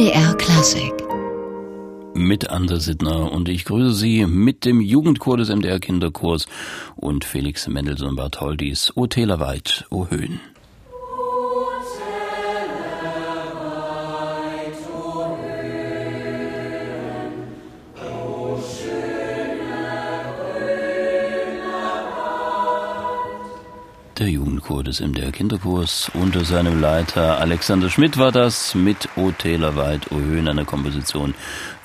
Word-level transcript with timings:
MDR 0.00 0.34
Klassik. 0.38 0.94
Mit 2.14 2.48
Anders 2.48 2.86
Sittner 2.86 3.30
und 3.30 3.50
ich 3.50 3.66
grüße 3.66 3.92
Sie 3.92 4.24
mit 4.24 4.64
dem 4.64 4.80
Jugendchor 4.80 5.36
des 5.36 5.50
MDR 5.50 5.78
Kinderchors 5.78 6.46
und 6.96 7.26
Felix 7.26 7.68
Mendelssohn 7.68 8.16
Bartholdis 8.16 8.92
O 8.96 9.06
Tälerweit, 9.06 9.84
O 9.90 10.06
Höhen. 10.08 10.40
Jugendchor 24.70 24.84
des 24.84 25.00
MDR 25.00 25.32
Kinderchors. 25.32 26.10
Unter 26.14 26.44
seinem 26.44 26.80
Leiter 26.80 27.38
Alexander 27.40 27.90
Schmidt 27.90 28.18
war 28.18 28.30
das 28.30 28.74
mit 28.74 29.08
O 29.16 29.32
Tälerweit, 29.32 30.12
O 30.12 30.16
Höhen, 30.16 30.46
einer 30.46 30.64
Komposition 30.64 31.34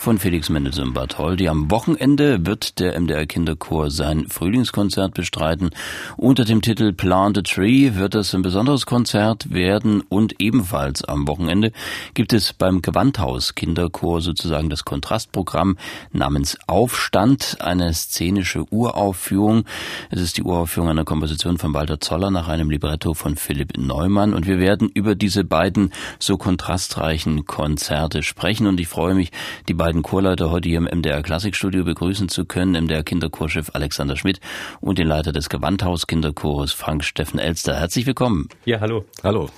von 0.05 0.19
Felix 0.19 0.49
Mendelssohn 0.49 0.93
Bartholdy. 0.93 1.47
Am 1.47 1.71
Wochenende 1.71 2.45
wird 2.45 2.77
der 2.79 2.93
MDR 3.01 3.25
Kinderchor 3.25 3.89
sein 3.89 4.27
Frühlingskonzert 4.29 5.15
bestreiten. 5.15 5.71
Unter 6.15 6.45
dem 6.45 6.61
Titel 6.61 6.93
Plant 6.93 7.39
a 7.39 7.41
Tree 7.41 7.95
wird 7.95 8.13
es 8.13 8.35
ein 8.35 8.43
besonderes 8.43 8.85
Konzert 8.85 9.51
werden 9.51 10.01
und 10.01 10.39
ebenfalls 10.39 11.03
am 11.03 11.27
Wochenende 11.27 11.71
gibt 12.13 12.33
es 12.33 12.53
beim 12.53 12.83
Gewandhaus 12.83 13.55
Kinderchor 13.55 14.21
sozusagen 14.21 14.69
das 14.69 14.85
Kontrastprogramm 14.85 15.75
namens 16.11 16.55
Aufstand, 16.67 17.57
eine 17.61 17.91
szenische 17.91 18.71
Uraufführung. 18.71 19.63
Es 20.11 20.21
ist 20.21 20.37
die 20.37 20.43
Uraufführung 20.43 20.89
einer 20.89 21.03
Komposition 21.03 21.57
von 21.57 21.73
Walter 21.73 21.99
Zoller 21.99 22.29
nach 22.29 22.47
einem 22.47 22.69
Libretto 22.69 23.15
von 23.15 23.37
Philipp 23.37 23.75
Neumann 23.75 24.35
und 24.35 24.45
wir 24.45 24.59
werden 24.59 24.87
über 24.87 25.15
diese 25.15 25.43
beiden 25.43 25.91
so 26.19 26.37
kontrastreichen 26.37 27.47
Konzerte 27.47 28.21
sprechen 28.21 28.67
und 28.67 28.79
ich 28.79 28.87
freue 28.87 29.15
mich, 29.15 29.31
die 29.67 29.73
beiden 29.73 29.94
beiden 29.95 30.03
Chorleiter 30.03 30.51
heute 30.51 30.67
hier 30.67 30.79
im 30.79 30.89
MDR 30.99 31.21
Klassikstudio 31.23 31.85
begrüßen 31.85 32.27
zu 32.27 32.43
können, 32.43 32.83
MDR 32.83 33.03
Kinderchorchef 33.03 33.69
Alexander 33.73 34.17
Schmidt 34.17 34.41
und 34.81 34.97
den 34.97 35.07
Leiter 35.07 35.31
des 35.31 35.47
Gewandhaus 35.47 36.05
Kinderchores 36.05 36.73
Frank 36.73 37.05
Steffen 37.05 37.39
Elster. 37.39 37.79
Herzlich 37.79 38.05
willkommen. 38.05 38.49
Ja, 38.65 38.81
hallo. 38.81 39.05
Hallo. 39.23 39.49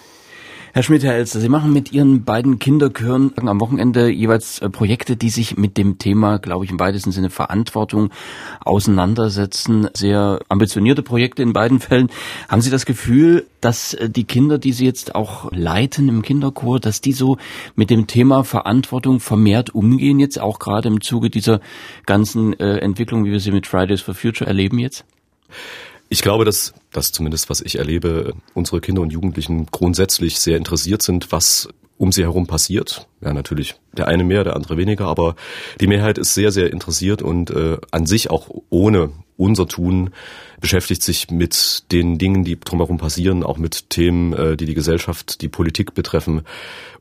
Herr 0.78 0.83
Schmidt, 0.83 1.03
Herr 1.03 1.16
Elster, 1.16 1.39
Sie 1.39 1.50
machen 1.50 1.73
mit 1.73 1.92
Ihren 1.92 2.23
beiden 2.23 2.59
Kinderchören 2.59 3.33
am 3.36 3.59
Wochenende 3.59 4.11
jeweils 4.11 4.59
äh, 4.59 4.70
Projekte, 4.70 5.16
die 5.16 5.31
sich 5.31 5.58
mit 5.58 5.75
dem 5.75 5.97
Thema, 5.97 6.38
glaube 6.38 6.66
ich, 6.66 6.69
im 6.69 6.80
weitesten 6.80 7.11
Sinne 7.11 7.31
Verantwortung 7.31 8.11
auseinandersetzen. 8.59 9.89
Sehr 9.95 10.39
ambitionierte 10.50 11.02
Projekte 11.02 11.42
in 11.42 11.52
beiden 11.52 11.80
Fällen. 11.80 12.11
Haben 12.47 12.61
Sie 12.61 12.69
das 12.69 12.86
Gefühl, 12.86 13.47
dass 13.59 13.95
äh, 13.95 14.08
die 14.08 14.25
Kinder, 14.25 14.59
die 14.59 14.72
Sie 14.72 14.86
jetzt 14.86 15.16
auch 15.16 15.52
leiten 15.52 16.09
im 16.09 16.22
Kinderchor, 16.22 16.80
dass 16.80 17.02
die 17.02 17.14
so 17.14 17.39
mit 17.75 17.89
dem 17.89 18.06
Thema 18.06 18.44
Verantwortung 18.44 19.19
vermehrt 19.19 19.73
umgehen, 19.73 20.19
jetzt 20.19 20.39
auch 20.39 20.59
gerade 20.59 20.89
im 20.89 21.02
Zuge 21.02 21.31
dieser 21.31 21.59
ganzen 22.06 22.53
äh, 22.59 22.78
Entwicklung, 22.78 23.25
wie 23.25 23.31
wir 23.31 23.39
sie 23.39 23.52
mit 23.52 23.66
Fridays 23.66 24.02
for 24.02 24.14
Future 24.14 24.47
erleben 24.47 24.78
jetzt? 24.78 25.06
Ich 26.09 26.22
glaube, 26.22 26.45
dass 26.45 26.73
das 26.91 27.11
zumindest, 27.11 27.50
was 27.50 27.61
ich 27.61 27.77
erlebe, 27.77 28.33
unsere 28.53 28.81
Kinder 28.81 29.02
und 29.02 29.11
Jugendlichen 29.11 29.66
grundsätzlich 29.67 30.39
sehr 30.39 30.58
interessiert 30.58 31.02
sind, 31.02 31.31
was 31.31 31.67
um 31.97 32.11
sie 32.11 32.23
herum 32.23 32.47
passiert. 32.47 33.08
Ja, 33.22 33.33
natürlich 33.33 33.75
der 33.95 34.08
eine 34.08 34.23
mehr, 34.23 34.44
der 34.44 34.55
andere 34.55 34.78
weniger, 34.78 35.05
aber 35.08 35.35
die 35.81 35.88
Mehrheit 35.88 36.17
ist 36.17 36.33
sehr, 36.33 36.52
sehr 36.52 36.72
interessiert 36.72 37.22
und 37.22 37.50
äh, 37.50 37.78
an 37.91 38.05
sich 38.05 38.30
auch 38.30 38.50
ohne 38.69 39.09
unser 39.38 39.67
Tun 39.67 40.09
beschäftigt 40.59 41.03
sich 41.03 41.30
mit 41.30 41.91
den 41.91 42.17
Dingen, 42.17 42.43
die 42.43 42.59
drumherum 42.59 42.97
passieren, 42.97 43.44
auch 43.44 43.57
mit 43.57 43.89
Themen, 43.89 44.33
äh, 44.33 44.57
die 44.57 44.66
die 44.66 44.73
Gesellschaft, 44.73 45.41
die 45.41 45.47
Politik 45.47 45.94
betreffen. 45.94 46.41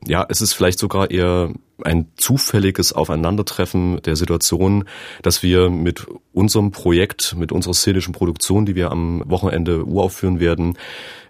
Ja, 0.05 0.25
es 0.29 0.41
ist 0.41 0.53
vielleicht 0.53 0.79
sogar 0.79 1.09
eher 1.09 1.51
ein 1.83 2.07
zufälliges 2.15 2.93
Aufeinandertreffen 2.93 4.01
der 4.03 4.15
Situation, 4.15 4.85
dass 5.21 5.43
wir 5.43 5.69
mit 5.69 6.07
unserem 6.33 6.71
Projekt, 6.71 7.35
mit 7.37 7.51
unserer 7.51 7.73
szenischen 7.73 8.13
Produktion, 8.13 8.65
die 8.65 8.75
wir 8.75 8.91
am 8.91 9.23
Wochenende 9.25 9.85
uraufführen 9.85 10.39
werden, 10.39 10.77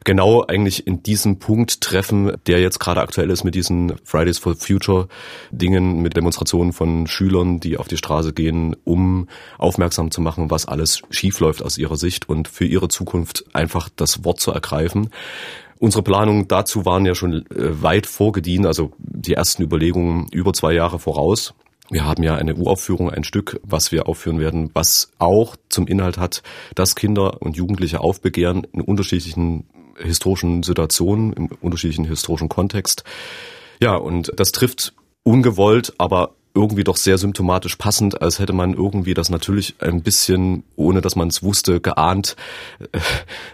genau 0.07 0.45
eigentlich 0.47 0.87
in 0.87 1.03
diesem 1.03 1.37
Punkt 1.37 1.81
treffen, 1.81 2.31
der 2.47 2.61
jetzt 2.61 2.79
gerade 2.79 3.01
aktuell 3.01 3.29
ist 3.29 3.43
mit 3.43 3.55
diesen 3.55 3.93
Fridays 4.05 4.37
for 4.37 4.55
Future 4.55 5.09
Dingen, 5.51 6.01
mit 6.01 6.15
Demonstrationen 6.15 6.71
von 6.71 7.07
Schülern, 7.07 7.59
die 7.59 7.77
auf 7.77 7.89
die 7.89 7.97
Straße 7.97 8.31
gehen, 8.31 8.75
um 8.85 9.27
aufmerksam 9.57 10.09
zu 10.09 10.21
machen, 10.21 10.49
was 10.49 10.65
alles 10.65 10.96
schiefläuft 11.09 11.63
aus 11.63 11.77
ihrer 11.77 11.97
Sicht 11.97 12.29
und 12.29 12.47
für 12.47 12.65
ihre 12.65 12.87
Zukunft 12.87 13.45
einfach 13.53 13.89
das 13.95 14.23
Wort 14.23 14.39
zu 14.39 14.51
ergreifen. 14.51 15.09
Unsere 15.79 16.03
Planungen 16.03 16.47
dazu 16.47 16.85
waren 16.85 17.05
ja 17.05 17.13
schon 17.13 17.45
äh, 17.51 17.81
weit 17.81 18.07
vorgedient, 18.07 18.65
also 18.65 18.91
die 18.97 19.33
ersten 19.33 19.61
Überlegungen 19.61 20.27
über 20.31 20.53
zwei 20.53 20.73
Jahre 20.73 20.99
voraus. 20.99 21.53
Wir 21.89 22.03
haben 22.03 22.23
ja 22.23 22.35
eine 22.35 22.55
Uraufführung, 22.55 23.09
ein 23.09 23.23
Stück, 23.23 23.59
was 23.63 23.91
wir 23.91 24.07
aufführen 24.07 24.39
werden, 24.39 24.71
was 24.73 25.11
auch 25.19 25.55
zum 25.69 25.87
Inhalt 25.87 26.17
hat, 26.17 26.43
dass 26.75 26.95
Kinder 26.95 27.41
und 27.41 27.55
Jugendliche 27.55 28.01
aufbegehren 28.01 28.67
in 28.73 28.81
unterschiedlichen 28.81 29.67
historischen 29.97 30.63
Situationen, 30.63 31.33
im 31.33 31.49
unterschiedlichen 31.61 32.05
historischen 32.05 32.49
Kontext. 32.49 33.03
Ja, 33.81 33.95
und 33.95 34.33
das 34.35 34.51
trifft 34.51 34.93
ungewollt, 35.23 35.93
aber 35.97 36.35
irgendwie 36.57 36.83
doch 36.83 36.97
sehr 36.97 37.19
symptomatisch 37.19 37.75
passend, 37.75 38.21
als 38.21 38.39
hätte 38.39 38.53
man 38.53 38.73
irgendwie 38.73 39.13
das 39.13 39.29
natürlich 39.29 39.75
ein 39.79 40.01
bisschen, 40.01 40.63
ohne 40.75 41.01
dass 41.01 41.15
man 41.15 41.27
es 41.27 41.43
wusste, 41.43 41.79
geahnt. 41.79 42.35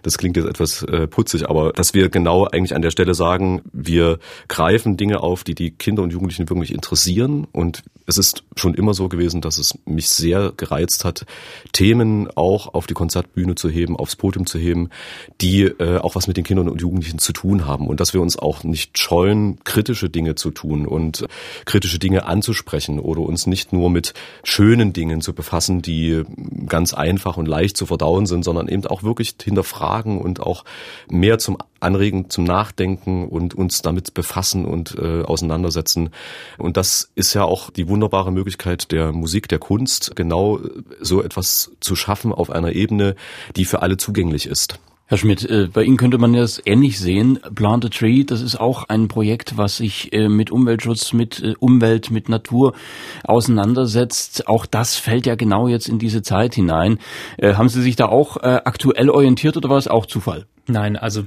Das 0.03 0.17
klingt 0.17 0.37
jetzt 0.37 0.47
etwas 0.47 0.83
äh, 0.83 1.07
putzig, 1.07 1.49
aber 1.49 1.73
dass 1.73 1.93
wir 1.93 2.09
genau 2.09 2.45
eigentlich 2.45 2.75
an 2.75 2.81
der 2.81 2.91
Stelle 2.91 3.13
sagen, 3.13 3.61
wir 3.71 4.19
greifen 4.47 4.97
Dinge 4.97 5.21
auf, 5.21 5.43
die 5.43 5.55
die 5.55 5.71
Kinder 5.71 6.03
und 6.03 6.11
Jugendlichen 6.11 6.49
wirklich 6.49 6.73
interessieren. 6.73 7.47
Und 7.51 7.83
es 8.05 8.17
ist 8.17 8.43
schon 8.55 8.73
immer 8.73 8.93
so 8.93 9.09
gewesen, 9.09 9.41
dass 9.41 9.57
es 9.57 9.77
mich 9.85 10.09
sehr 10.09 10.53
gereizt 10.55 11.05
hat, 11.05 11.25
Themen 11.71 12.29
auch 12.35 12.73
auf 12.73 12.87
die 12.87 12.93
Konzertbühne 12.93 13.55
zu 13.55 13.69
heben, 13.69 13.97
aufs 13.97 14.15
Podium 14.15 14.45
zu 14.45 14.57
heben, 14.59 14.89
die 15.41 15.63
äh, 15.63 15.97
auch 15.97 16.15
was 16.15 16.27
mit 16.27 16.37
den 16.37 16.43
Kindern 16.43 16.69
und 16.69 16.81
Jugendlichen 16.81 17.19
zu 17.19 17.33
tun 17.33 17.65
haben. 17.65 17.87
Und 17.87 17.99
dass 17.99 18.13
wir 18.13 18.21
uns 18.21 18.37
auch 18.37 18.63
nicht 18.63 18.97
scheuen, 18.97 19.63
kritische 19.63 20.09
Dinge 20.09 20.35
zu 20.35 20.51
tun 20.51 20.85
und 20.85 21.25
kritische 21.65 21.99
Dinge 21.99 22.25
anzusprechen 22.25 22.92
sprechen 22.93 22.99
oder 22.99 23.21
uns 23.21 23.47
nicht 23.47 23.73
nur 23.73 23.89
mit 23.89 24.13
schönen 24.43 24.93
Dingen 24.93 25.21
zu 25.21 25.33
befassen, 25.33 25.81
die 25.81 26.23
ganz 26.67 26.93
einfach 26.93 27.37
und 27.37 27.47
leicht 27.47 27.77
zu 27.77 27.85
verdauen 27.85 28.25
sind, 28.25 28.43
sondern 28.43 28.67
eben 28.67 28.85
auch 28.87 29.03
wirklich 29.03 29.35
hinterfragen 29.41 30.19
und 30.19 30.39
auch 30.39 30.63
mehr 31.09 31.37
zum 31.39 31.57
Anregen, 31.79 32.29
zum 32.29 32.45
Nachdenken 32.45 33.27
und 33.27 33.53
uns 33.53 33.81
damit 33.81 34.13
befassen 34.13 34.65
und 34.65 34.95
äh, 34.97 35.23
auseinandersetzen. 35.23 36.09
Und 36.57 36.77
das 36.77 37.11
ist 37.15 37.33
ja 37.33 37.43
auch 37.43 37.69
die 37.69 37.87
wunderbare 37.87 38.31
Möglichkeit 38.31 38.91
der 38.91 39.11
Musik, 39.11 39.47
der 39.49 39.59
Kunst, 39.59 40.15
genau 40.15 40.59
so 41.01 41.21
etwas 41.21 41.71
zu 41.81 41.95
schaffen 41.95 42.31
auf 42.31 42.49
einer 42.49 42.71
Ebene, 42.73 43.15
die 43.55 43.65
für 43.65 43.81
alle 43.81 43.97
zugänglich 43.97 44.47
ist. 44.47 44.79
Herr 45.13 45.19
Schmidt, 45.19 45.47
äh, 45.47 45.67
bei 45.71 45.83
Ihnen 45.83 45.97
könnte 45.97 46.17
man 46.17 46.33
das 46.33 46.59
ähnlich 46.65 46.99
sehen. 46.99 47.37
Plant 47.53 47.85
a 47.85 47.89
Tree, 47.89 48.23
das 48.23 48.41
ist 48.41 48.55
auch 48.55 48.85
ein 48.85 49.07
Projekt, 49.07 49.57
was 49.57 49.77
sich 49.77 50.11
äh, 50.11 50.27
mit 50.27 50.49
Umweltschutz, 50.49 51.13
mit 51.13 51.39
äh, 51.39 51.53
Umwelt, 51.59 52.09
mit 52.09 52.29
Natur 52.29 52.73
auseinandersetzt. 53.23 54.47
Auch 54.47 54.65
das 54.65 54.95
fällt 54.95 55.27
ja 55.27 55.35
genau 55.35 55.67
jetzt 55.67 55.87
in 55.87 55.99
diese 55.99 56.23
Zeit 56.23 56.55
hinein. 56.55 56.97
Haben 57.39 57.69
Sie 57.69 57.83
sich 57.83 57.95
da 57.95 58.07
auch 58.07 58.37
aktuell 58.37 59.11
orientiert 59.11 59.55
oder 59.55 59.69
war 59.69 59.77
es 59.77 59.87
auch 59.87 60.07
Zufall? 60.07 60.47
Nein, 60.65 60.97
also 60.97 61.25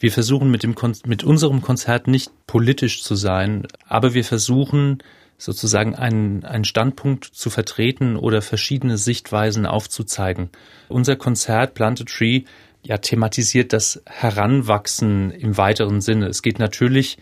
wir 0.00 0.12
versuchen 0.12 0.50
mit, 0.50 0.62
dem 0.62 0.74
Kon 0.74 0.94
mit 1.04 1.22
unserem 1.22 1.60
Konzert 1.60 2.08
nicht 2.08 2.30
politisch 2.46 3.02
zu 3.02 3.16
sein, 3.16 3.66
aber 3.86 4.14
wir 4.14 4.24
versuchen 4.24 5.02
sozusagen 5.38 5.94
einen, 5.94 6.44
einen 6.44 6.64
Standpunkt 6.64 7.26
zu 7.26 7.50
vertreten 7.50 8.16
oder 8.16 8.40
verschiedene 8.40 8.96
Sichtweisen 8.96 9.66
aufzuzeigen. 9.66 10.48
Unser 10.88 11.16
Konzert 11.16 11.74
Plant 11.74 12.00
a 12.00 12.04
Tree 12.04 12.44
ja 12.86 12.98
thematisiert 12.98 13.72
das 13.72 14.02
Heranwachsen 14.06 15.32
im 15.32 15.56
weiteren 15.56 16.00
Sinne. 16.00 16.26
Es 16.28 16.42
geht 16.42 16.58
natürlich 16.58 17.18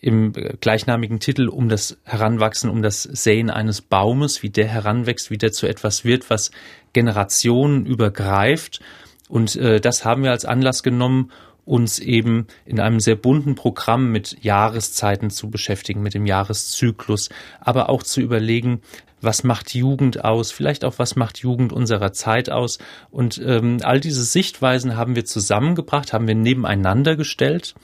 im 0.00 0.32
gleichnamigen 0.60 1.20
Titel 1.20 1.48
um 1.48 1.68
das 1.68 1.96
Heranwachsen, 2.04 2.68
um 2.68 2.82
das 2.82 3.02
Säen 3.02 3.48
eines 3.48 3.80
Baumes, 3.80 4.42
wie 4.42 4.50
der 4.50 4.68
heranwächst, 4.68 5.30
wie 5.30 5.38
der 5.38 5.52
zu 5.52 5.66
etwas 5.66 6.04
wird, 6.04 6.28
was 6.28 6.50
Generationen 6.92 7.86
übergreift. 7.86 8.80
Und 9.28 9.56
äh, 9.56 9.80
das 9.80 10.04
haben 10.04 10.22
wir 10.22 10.30
als 10.30 10.44
Anlass 10.44 10.82
genommen, 10.82 11.32
uns 11.64 11.98
eben 11.98 12.46
in 12.64 12.78
einem 12.78 13.00
sehr 13.00 13.16
bunten 13.16 13.56
Programm 13.56 14.12
mit 14.12 14.44
Jahreszeiten 14.44 15.30
zu 15.30 15.50
beschäftigen, 15.50 16.02
mit 16.02 16.14
dem 16.14 16.26
Jahreszyklus, 16.26 17.30
aber 17.60 17.88
auch 17.88 18.04
zu 18.04 18.20
überlegen, 18.20 18.82
was 19.20 19.44
macht 19.44 19.74
Jugend 19.74 20.24
aus, 20.24 20.52
vielleicht 20.52 20.84
auch 20.84 20.98
was 20.98 21.16
macht 21.16 21.38
Jugend 21.38 21.72
unserer 21.72 22.12
Zeit 22.12 22.50
aus. 22.50 22.78
Und 23.10 23.40
ähm, 23.44 23.78
all 23.82 24.00
diese 24.00 24.22
Sichtweisen 24.22 24.96
haben 24.96 25.16
wir 25.16 25.24
zusammengebracht, 25.24 26.12
haben 26.12 26.28
wir 26.28 26.34
nebeneinander 26.34 27.16
gestellt. 27.16 27.74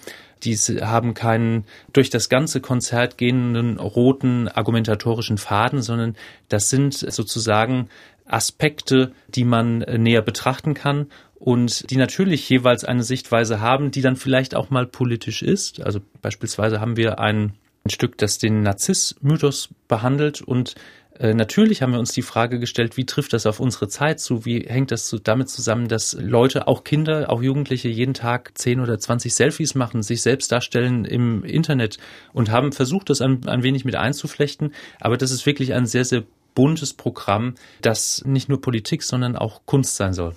Die 0.45 0.57
haben 0.57 1.15
keinen 1.15 1.65
durch 1.93 2.11
das 2.11 2.29
ganze 2.29 2.61
Konzert 2.61 3.17
gehenden 3.17 3.79
roten 3.79 4.49
argumentatorischen 4.49 5.39
Faden, 5.39 5.83
sondern 5.83 6.17
das 6.49 6.69
sind 6.69 6.95
sozusagen 6.95 7.89
Aspekte, 8.27 9.13
die 9.29 9.45
man 9.45 9.83
äh, 9.83 9.99
näher 9.99 10.23
betrachten 10.23 10.75
kann 10.75 11.07
und 11.35 11.91
die 11.91 11.97
natürlich 11.97 12.49
jeweils 12.49 12.85
eine 12.85 13.03
Sichtweise 13.03 13.61
haben, 13.61 13.91
die 13.91 14.01
dann 14.01 14.17
vielleicht 14.17 14.55
auch 14.55 14.71
mal 14.71 14.87
politisch 14.87 15.43
ist. 15.43 15.81
Also 15.81 16.01
beispielsweise 16.21 16.81
haben 16.81 16.97
wir 16.97 17.19
ein 17.19 17.55
Stück, 17.89 18.17
das 18.19 18.39
den 18.39 18.63
Narzissmythos 18.63 19.71
behandelt 19.89 20.41
und 20.41 20.77
natürlich 21.23 21.83
haben 21.83 21.93
wir 21.93 22.01
uns 22.01 22.13
die 22.13 22.23
Frage 22.23 22.59
gestellt, 22.59 22.97
wie 22.97 23.07
trifft 23.07 23.33
das 23.33 23.47
auf 23.47 23.61
unsere 23.61 23.87
Zeit 23.87 24.19
zu? 24.19 24.45
Wie 24.45 24.61
hängt 24.61 24.91
das 24.91 25.07
zu, 25.07 25.19
damit 25.19 25.49
zusammen, 25.49 25.87
dass 25.87 26.17
Leute, 26.19 26.67
auch 26.67 26.83
Kinder, 26.83 27.31
auch 27.31 27.43
Jugendliche 27.43 27.89
jeden 27.89 28.13
Tag 28.13 28.59
10 28.59 28.81
oder 28.81 28.99
20 28.99 29.33
Selfies 29.33 29.77
machen, 29.77 30.03
sich 30.03 30.21
selbst 30.21 30.51
darstellen 30.51 31.05
im 31.05 31.45
Internet 31.45 31.99
und 32.33 32.51
haben 32.51 32.73
versucht, 32.73 33.09
das 33.09 33.21
ein, 33.21 33.47
ein 33.47 33.63
wenig 33.63 33.85
mit 33.85 33.95
einzuflechten. 33.95 34.75
Aber 35.01 35.17
das 35.17 35.31
ist 35.31 35.47
wirklich 35.47 35.75
ein 35.75 35.87
sehr, 35.87 36.05
sehr 36.05 36.25
buntes 36.55 36.93
Programm, 36.93 37.55
das 37.81 38.25
nicht 38.25 38.49
nur 38.49 38.61
Politik, 38.61 39.05
sondern 39.05 39.37
auch 39.37 39.63
Kunst 39.65 39.97
sein 39.97 40.15
soll. 40.15 40.35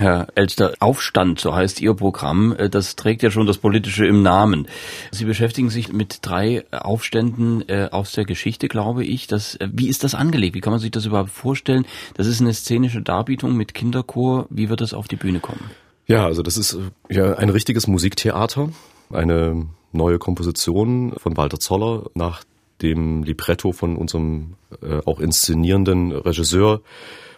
Herr 0.00 0.28
Elster, 0.34 0.72
Aufstand, 0.80 1.40
so 1.40 1.54
heißt 1.54 1.82
Ihr 1.82 1.92
Programm, 1.92 2.54
äh, 2.56 2.70
das 2.70 2.96
trägt 2.96 3.22
ja 3.22 3.30
schon 3.30 3.46
das 3.46 3.58
Politische 3.58 4.06
im 4.06 4.22
Namen. 4.22 4.66
Sie 5.10 5.26
beschäftigen 5.26 5.68
sich 5.68 5.92
mit 5.92 6.20
drei 6.22 6.64
Aufständen 6.70 7.68
äh, 7.68 7.90
aus 7.92 8.12
der 8.12 8.24
Geschichte, 8.24 8.68
glaube 8.68 9.04
ich. 9.04 9.26
Das, 9.26 9.56
äh, 9.56 9.68
wie 9.70 9.88
ist 9.88 10.02
das 10.02 10.14
angelegt? 10.14 10.54
Wie 10.54 10.62
kann 10.62 10.70
man 10.70 10.80
sich 10.80 10.90
das 10.90 11.04
überhaupt 11.04 11.28
vorstellen? 11.28 11.84
Das 12.14 12.26
ist 12.26 12.40
eine 12.40 12.54
szenische 12.54 13.02
Darbietung 13.02 13.58
mit 13.58 13.74
Kinderchor. 13.74 14.46
Wie 14.48 14.70
wird 14.70 14.80
das 14.80 14.94
auf 14.94 15.06
die 15.06 15.16
Bühne 15.16 15.38
kommen? 15.38 15.70
Ja, 16.06 16.24
also 16.24 16.42
das 16.42 16.56
ist 16.56 16.78
ja 17.10 17.34
ein 17.34 17.50
richtiges 17.50 17.86
Musiktheater, 17.86 18.70
eine 19.12 19.66
neue 19.92 20.18
Komposition 20.18 21.12
von 21.18 21.36
Walter 21.36 21.60
Zoller 21.60 22.08
nach 22.14 22.42
dem 22.80 23.22
Libretto 23.22 23.72
von 23.72 23.98
unserem 23.98 24.54
äh, 24.80 25.00
auch 25.04 25.20
inszenierenden 25.20 26.12
Regisseur 26.12 26.80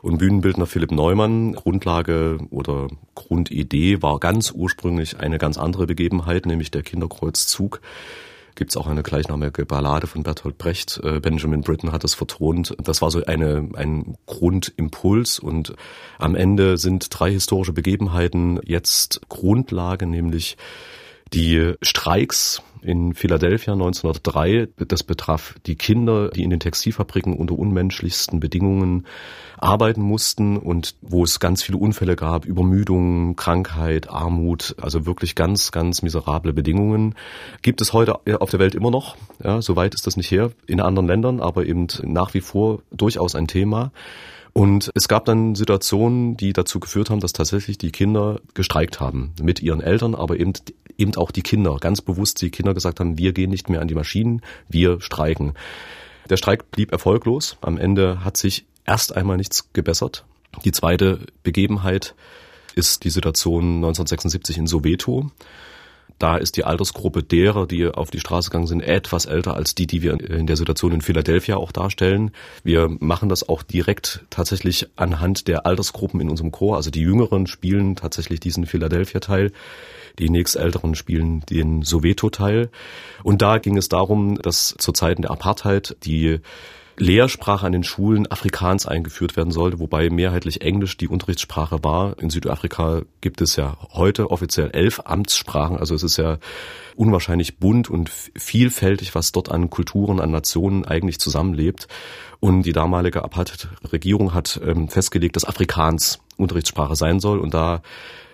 und 0.03 0.19
Bühnenbildner 0.19 0.67
Philipp 0.67 0.93
Neumann. 0.93 1.55
Grundlage 1.55 2.39
oder 2.51 2.89
Grundidee 3.15 4.03
war 4.03 4.19
ganz 4.19 4.51
ursprünglich 4.51 5.19
eine 5.19 5.39
ganz 5.39 5.57
andere 5.57 5.87
Begebenheit, 5.87 6.45
nämlich 6.45 6.71
der 6.71 6.83
Kinderkreuzzug 6.83 7.81
gibt's 8.55 8.77
auch 8.77 8.87
eine 8.87 9.03
gleichnamige 9.03 9.65
Ballade 9.65 10.07
von 10.07 10.23
Bertolt 10.23 10.59
Brecht. 10.59 11.01
Äh, 11.03 11.21
Benjamin 11.21 11.63
Britten 11.63 11.93
hat 11.93 12.05
das 12.05 12.15
vertont. 12.15 12.77
Das 12.83 13.01
war 13.01 13.11
so 13.11 13.25
eine, 13.25 13.69
ein 13.75 14.17
Grundimpuls 14.27 15.39
und 15.39 15.75
am 16.19 16.35
Ende 16.35 16.77
sind 16.77 17.09
drei 17.11 17.31
historische 17.31 17.73
Begebenheiten 17.73 18.61
jetzt 18.65 19.23
Grundlage, 19.29 20.07
nämlich 20.07 20.57
die 21.33 21.75
Streiks 21.81 22.63
in 22.83 23.15
Philadelphia 23.15 23.73
1903, 23.75 24.69
das 24.89 25.03
betraf 25.03 25.55
die 25.67 25.77
Kinder, 25.77 26.29
die 26.29 26.43
in 26.43 26.51
den 26.51 26.61
Textilfabriken 26.61 27.35
unter 27.35 27.59
unmenschlichsten 27.59 28.41
Bedingungen 28.41 29.07
arbeiten 29.59 30.03
mussten 30.03 30.57
und 30.57 30.97
wo 31.01 31.23
es 31.23 31.39
ganz 31.39 31.63
viele 31.63 31.79
Unfälle 31.79 32.17
gab, 32.17 32.45
Übermüdung, 32.45 33.37
Krankheit, 33.37 34.11
Armut, 34.11 34.75
also 34.81 35.07
wirklich 35.07 35.35
ganz, 35.35 35.71
ganz 35.71 36.03
miserable 36.03 36.53
Bedingungen. 36.53 37.15
Gibt 37.63 37.81
es 37.81 37.93
heute 37.93 38.21
auf 38.41 38.51
der 38.51 38.59
Welt 38.59 38.75
immer 38.75 38.91
noch, 38.91 39.17
ja, 39.43 39.63
soweit 39.63 39.95
ist 39.95 40.07
das 40.07 40.17
nicht 40.17 40.31
her, 40.31 40.51
in 40.67 40.81
anderen 40.81 41.07
Ländern, 41.07 41.41
aber 41.41 41.65
eben 41.65 41.87
nach 42.03 42.35
wie 42.35 42.41
vor 42.41 42.83
durchaus 42.91 43.37
ein 43.37 43.47
Thema. 43.47 43.93
Und 44.53 44.91
es 44.95 45.09
gab 45.09 45.25
dann 45.25 45.55
Situationen, 45.55 46.37
die 46.37 46.53
dazu 46.53 46.79
geführt 46.79 47.09
haben, 47.09 47.21
dass 47.21 47.33
tatsächlich 47.33 47.79
die 47.79 47.91
Kinder 47.91 48.41
gestreikt 48.55 49.01
haben 49.01 49.33
mit 49.41 49.61
ihren 49.61 49.81
Eltern, 49.81 50.15
aber 50.15 50.39
eben, 50.39 50.53
eben 50.99 51.15
auch 51.17 51.31
die 51.31 51.43
Kinder, 51.43 51.79
ganz 51.81 52.03
bewusst 52.03 52.43
die 52.43 52.51
Kinder 52.51 52.75
gesagt 52.75 53.01
haben, 53.01 53.17
wir 53.17 53.33
gehen 53.33 53.51
nicht 53.51 53.71
mehr 53.71 53.81
an 53.81 53.89
die 53.89 53.95
Maschinen, 53.95 54.43
wir 54.69 55.01
streiken. 55.01 55.55
Der 56.29 56.37
Streik 56.37 56.71
blieb 56.71 56.93
erfolglos. 56.93 57.57
Am 57.63 57.79
Ende 57.79 58.25
hat 58.25 58.37
sich 58.37 58.67
erst 58.85 59.17
einmal 59.17 59.39
nichts 59.39 59.73
gebessert. 59.73 60.25
Die 60.65 60.73
zweite 60.73 61.27
Begebenheit 61.43 62.15
ist 62.75 63.05
die 63.05 63.11
Situation 63.11 63.77
1976 63.77 64.59
in 64.59 64.67
Soweto. 64.67 65.31
Da 66.23 66.37
ist 66.37 66.57
die 66.57 66.63
Altersgruppe 66.63 67.25
derer, 67.25 67.67
die 67.67 67.89
auf 67.89 68.13
die 68.13 68.21
Straße 68.21 68.49
gegangen 68.49 68.69
sind, 68.69 68.81
etwas 68.81 69.27
älter 69.27 69.55
als 69.55 69.75
die, 69.75 69.89
die 69.89 70.03
wir 70.03 70.21
in 70.21 70.47
der 70.47 70.57
Situation 70.57 70.93
in 70.93 71.01
Philadelphia 71.01 71.57
auch 71.57 71.73
darstellen. 71.73 72.31
Wir 72.63 72.89
machen 73.01 73.29
das 73.29 73.49
auch 73.49 73.65
direkt 73.65 74.25
tatsächlich 74.31 74.87
anhand 74.95 75.49
der 75.49 75.67
Altersgruppen 75.67 76.21
in 76.21 76.31
unserem 76.31 76.53
Chor. 76.53 76.77
Also 76.77 76.93
die 76.93 77.01
Jüngeren 77.01 77.49
spielen 77.49 77.97
tatsächlich 77.97 78.39
diesen 78.39 78.67
Philadelphia-Teil. 78.67 79.51
Die 80.21 80.31
nächstälteren 80.31 80.95
spielen 80.95 81.41
den 81.51 81.83
Soweto-Teil. 81.83 82.71
Und 83.25 83.43
da 83.43 83.59
ging 83.59 83.77
es 83.77 83.89
darum, 83.89 84.37
dass 84.41 84.77
zu 84.79 84.93
Zeiten 84.93 85.23
der 85.23 85.33
Apartheid 85.33 85.97
die 86.05 86.39
Lehrsprache 86.97 87.67
an 87.67 87.73
den 87.73 87.85
Schulen 87.85 88.31
Afrikaans 88.31 88.87
eingeführt 88.87 89.37
werden 89.37 89.51
sollte, 89.51 89.79
wobei 89.79 90.11
mehrheitlich 90.11 90.61
Englisch 90.61 90.97
die 90.97 91.09
Unterrichtssprache 91.09 91.83
war. 91.83 92.19
In 92.19 92.31
Südafrika 92.31 93.03
gibt 93.21 93.41
es 93.41 93.57
ja 93.57 93.77
heute 93.93 94.31
offiziell 94.31 94.71
elf 94.73 95.01
Amtssprachen, 95.05 95.79
also 95.79 95.95
es 95.95 96.03
ist 96.03 96.17
ja 96.17 96.39
unwahrscheinlich 96.97 97.59
bunt 97.59 97.89
und 97.89 98.11
vielfältig, 98.11 99.15
was 99.15 99.33
dort 99.33 99.51
an 99.51 99.71
Kulturen, 99.71 100.21
an 100.21 100.31
Nationen 100.31 100.85
eigentlich 100.85 101.19
zusammenlebt. 101.19 101.89
Und 102.41 102.65
die 102.65 102.73
damalige 102.73 103.23
Apartheid-Regierung 103.23 104.35
hat 104.35 104.61
ähm, 104.65 104.89
festgelegt, 104.89 105.37
dass 105.37 105.45
Afrikaans 105.45 106.19
Unterrichtssprache 106.37 106.97
sein 106.97 107.21
soll. 107.21 107.39
Und 107.39 107.55
da 107.55 107.83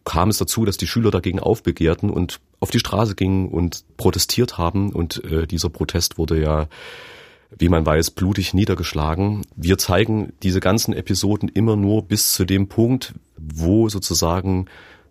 kam 0.05 0.31
es 0.31 0.39
dazu, 0.39 0.65
dass 0.65 0.79
die 0.79 0.87
Schüler 0.87 1.11
dagegen 1.11 1.39
aufbegehrten 1.39 2.11
und 2.11 2.41
auf 2.61 2.71
die 2.71 2.79
Straße 2.79 3.15
gingen 3.15 3.49
und 3.49 3.85
protestiert 3.99 4.57
haben. 4.57 4.93
Und 4.93 5.23
äh, 5.25 5.47
dieser 5.47 5.69
Protest 5.69 6.19
wurde 6.19 6.41
ja 6.41 6.69
wie 7.57 7.69
man 7.69 7.87
weiß, 7.87 8.11
blutig 8.11 8.55
niedergeschlagen. 8.55 9.43
Wir 9.57 9.79
zeigen 9.79 10.33
diese 10.43 10.61
ganzen 10.61 10.93
Episoden 10.93 11.49
immer 11.49 11.77
nur 11.77 12.03
bis 12.03 12.33
zu 12.33 12.45
dem 12.45 12.69
Punkt, 12.69 13.15
wo 13.37 13.89
sozusagen 13.89 14.67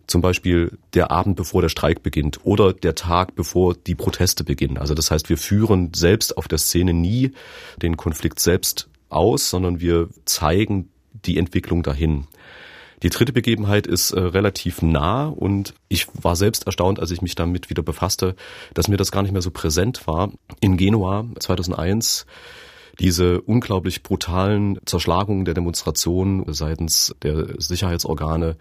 zum 0.06 0.22
Beispiel 0.22 0.78
der 0.94 1.12
Abend 1.12 1.36
bevor 1.36 1.62
der 1.62 1.70
Streik 1.70 2.02
beginnt 2.02 2.40
oder 2.46 2.74
der 2.74 2.96
Tag 2.96 3.36
bevor 3.36 3.76
die 3.76 3.96
Proteste 3.96 4.44
beginnen. 4.44 4.78
Also 4.78 4.94
das 4.94 5.12
heißt, 5.12 5.30
wir 5.30 5.38
führen 5.38 5.92
selbst 5.94 6.38
auf 6.38 6.48
der 6.48 6.58
Szene 6.58 6.94
nie 6.94 7.32
den 7.82 7.98
Konflikt 7.98 8.40
selbst 8.40 8.90
aus, 9.10 9.50
sondern 9.50 9.82
wir 9.82 10.10
zeigen 10.26 10.90
die 11.26 11.38
Entwicklung 11.38 11.84
dahin. 11.84 12.28
Die 13.04 13.10
dritte 13.10 13.32
Begebenheit 13.32 13.86
ist 13.86 14.12
äh, 14.12 14.20
relativ 14.20 14.82
nah 14.82 15.28
und 15.28 15.76
ich 15.88 16.08
war 16.22 16.36
selbst 16.36 16.66
erstaunt, 16.66 17.00
als 17.00 17.12
ich 17.12 17.22
mich 17.22 17.36
damit 17.36 17.70
wieder 17.70 17.84
befasste, 17.84 18.36
dass 18.74 18.88
mir 18.88 18.98
das 18.98 19.12
gar 19.12 19.22
nicht 19.22 19.34
mehr 19.34 19.44
so 19.44 19.52
präsent 19.52 20.08
war. 20.08 20.32
In 20.62 20.78
Genua 20.78 21.26
2001 21.40 22.26
diese 23.00 23.42
unglaublich 23.42 24.02
brutalen 24.02 24.80
Zerschlagungen 24.86 25.46
der 25.46 25.54
Demonstrationen 25.54 26.52
seitens 26.52 27.16
der 27.22 27.62
Sicherheitsorgane 27.62 28.56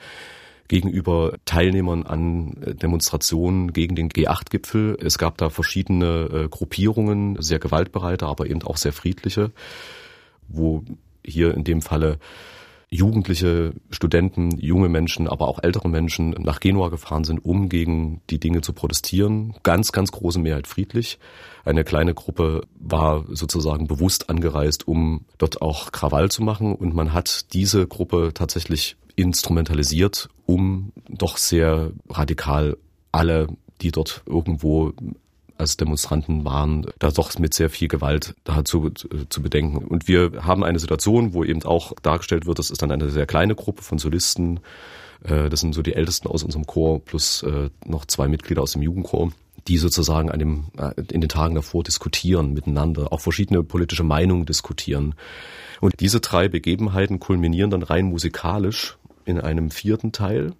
gegenüber 0.68 1.34
Teilnehmern 1.44 2.02
an 2.02 2.56
Demonstrationen 2.82 3.72
gegen 3.72 3.94
den 3.94 4.10
G8-Gipfel. 4.10 4.98
Es 5.00 5.16
gab 5.16 5.38
da 5.38 5.48
verschiedene 5.48 6.28
äh, 6.32 6.48
Gruppierungen, 6.48 7.40
sehr 7.40 7.60
gewaltbereite, 7.60 8.26
aber 8.26 8.46
eben 8.46 8.62
auch 8.62 8.76
sehr 8.76 8.92
friedliche, 8.92 9.52
wo 10.48 10.84
hier 11.24 11.54
in 11.54 11.64
dem 11.64 11.80
Falle 11.82 12.18
Jugendliche, 12.88 13.72
Studenten, 13.90 14.58
junge 14.58 14.88
Menschen, 14.88 15.26
aber 15.26 15.48
auch 15.48 15.62
ältere 15.62 15.88
Menschen 15.88 16.30
nach 16.30 16.60
Genua 16.60 16.88
gefahren 16.88 17.24
sind, 17.24 17.44
um 17.44 17.68
gegen 17.68 18.20
die 18.30 18.38
Dinge 18.38 18.60
zu 18.60 18.72
protestieren. 18.72 19.54
Ganz, 19.64 19.90
ganz 19.90 20.12
große 20.12 20.38
Mehrheit 20.38 20.68
friedlich. 20.68 21.18
Eine 21.64 21.82
kleine 21.82 22.14
Gruppe 22.14 22.62
war 22.78 23.24
sozusagen 23.28 23.88
bewusst 23.88 24.30
angereist, 24.30 24.86
um 24.86 25.24
dort 25.36 25.62
auch 25.62 25.90
Krawall 25.90 26.30
zu 26.30 26.44
machen. 26.44 26.74
Und 26.76 26.94
man 26.94 27.12
hat 27.12 27.52
diese 27.54 27.88
Gruppe 27.88 28.30
tatsächlich 28.32 28.96
instrumentalisiert, 29.16 30.28
um 30.44 30.92
doch 31.08 31.38
sehr 31.38 31.90
radikal 32.08 32.76
alle 33.10 33.48
die 33.80 33.90
dort 33.90 34.22
irgendwo 34.26 34.92
als 35.58 35.76
Demonstranten 35.76 36.44
waren, 36.44 36.86
da 36.98 37.10
doch 37.10 37.38
mit 37.38 37.54
sehr 37.54 37.70
viel 37.70 37.88
Gewalt 37.88 38.34
dazu 38.44 38.90
zu 38.90 39.42
bedenken. 39.42 39.78
Und 39.78 40.08
wir 40.08 40.44
haben 40.44 40.64
eine 40.64 40.78
Situation, 40.78 41.32
wo 41.32 41.44
eben 41.44 41.62
auch 41.64 41.92
dargestellt 42.02 42.46
wird, 42.46 42.58
das 42.58 42.70
ist 42.70 42.82
dann 42.82 42.90
eine 42.90 43.10
sehr 43.10 43.26
kleine 43.26 43.54
Gruppe 43.54 43.82
von 43.82 43.98
Solisten, 43.98 44.60
äh, 45.24 45.48
das 45.48 45.60
sind 45.60 45.74
so 45.74 45.82
die 45.82 45.94
Ältesten 45.94 46.28
aus 46.28 46.42
unserem 46.42 46.66
Chor 46.66 47.00
plus 47.04 47.42
äh, 47.42 47.70
noch 47.84 48.04
zwei 48.06 48.28
Mitglieder 48.28 48.62
aus 48.62 48.72
dem 48.72 48.82
Jugendchor 48.82 49.32
die 49.68 49.78
sozusagen 49.78 50.30
an 50.30 50.38
dem, 50.38 50.66
äh, 50.78 50.92
in 51.10 51.20
den 51.20 51.28
Tagen 51.28 51.56
davor 51.56 51.82
diskutieren 51.82 52.52
miteinander, 52.52 53.12
auch 53.12 53.20
verschiedene 53.20 53.64
politische 53.64 54.04
Meinungen 54.04 54.46
diskutieren. 54.46 55.16
Und 55.80 55.98
diese 55.98 56.20
drei 56.20 56.46
Begebenheiten 56.46 57.18
kulminieren 57.18 57.70
dann 57.70 57.82
rein 57.82 58.04
musikalisch 58.04 58.96
in 59.24 59.40
einem 59.40 59.72
vierten 59.72 60.12
Teil. 60.12 60.52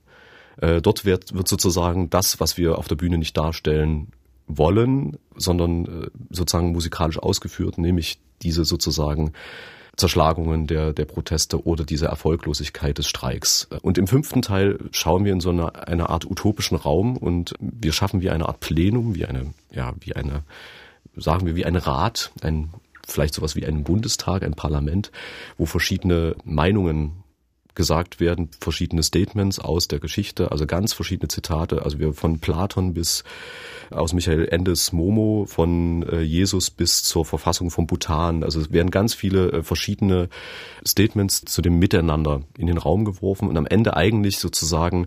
Dort 0.61 1.05
wird, 1.05 1.35
wird 1.35 1.47
sozusagen 1.47 2.11
das, 2.11 2.41
was 2.41 2.57
wir 2.57 2.79
auf 2.79 2.89
der 2.89 2.97
Bühne 2.97 3.19
nicht 3.19 3.37
darstellen, 3.37 4.09
wollen, 4.47 5.19
sondern 5.37 5.85
äh, 5.85 6.11
sozusagen 6.31 6.73
musikalisch 6.73 7.19
ausgeführt, 7.19 7.79
nämlich 7.79 8.19
diese 8.43 8.65
sozusagen 8.65 9.33
Zerschlagungen 9.97 10.67
der, 10.67 10.93
der 10.93 11.07
Proteste 11.07 11.67
oder 11.67 11.85
diese 11.85 12.07
Erfolglosigkeit 12.07 12.99
des 12.99 13.07
Streiks. 13.07 13.69
Und 13.83 13.97
im 13.97 14.07
fünften 14.07 14.43
Teil 14.43 14.79
schauen 14.91 15.25
wir 15.25 15.33
in 15.33 15.41
so 15.41 15.51
eine, 15.51 15.87
eine 15.89 16.11
Art 16.11 16.27
utopischen 16.27 16.77
Raum 16.77 17.17
und 17.17 17.55
wir 17.61 17.93
schaffen 17.93 18.21
wie 18.21 18.31
eine 18.31 18.47
Art 18.47 18.61
Plenum, 18.61 19.15
wie 19.15 19.25
eine, 19.25 19.55
ja, 19.71 19.95
wie 20.01 20.15
eine, 20.15 20.43
sagen 21.17 21.47
wir, 21.47 21.57
wie 21.57 21.65
ein 21.65 21.77
Rat, 21.77 22.31
ein, 22.43 22.75
vielleicht 23.07 23.35
sowas 23.35 23.57
wie 23.57 23.65
einen 23.65 23.85
Bundestag, 23.85 24.43
ein 24.43 24.55
Parlament, 24.55 25.11
wo 25.57 25.65
verschiedene 25.65 26.37
Meinungen 26.45 27.23
gesagt 27.77 28.19
werden 28.19 28.51
verschiedene 28.61 29.03
Statements 29.03 29.61
aus 29.61 29.87
der 29.87 30.01
Geschichte, 30.01 30.51
also 30.51 30.67
ganz 30.67 30.93
verschiedene 30.93 31.29
Zitate, 31.29 31.83
also 31.83 32.01
wir 32.01 32.13
von 32.13 32.41
Platon 32.41 32.95
bis 32.95 33.23
aus 33.91 34.13
Michael 34.13 34.49
Endes 34.49 34.93
Momo, 34.93 35.47
von 35.47 36.03
äh, 36.05 36.21
Jesus 36.21 36.71
bis 36.71 37.05
zur 37.05 37.25
Verfassung 37.25 37.71
von 37.71 37.87
Bhutan. 37.87 38.43
Also 38.43 38.61
es 38.61 38.73
werden 38.73 38.91
ganz 38.91 39.15
viele 39.15 39.53
äh, 39.53 39.63
verschiedene 39.63 40.29
Statements 40.87 41.45
zu 41.45 41.63
dem 41.63 41.79
Miteinander 41.79 42.43
in 42.59 42.67
den 42.67 42.79
Raum 42.79 43.05
geworfen 43.05 43.49
und 43.49 43.57
am 43.57 43.67
Ende 43.67 43.97
eigentlich 43.97 44.39
sozusagen 44.39 45.07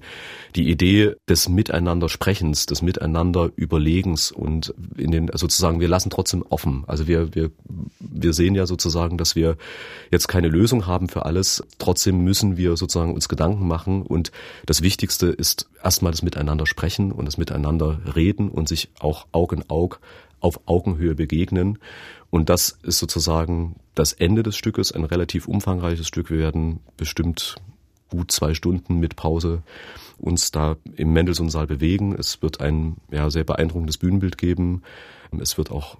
die 0.55 0.69
Idee 0.69 1.13
des 1.27 1.49
Miteinandersprechens, 1.49 2.65
des 2.65 2.81
Miteinanderüberlegens 2.81 4.31
und 4.31 4.73
in 4.97 5.11
den 5.11 5.29
sozusagen 5.33 5.79
wir 5.79 5.87
lassen 5.87 6.09
trotzdem 6.09 6.43
offen. 6.49 6.83
Also 6.87 7.07
wir 7.07 7.35
wir 7.35 7.51
wir 7.99 8.33
sehen 8.33 8.55
ja 8.55 8.65
sozusagen, 8.65 9.17
dass 9.17 9.35
wir 9.35 9.57
jetzt 10.11 10.27
keine 10.27 10.47
Lösung 10.47 10.87
haben 10.87 11.09
für 11.09 11.25
alles. 11.25 11.63
Trotzdem 11.77 12.23
müssen 12.23 12.57
wir 12.59 12.77
sozusagen 12.77 13.15
uns 13.15 13.27
Gedanken 13.27 13.67
machen 13.67 14.03
und 14.03 14.31
das 14.67 14.83
Wichtigste 14.83 15.27
ist 15.27 15.67
erstmal 15.83 16.11
das 16.11 16.21
Miteinander 16.21 16.67
sprechen 16.67 17.11
und 17.11 17.25
das 17.25 17.39
Miteinander 17.39 17.99
reden 18.15 18.49
und 18.49 18.67
sich 18.67 18.89
auch 18.99 19.25
Aug 19.31 19.53
in 19.53 19.67
Aug 19.67 19.99
auf 20.39 20.59
Augenhöhe 20.67 21.15
begegnen. 21.15 21.79
Und 22.29 22.49
das 22.49 22.77
ist 22.83 22.99
sozusagen 22.99 23.77
das 23.95 24.13
Ende 24.13 24.43
des 24.43 24.55
Stückes, 24.55 24.91
ein 24.91 25.03
relativ 25.03 25.47
umfangreiches 25.47 26.07
Stück. 26.07 26.29
Wir 26.29 26.37
werden 26.37 26.79
bestimmt 26.95 27.55
gut 28.09 28.31
zwei 28.31 28.53
Stunden 28.53 28.99
mit 28.99 29.15
Pause 29.15 29.63
uns 30.17 30.51
da 30.51 30.75
im 30.95 31.13
Mendelssohn-Saal 31.13 31.67
bewegen. 31.67 32.13
Es 32.13 32.41
wird 32.41 32.61
ein 32.61 32.97
ja, 33.11 33.29
sehr 33.29 33.43
beeindruckendes 33.43 33.97
Bühnenbild 33.97 34.37
geben. 34.37 34.83
Es 35.39 35.57
wird 35.57 35.71
auch 35.71 35.97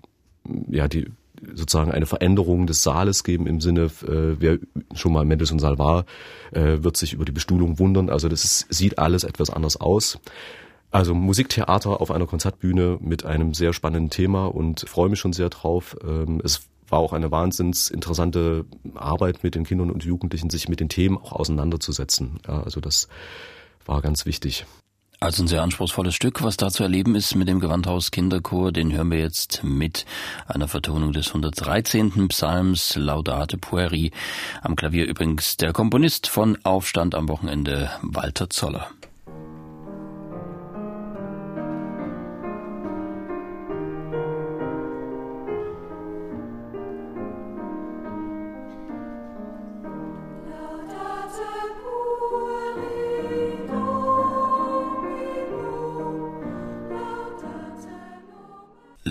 ja, 0.70 0.88
die, 0.88 1.08
sozusagen 1.54 1.92
eine 1.92 2.06
Veränderung 2.06 2.68
des 2.68 2.84
Saales 2.84 3.24
geben 3.24 3.48
im 3.48 3.62
Sinne, 3.62 3.86
äh, 4.04 4.40
wer 4.40 4.58
schon 4.94 5.14
mal 5.14 5.24
im 5.24 5.28
Mendelssohn-Saal 5.28 5.78
war, 5.78 6.06
äh, 6.52 6.84
wird 6.84 6.98
sich 6.98 7.14
über 7.14 7.26
die 7.26 7.32
Bestuhlung 7.32 7.80
wundern. 7.80 8.10
Also 8.10 8.30
das 8.30 8.44
ist, 8.44 8.68
sieht 8.70 9.00
alles 9.00 9.24
etwas 9.24 9.50
anders 9.50 9.80
aus. 9.80 10.20
Also 10.92 11.14
Musiktheater 11.14 12.02
auf 12.02 12.10
einer 12.10 12.26
Konzertbühne 12.26 12.98
mit 13.00 13.24
einem 13.24 13.54
sehr 13.54 13.74
spannenden 13.74 14.10
Thema 14.10 14.48
und 14.48 14.82
freue 14.88 15.10
mich 15.10 15.20
schon 15.20 15.34
sehr 15.34 15.50
drauf. 15.50 15.96
Ähm, 16.04 16.42
es 16.44 16.62
war 16.88 17.00
auch 17.00 17.14
eine 17.14 17.32
wahnsinns 17.32 17.90
interessante 17.90 18.66
Arbeit 18.96 19.44
mit 19.44 19.54
den 19.54 19.64
Kindern 19.64 19.92
und 19.92 20.04
Jugendlichen, 20.04 20.50
sich 20.50 20.68
mit 20.68 20.80
den 20.80 20.90
Themen 20.90 21.18
auch 21.18 21.34
auseinanderzusetzen. 21.34 22.40
Ja, 22.48 22.64
also 22.64 22.80
das 22.80 23.08
war 23.86 24.02
ganz 24.02 24.26
wichtig. 24.26 24.66
Also 25.22 25.44
ein 25.44 25.48
sehr 25.48 25.64
anspruchsvolles 25.64 26.16
Stück, 26.16 26.44
was 26.44 26.56
da 26.56 26.70
zu 26.70 26.84
erleben 26.84 27.14
ist 27.14 27.36
mit 27.36 27.50
dem 27.50 27.60
Gewandhaus 27.60 28.10
Kinderchor, 28.12 28.72
den 28.72 28.94
hören 28.94 29.12
wir 29.12 29.20
jetzt 29.20 29.66
mit 29.66 30.06
einer 30.48 30.70
Vertonung 30.70 31.12
des 31.12 31.28
113. 31.28 32.30
Psalms 32.30 32.96
Laudate 32.96 33.58
Pueri. 33.58 34.12
Am 34.62 34.78
Klavier 34.78 35.08
übrigens 35.08 35.58
der 35.58 35.74
Komponist 35.74 36.28
von 36.28 36.58
Aufstand 36.64 37.16
am 37.16 37.28
Wochenende, 37.28 37.92
Walter 38.02 38.50
Zoller. 38.50 38.92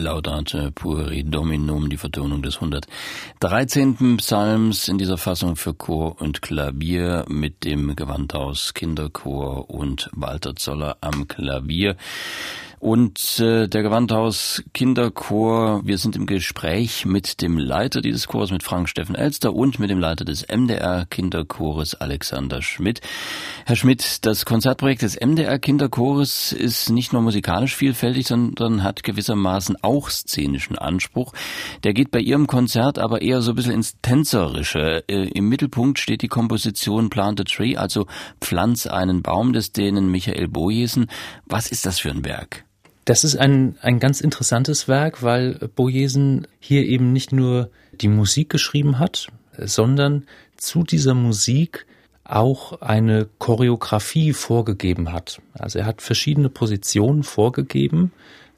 Laudate 0.08 0.72
Pueri 0.72 1.22
Dominum, 1.22 1.90
die 1.90 1.98
Vertonung 1.98 2.40
des 2.40 2.62
113. 2.62 4.16
Psalms 4.16 4.88
in 4.88 4.96
dieser 4.96 5.18
Fassung 5.18 5.54
für 5.54 5.74
Chor 5.74 6.18
und 6.22 6.40
Klavier 6.40 7.26
mit 7.28 7.62
dem 7.64 7.94
Gewandhaus 7.94 8.72
Kinderchor 8.72 9.68
und 9.68 10.08
Walter 10.14 10.56
Zoller 10.56 10.96
am 11.02 11.28
Klavier 11.28 11.98
und 12.80 13.40
äh, 13.40 13.66
der 13.66 13.82
Gewandhaus 13.82 14.62
Kinderchor. 14.72 15.82
Wir 15.84 15.98
sind 15.98 16.16
im 16.16 16.26
Gespräch 16.26 17.04
mit 17.04 17.42
dem 17.42 17.58
Leiter 17.58 18.00
dieses 18.00 18.28
Chors, 18.28 18.50
mit 18.50 18.62
Frank 18.62 18.88
Steffen 18.88 19.14
Elster 19.14 19.52
und 19.52 19.78
mit 19.78 19.90
dem 19.90 19.98
Leiter 19.98 20.24
des 20.24 20.46
MDR 20.48 21.06
Kinderchores 21.06 21.94
Alexander 21.94 22.62
Schmidt. 22.62 23.00
Herr 23.66 23.76
Schmidt, 23.76 24.24
das 24.24 24.44
Konzertprojekt 24.44 25.02
des 25.02 25.18
MDR 25.20 25.58
Kinderchores 25.58 26.52
ist 26.52 26.90
nicht 26.90 27.12
nur 27.12 27.22
musikalisch 27.22 27.74
vielfältig, 27.74 28.26
sondern 28.28 28.82
hat 28.82 29.02
gewissermaßen 29.02 29.76
auch 29.82 30.08
szenischen 30.10 30.78
Anspruch. 30.78 31.32
Der 31.82 31.94
geht 31.94 32.10
bei 32.10 32.20
Ihrem 32.20 32.46
Konzert 32.46 32.98
aber 32.98 33.22
eher 33.22 33.42
so 33.42 33.52
ein 33.52 33.56
bisschen 33.56 33.74
ins 33.74 34.00
Tänzerische. 34.02 35.04
Äh, 35.08 35.28
Im 35.30 35.48
Mittelpunkt 35.48 35.98
steht 35.98 36.22
die 36.22 36.28
Komposition 36.28 37.10
Plant 37.10 37.40
a 37.40 37.44
Tree, 37.44 37.76
also 37.76 38.06
Pflanz 38.40 38.86
einen 38.86 39.22
Baum 39.22 39.52
des 39.52 39.72
Dänen 39.72 40.10
Michael 40.10 40.48
Bojesen. 40.48 41.06
Was 41.46 41.72
ist 41.72 41.84
das 41.84 41.98
für 41.98 42.10
ein 42.10 42.24
Werk? 42.24 42.67
Das 43.08 43.24
ist 43.24 43.36
ein, 43.36 43.78
ein 43.80 44.00
ganz 44.00 44.20
interessantes 44.20 44.86
Werk, 44.86 45.22
weil 45.22 45.54
Bojesen 45.74 46.46
hier 46.60 46.84
eben 46.84 47.14
nicht 47.14 47.32
nur 47.32 47.70
die 47.98 48.06
Musik 48.06 48.50
geschrieben 48.50 48.98
hat, 48.98 49.28
sondern 49.56 50.26
zu 50.58 50.82
dieser 50.82 51.14
Musik 51.14 51.86
auch 52.24 52.82
eine 52.82 53.26
Choreografie 53.38 54.34
vorgegeben 54.34 55.10
hat. 55.10 55.40
Also 55.54 55.78
er 55.78 55.86
hat 55.86 56.02
verschiedene 56.02 56.50
Positionen 56.50 57.22
vorgegeben, 57.22 58.12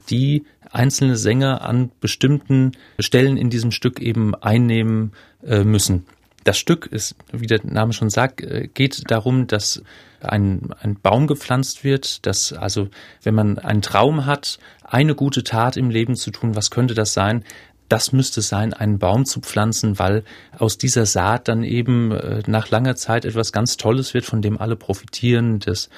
die 0.08 0.42
einzelne 0.68 1.14
Sänger 1.14 1.62
an 1.62 1.92
bestimmten 2.00 2.72
Stellen 2.98 3.36
in 3.36 3.50
diesem 3.50 3.70
Stück 3.70 4.00
eben 4.00 4.34
einnehmen 4.34 5.12
äh, 5.46 5.62
müssen. 5.62 6.06
Das 6.44 6.58
Stück 6.58 6.86
ist, 6.86 7.16
wie 7.32 7.46
der 7.46 7.60
Name 7.64 7.92
schon 7.92 8.10
sagt, 8.10 8.40
äh, 8.40 8.68
geht 8.72 9.10
darum, 9.10 9.46
dass 9.46 9.82
ein, 10.20 10.70
ein 10.80 10.96
Baum 11.00 11.26
gepflanzt 11.26 11.84
wird, 11.84 12.26
dass 12.26 12.52
also, 12.52 12.88
wenn 13.22 13.34
man 13.34 13.58
einen 13.58 13.82
Traum 13.82 14.26
hat, 14.26 14.58
eine 14.84 15.14
gute 15.14 15.44
Tat 15.44 15.76
im 15.76 15.90
Leben 15.90 16.16
zu 16.16 16.30
tun, 16.30 16.56
was 16.56 16.70
könnte 16.70 16.94
das 16.94 17.12
sein? 17.12 17.44
Das 17.88 18.12
müsste 18.12 18.40
sein, 18.40 18.72
einen 18.72 18.98
Baum 18.98 19.24
zu 19.24 19.40
pflanzen, 19.40 19.98
weil 19.98 20.22
aus 20.56 20.78
dieser 20.78 21.06
Saat 21.06 21.48
dann 21.48 21.64
eben 21.64 22.12
äh, 22.12 22.42
nach 22.46 22.70
langer 22.70 22.96
Zeit 22.96 23.24
etwas 23.24 23.52
ganz 23.52 23.76
Tolles 23.76 24.14
wird, 24.14 24.24
von 24.24 24.42
dem 24.42 24.58
alle 24.58 24.76
profitieren, 24.76 25.58
das 25.58 25.90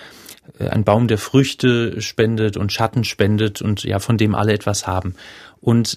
äh, 0.59 0.69
ein 0.69 0.85
Baum, 0.85 1.07
der 1.07 1.19
Früchte 1.19 2.01
spendet 2.01 2.57
und 2.57 2.73
Schatten 2.73 3.05
spendet 3.05 3.61
und 3.61 3.85
ja, 3.85 3.99
von 3.99 4.17
dem 4.17 4.35
alle 4.35 4.53
etwas 4.55 4.87
haben. 4.87 5.15
Und 5.61 5.97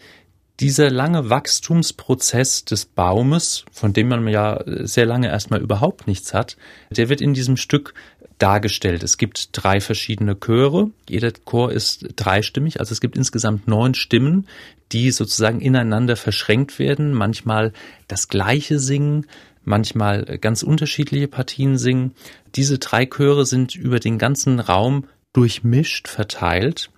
dieser 0.60 0.90
lange 0.90 1.30
Wachstumsprozess 1.30 2.66
des 2.66 2.86
Baumes, 2.86 3.66
von 3.72 3.94
dem 3.94 4.08
man 4.08 4.28
ja 4.28 4.64
sehr 4.66 5.06
lange 5.06 5.28
erstmal 5.28 5.62
überhaupt 5.62 6.08
nichts 6.08 6.34
hat, 6.34 6.56
der 6.90 7.10
wird 7.10 7.22
in 7.22 7.34
diesem 7.34 7.58
Stück 7.58 7.94
dargestellt. 8.38 9.04
Es 9.04 9.18
gibt 9.18 9.50
drei 9.52 9.80
verschiedene 9.80 10.36
Chöre. 10.40 10.92
Jeder 11.10 11.32
Chor 11.32 11.72
ist 11.72 12.08
dreistimmig, 12.16 12.80
also 12.80 12.92
es 12.92 13.02
gibt 13.02 13.18
insgesamt 13.18 13.68
neun 13.68 13.94
Stimmen, 13.94 14.48
die 14.92 15.12
sozusagen 15.12 15.62
ineinander 15.62 16.16
verschränkt 16.16 16.80
werden, 16.80 17.14
manchmal 17.14 17.74
das 18.08 18.28
gleiche 18.28 18.80
singen, 18.80 19.26
manchmal 19.64 20.38
ganz 20.40 20.64
unterschiedliche 20.64 21.28
Partien 21.28 21.78
singen. 21.78 22.14
Diese 22.56 22.78
drei 22.78 23.06
Chöre 23.06 23.46
sind 23.46 23.76
über 23.76 24.00
den 24.00 24.18
ganzen 24.18 24.60
Raum 24.60 25.06
durchmischt 25.34 26.08
verteilt. 26.08 26.92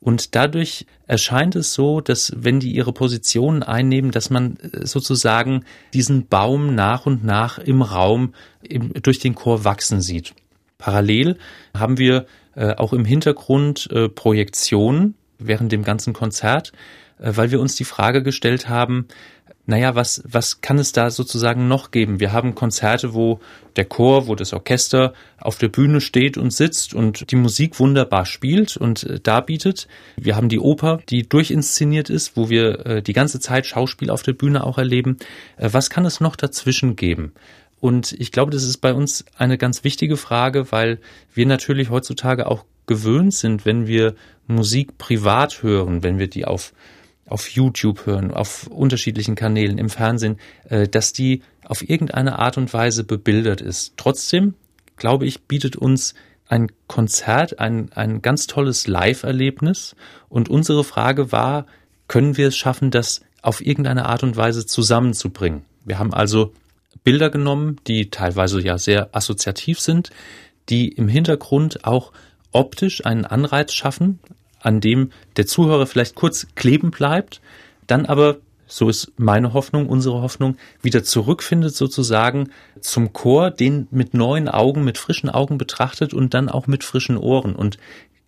Und 0.00 0.34
dadurch 0.34 0.86
erscheint 1.06 1.54
es 1.56 1.74
so, 1.74 2.00
dass 2.00 2.32
wenn 2.34 2.58
die 2.58 2.72
ihre 2.72 2.92
Positionen 2.92 3.62
einnehmen, 3.62 4.10
dass 4.10 4.30
man 4.30 4.56
sozusagen 4.82 5.64
diesen 5.92 6.26
Baum 6.26 6.74
nach 6.74 7.04
und 7.04 7.22
nach 7.22 7.58
im 7.58 7.82
Raum 7.82 8.34
im, 8.62 8.94
durch 8.94 9.18
den 9.18 9.34
Chor 9.34 9.64
wachsen 9.64 10.00
sieht. 10.00 10.34
Parallel 10.78 11.36
haben 11.76 11.98
wir 11.98 12.26
äh, 12.54 12.74
auch 12.76 12.94
im 12.94 13.04
Hintergrund 13.04 13.90
äh, 13.92 14.08
Projektionen 14.08 15.14
während 15.38 15.70
dem 15.70 15.84
ganzen 15.84 16.14
Konzert, 16.14 16.72
äh, 17.18 17.32
weil 17.34 17.50
wir 17.50 17.60
uns 17.60 17.76
die 17.76 17.84
Frage 17.84 18.22
gestellt 18.22 18.70
haben, 18.70 19.06
naja, 19.66 19.94
was, 19.94 20.22
was 20.26 20.60
kann 20.60 20.78
es 20.78 20.92
da 20.92 21.10
sozusagen 21.10 21.68
noch 21.68 21.90
geben? 21.90 22.18
Wir 22.18 22.32
haben 22.32 22.54
Konzerte, 22.54 23.14
wo 23.14 23.40
der 23.76 23.84
Chor, 23.84 24.26
wo 24.26 24.34
das 24.34 24.52
Orchester 24.52 25.12
auf 25.38 25.58
der 25.58 25.68
Bühne 25.68 26.00
steht 26.00 26.36
und 26.36 26.52
sitzt 26.52 26.92
und 26.92 27.30
die 27.30 27.36
Musik 27.36 27.78
wunderbar 27.78 28.26
spielt 28.26 28.76
und 28.76 29.04
äh, 29.04 29.20
darbietet. 29.20 29.86
Wir 30.16 30.34
haben 30.34 30.48
die 30.48 30.58
Oper, 30.58 31.00
die 31.08 31.28
durchinszeniert 31.28 32.10
ist, 32.10 32.36
wo 32.36 32.50
wir 32.50 32.86
äh, 32.86 33.02
die 33.02 33.12
ganze 33.12 33.38
Zeit 33.38 33.66
Schauspiel 33.66 34.10
auf 34.10 34.22
der 34.22 34.32
Bühne 34.32 34.64
auch 34.64 34.78
erleben. 34.78 35.18
Äh, 35.56 35.68
was 35.72 35.90
kann 35.90 36.04
es 36.04 36.20
noch 36.20 36.36
dazwischen 36.36 36.96
geben? 36.96 37.32
Und 37.80 38.12
ich 38.12 38.32
glaube, 38.32 38.50
das 38.50 38.64
ist 38.64 38.78
bei 38.78 38.92
uns 38.92 39.24
eine 39.36 39.56
ganz 39.56 39.84
wichtige 39.84 40.16
Frage, 40.16 40.70
weil 40.72 40.98
wir 41.32 41.46
natürlich 41.46 41.90
heutzutage 41.90 42.46
auch 42.46 42.64
gewöhnt 42.86 43.34
sind, 43.34 43.64
wenn 43.64 43.86
wir 43.86 44.14
Musik 44.46 44.98
privat 44.98 45.62
hören, 45.62 46.02
wenn 46.02 46.18
wir 46.18 46.28
die 46.28 46.44
auf, 46.44 46.72
auf 47.30 47.48
YouTube 47.48 48.06
hören, 48.06 48.32
auf 48.32 48.66
unterschiedlichen 48.66 49.36
Kanälen 49.36 49.78
im 49.78 49.88
Fernsehen, 49.88 50.38
äh, 50.68 50.88
dass 50.88 51.12
die 51.12 51.42
auf 51.64 51.88
irgendeine 51.88 52.38
Art 52.38 52.58
und 52.58 52.72
Weise 52.74 53.04
bebildert 53.04 53.60
ist. 53.60 53.94
Trotzdem, 53.96 54.54
glaube 54.96 55.26
ich, 55.26 55.42
bietet 55.44 55.76
uns 55.76 56.14
ein 56.48 56.72
Konzert 56.88 57.60
ein, 57.60 57.92
ein 57.94 58.22
ganz 58.22 58.48
tolles 58.48 58.88
Live-Erlebnis. 58.88 59.94
Und 60.28 60.48
unsere 60.48 60.82
Frage 60.82 61.30
war, 61.30 61.66
können 62.08 62.36
wir 62.36 62.48
es 62.48 62.56
schaffen, 62.56 62.90
das 62.90 63.20
auf 63.40 63.64
irgendeine 63.64 64.06
Art 64.06 64.24
und 64.24 64.36
Weise 64.36 64.66
zusammenzubringen? 64.66 65.62
Wir 65.84 66.00
haben 66.00 66.12
also 66.12 66.52
Bilder 67.04 67.30
genommen, 67.30 67.76
die 67.86 68.10
teilweise 68.10 68.60
ja 68.60 68.78
sehr 68.78 69.14
assoziativ 69.14 69.78
sind, 69.78 70.10
die 70.68 70.88
im 70.88 71.06
Hintergrund 71.06 71.84
auch 71.84 72.12
optisch 72.50 73.06
einen 73.06 73.24
Anreiz 73.24 73.72
schaffen, 73.72 74.18
an 74.60 74.80
dem 74.80 75.10
der 75.36 75.46
Zuhörer 75.46 75.86
vielleicht 75.86 76.14
kurz 76.14 76.46
kleben 76.54 76.90
bleibt, 76.90 77.40
dann 77.86 78.06
aber, 78.06 78.36
so 78.66 78.88
ist 78.88 79.12
meine 79.16 79.52
Hoffnung, 79.52 79.88
unsere 79.88 80.22
Hoffnung, 80.22 80.56
wieder 80.80 81.02
zurückfindet 81.02 81.74
sozusagen 81.74 82.50
zum 82.80 83.12
Chor, 83.12 83.50
den 83.50 83.88
mit 83.90 84.14
neuen 84.14 84.48
Augen, 84.48 84.84
mit 84.84 84.98
frischen 84.98 85.28
Augen 85.28 85.58
betrachtet 85.58 86.14
und 86.14 86.34
dann 86.34 86.48
auch 86.48 86.66
mit 86.66 86.84
frischen 86.84 87.16
Ohren. 87.16 87.56
Und 87.56 87.78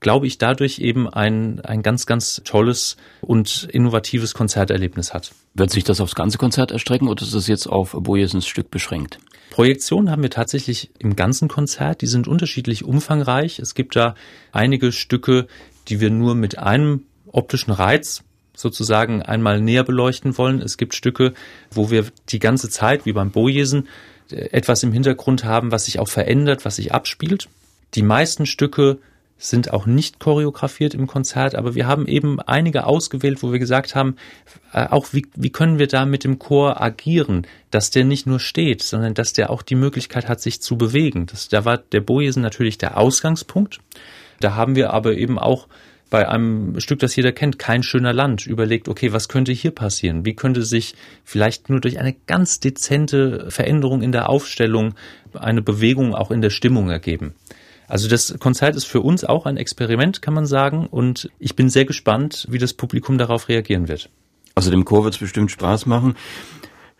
glaube 0.02 0.26
ich, 0.26 0.36
dadurch 0.36 0.80
eben 0.80 1.08
ein, 1.08 1.60
ein 1.60 1.82
ganz, 1.82 2.06
ganz 2.06 2.42
tolles 2.44 2.96
und 3.20 3.68
innovatives 3.70 4.34
Konzerterlebnis 4.34 5.14
hat. 5.14 5.32
Wird 5.54 5.70
sich 5.70 5.84
das 5.84 6.00
aufs 6.00 6.14
ganze 6.14 6.38
Konzert 6.38 6.72
erstrecken 6.72 7.08
oder 7.08 7.22
ist 7.22 7.34
es 7.34 7.46
jetzt 7.46 7.66
auf 7.66 7.92
Bojesens 7.92 8.46
Stück 8.46 8.70
beschränkt? 8.70 9.18
Projektionen 9.50 10.10
haben 10.10 10.22
wir 10.22 10.30
tatsächlich 10.30 10.90
im 10.98 11.14
ganzen 11.14 11.46
Konzert. 11.46 12.00
Die 12.00 12.06
sind 12.06 12.26
unterschiedlich 12.26 12.84
umfangreich. 12.84 13.58
Es 13.58 13.74
gibt 13.74 13.96
da 13.96 14.14
einige 14.50 14.92
Stücke, 14.92 15.46
die 15.88 16.00
wir 16.00 16.10
nur 16.10 16.34
mit 16.34 16.58
einem 16.58 17.02
optischen 17.30 17.72
Reiz 17.72 18.22
sozusagen 18.54 19.22
einmal 19.22 19.60
näher 19.60 19.84
beleuchten 19.84 20.36
wollen. 20.36 20.60
Es 20.60 20.76
gibt 20.76 20.94
Stücke, 20.94 21.32
wo 21.70 21.90
wir 21.90 22.06
die 22.28 22.38
ganze 22.38 22.68
Zeit, 22.68 23.06
wie 23.06 23.12
beim 23.12 23.30
Bojesen, 23.30 23.88
etwas 24.30 24.82
im 24.82 24.92
Hintergrund 24.92 25.44
haben, 25.44 25.72
was 25.72 25.86
sich 25.86 25.98
auch 25.98 26.08
verändert, 26.08 26.64
was 26.64 26.76
sich 26.76 26.92
abspielt. 26.92 27.48
Die 27.94 28.02
meisten 28.02 28.46
Stücke 28.46 28.98
sind 29.36 29.72
auch 29.72 29.86
nicht 29.86 30.20
choreografiert 30.20 30.94
im 30.94 31.08
Konzert, 31.08 31.56
aber 31.56 31.74
wir 31.74 31.86
haben 31.86 32.06
eben 32.06 32.40
einige 32.40 32.86
ausgewählt, 32.86 33.42
wo 33.42 33.50
wir 33.50 33.58
gesagt 33.58 33.94
haben, 33.94 34.16
äh, 34.72 34.86
auch 34.86 35.08
wie, 35.12 35.26
wie 35.34 35.50
können 35.50 35.80
wir 35.80 35.88
da 35.88 36.06
mit 36.06 36.22
dem 36.22 36.38
Chor 36.38 36.80
agieren, 36.80 37.46
dass 37.70 37.90
der 37.90 38.04
nicht 38.04 38.26
nur 38.26 38.38
steht, 38.38 38.82
sondern 38.82 39.14
dass 39.14 39.32
der 39.32 39.50
auch 39.50 39.62
die 39.62 39.74
Möglichkeit 39.74 40.28
hat, 40.28 40.40
sich 40.40 40.62
zu 40.62 40.78
bewegen. 40.78 41.26
Das, 41.26 41.48
da 41.48 41.64
war 41.64 41.78
der 41.78 42.00
Bojesen 42.00 42.40
natürlich 42.40 42.78
der 42.78 42.96
Ausgangspunkt. 42.96 43.80
Da 44.42 44.54
haben 44.54 44.76
wir 44.76 44.92
aber 44.92 45.14
eben 45.14 45.38
auch 45.38 45.68
bei 46.10 46.28
einem 46.28 46.78
Stück, 46.78 46.98
das 46.98 47.16
jeder 47.16 47.32
kennt, 47.32 47.58
kein 47.58 47.82
schöner 47.82 48.12
Land, 48.12 48.46
überlegt, 48.46 48.88
okay, 48.88 49.14
was 49.14 49.28
könnte 49.28 49.50
hier 49.52 49.70
passieren? 49.70 50.26
Wie 50.26 50.34
könnte 50.34 50.62
sich 50.62 50.94
vielleicht 51.24 51.70
nur 51.70 51.80
durch 51.80 51.98
eine 51.98 52.14
ganz 52.26 52.60
dezente 52.60 53.50
Veränderung 53.50 54.02
in 54.02 54.12
der 54.12 54.28
Aufstellung 54.28 54.94
eine 55.32 55.62
Bewegung 55.62 56.14
auch 56.14 56.30
in 56.30 56.42
der 56.42 56.50
Stimmung 56.50 56.90
ergeben? 56.90 57.34
Also 57.88 58.08
das 58.08 58.38
Konzert 58.38 58.76
ist 58.76 58.84
für 58.84 59.00
uns 59.00 59.24
auch 59.24 59.46
ein 59.46 59.56
Experiment, 59.56 60.20
kann 60.20 60.34
man 60.34 60.44
sagen. 60.44 60.86
Und 60.86 61.30
ich 61.38 61.56
bin 61.56 61.70
sehr 61.70 61.86
gespannt, 61.86 62.46
wie 62.50 62.58
das 62.58 62.74
Publikum 62.74 63.16
darauf 63.16 63.48
reagieren 63.48 63.88
wird. 63.88 64.10
Also 64.54 64.70
dem 64.70 64.84
Chor 64.84 65.04
wird 65.04 65.14
es 65.14 65.20
bestimmt 65.20 65.50
Spaß 65.50 65.86
machen. 65.86 66.14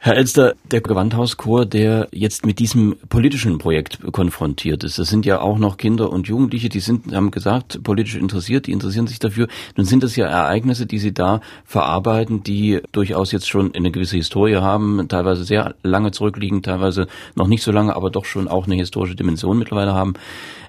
Herr 0.04 0.16
Elster, 0.16 0.56
der 0.68 0.80
Gewandhauschor, 0.80 1.64
der 1.64 2.09
jetzt 2.11 2.44
mit 2.44 2.59
diesem 2.59 2.97
politischen 3.09 3.59
Projekt 3.59 4.00
konfrontiert 4.11 4.82
ist, 4.82 4.99
das 4.99 5.06
sind 5.06 5.25
ja 5.25 5.40
auch 5.40 5.59
noch 5.59 5.76
Kinder 5.76 6.11
und 6.11 6.26
Jugendliche, 6.26 6.68
die 6.68 6.80
sind, 6.80 7.14
haben 7.14 7.30
gesagt, 7.30 7.85
politisch 7.85 8.16
interessiert, 8.16 8.66
die 8.66 8.73
interessieren 8.73 9.06
sich 9.06 9.21
dafür. 9.21 9.47
Nun 9.76 9.87
sind 9.87 10.02
das 10.02 10.16
ja 10.16 10.26
Ereignisse, 10.26 10.87
die 10.87 10.99
sie 10.99 11.14
da 11.14 11.40
verarbeiten, 11.64 12.42
die 12.42 12.80
durchaus 12.90 13.30
jetzt 13.30 13.49
schon 13.49 13.76
eine 13.76 13.92
gewisse 13.92 14.16
Historie 14.16 14.56
haben, 14.56 15.06
teilweise 15.06 15.44
sehr 15.44 15.76
lange 15.85 16.11
zurückliegen, 16.11 16.64
teilweise 16.64 17.06
noch 17.37 17.47
nicht 17.47 17.62
so 17.62 17.71
lange, 17.71 17.94
aber 17.94 18.11
doch 18.11 18.25
schon 18.25 18.49
auch 18.49 18.66
eine 18.66 18.75
historische 18.75 19.14
Dimension 19.14 19.56
mittlerweile 19.56 19.94
haben. 19.94 20.14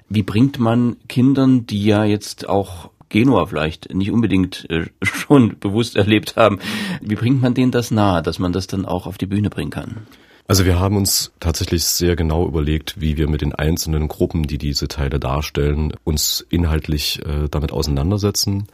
Wie 0.08 0.22
bringt 0.22 0.60
man 0.60 0.96
Kindern, 1.08 1.66
die 1.66 1.84
ja 1.84 2.04
jetzt 2.04 2.48
auch 2.48 2.90
Genua 3.14 3.46
vielleicht 3.46 3.94
nicht 3.94 4.10
unbedingt 4.10 4.68
äh, 4.70 4.86
schon 5.02 5.56
bewusst 5.60 5.94
erlebt 5.94 6.34
haben, 6.34 6.58
wie 7.00 7.14
bringt 7.14 7.40
man 7.40 7.54
denen 7.54 7.70
das 7.70 7.92
nahe, 7.92 8.22
dass 8.22 8.40
man 8.40 8.52
das 8.52 8.66
dann 8.66 8.84
auch 8.84 9.06
auf 9.06 9.18
die 9.18 9.26
Bühne 9.26 9.50
bringen 9.50 9.70
kann? 9.70 10.08
Also 10.48 10.66
wir 10.66 10.80
haben 10.80 10.96
uns 10.96 11.32
tatsächlich 11.38 11.84
sehr 11.84 12.16
genau 12.16 12.46
überlegt, 12.46 13.00
wie 13.00 13.16
wir 13.16 13.28
mit 13.28 13.40
den 13.40 13.54
einzelnen 13.54 14.08
Gruppen, 14.08 14.42
die 14.42 14.58
diese 14.58 14.88
Teile 14.88 15.20
darstellen, 15.20 15.94
uns 16.02 16.44
inhaltlich 16.50 17.24
äh, 17.24 17.48
damit 17.48 17.70
auseinandersetzen. 17.70 18.66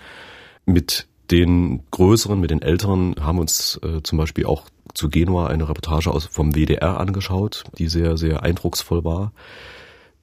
Mit 0.65 1.07
den 1.31 1.83
größeren, 1.91 2.41
mit 2.41 2.51
den 2.51 2.63
älteren 2.63 3.15
haben 3.21 3.39
uns 3.39 3.79
äh, 3.85 4.03
zum 4.03 4.17
Beispiel 4.17 4.47
auch 4.47 4.65
zu 4.95 5.11
Genua 5.11 5.49
eine 5.49 5.69
Reportage 5.69 6.11
aus 6.11 6.25
vom 6.25 6.55
WDR 6.55 6.99
angeschaut, 6.99 7.65
die 7.79 7.89
sehr, 7.89 8.17
sehr 8.17 8.43
eindrucksvoll 8.43 9.05
war. 9.05 9.33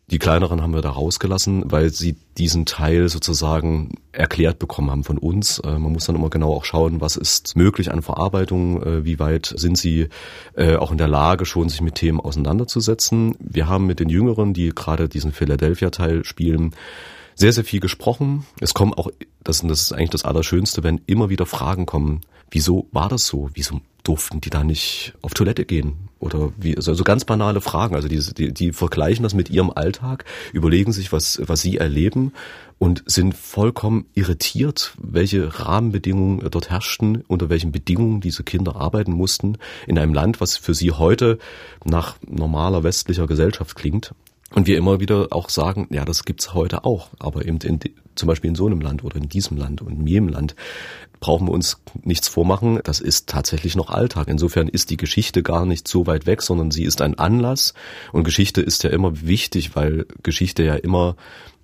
Die 0.10 0.20
kleineren 0.20 0.62
haben 0.62 0.74
wir 0.74 0.82
da 0.82 0.92
rausgelassen, 0.92 1.70
weil 1.70 1.90
sie 1.90 2.16
diesen 2.38 2.66
Teil 2.66 3.10
sozusagen 3.10 3.96
erklärt 4.14 4.58
bekommen 4.58 4.90
haben 4.90 5.04
von 5.04 5.18
uns. 5.18 5.60
Äh, 5.60 5.78
man 5.78 5.92
muss 5.92 6.06
dann 6.06 6.16
immer 6.16 6.30
genau 6.30 6.54
auch 6.54 6.64
schauen, 6.64 7.02
was 7.02 7.18
ist 7.18 7.58
möglich 7.58 7.92
an 7.92 8.02
Verarbeitung, 8.02 8.82
äh, 8.82 9.04
wie 9.04 9.20
weit 9.20 9.54
sind 9.58 9.78
sie 9.78 10.08
äh, 10.56 10.78
auch 10.78 10.94
in 10.94 10.98
der 10.98 11.10
Lage, 11.10 11.46
schon 11.46 11.68
sich 11.68 11.82
mit 11.82 11.96
Themen 11.96 12.22
auseinanderzusetzen. 12.22 13.36
Wir 13.40 13.68
haben 13.68 13.86
mit 13.86 14.00
den 14.00 14.08
Jüngeren, 14.08 14.54
die 14.54 14.70
gerade 14.70 15.10
diesen 15.10 15.34
Philadelphia-Teil 15.34 16.24
spielen, 16.24 16.74
sehr, 17.36 17.52
sehr 17.52 17.66
viel 17.66 17.82
gesprochen. 17.82 18.46
Es 18.62 18.74
kommen 18.74 18.94
auch, 18.94 19.10
das, 19.44 19.60
das 19.62 19.82
ist 19.82 19.92
eigentlich 19.92 20.12
das 20.12 20.24
Allerschönste, 20.24 20.84
wenn 20.84 21.02
immer 21.06 21.30
wieder 21.30 21.46
Fragen 21.46 21.86
kommen. 21.86 22.22
Wieso 22.50 22.88
war 22.94 23.10
das 23.10 23.28
so? 23.28 23.50
Wieso 23.56 23.82
durften 24.04 24.40
die 24.40 24.50
da 24.50 24.64
nicht 24.64 25.16
auf 25.22 25.34
Toilette 25.34 25.66
gehen? 25.66 26.07
Oder 26.20 26.52
wie, 26.58 26.76
also, 26.76 27.04
ganz 27.04 27.26
banale 27.26 27.62
Fragen. 27.62 27.96
Also 27.96 28.08
die, 28.08 28.20
die, 28.34 28.54
die 28.54 28.74
vergleichen 28.74 29.24
das 29.24 29.34
mit 29.34 29.50
ihrem 29.50 29.72
Alltag, 29.72 30.26
überlegen 30.52 30.92
sich, 30.92 31.12
was, 31.12 31.42
was 31.46 31.62
sie 31.62 31.78
erleben 31.78 32.34
und 32.80 33.04
sind 33.06 33.36
vollkommen 33.36 34.06
irritiert, 34.14 34.94
welche 34.98 35.60
Rahmenbedingungen 35.60 36.48
dort 36.50 36.70
herrschten, 36.70 37.24
unter 37.28 37.50
welchen 37.50 37.72
Bedingungen 37.72 38.22
diese 38.22 38.44
Kinder 38.44 38.76
arbeiten 38.76 39.12
mussten, 39.12 39.58
in 39.88 39.98
einem 39.98 40.14
Land, 40.14 40.42
was 40.42 40.58
für 40.58 40.74
sie 40.74 40.92
heute 40.92 41.40
nach 41.84 42.18
normaler 42.28 42.84
westlicher 42.84 43.28
Gesellschaft 43.28 43.76
klingt. 43.76 44.14
Und 44.54 44.66
wir 44.66 44.78
immer 44.78 45.00
wieder 45.00 45.28
auch 45.32 45.50
sagen, 45.50 45.88
ja, 45.90 46.06
das 46.06 46.24
gibt's 46.24 46.54
heute 46.54 46.86
auch, 46.86 47.10
aber 47.20 47.46
eben 47.46 47.58
in, 47.58 47.80
zum 48.18 48.28
Beispiel 48.28 48.50
in 48.50 48.56
so 48.56 48.66
einem 48.66 48.82
Land 48.82 49.04
oder 49.04 49.18
in 49.18 49.30
diesem 49.30 49.58
Land 49.58 49.82
und 49.82 50.00
in 50.02 50.08
jedem 50.08 50.30
Land 50.30 50.56
brauchen 51.20 51.48
wir 51.48 51.52
uns 51.52 51.82
nichts 52.04 52.28
vormachen. 52.28 52.80
Das 52.84 53.00
ist 53.00 53.28
tatsächlich 53.28 53.76
noch 53.76 53.90
Alltag. 53.90 54.28
Insofern 54.28 54.68
ist 54.68 54.90
die 54.90 54.98
Geschichte 54.98 55.44
gar 55.44 55.66
nicht 55.66 55.88
so 55.88 56.08
weit 56.08 56.26
weg, 56.26 56.42
sondern 56.42 56.72
sie 56.72 56.84
ist 56.84 57.02
ein 57.02 57.18
Anlass. 57.18 57.74
Und 58.12 58.24
Geschichte 58.24 58.62
ist 58.62 58.84
ja 58.84 58.90
immer 58.90 59.22
wichtig, 59.22 59.76
weil 59.76 60.06
Geschichte 60.24 60.64
ja 60.64 60.76
immer 60.76 61.16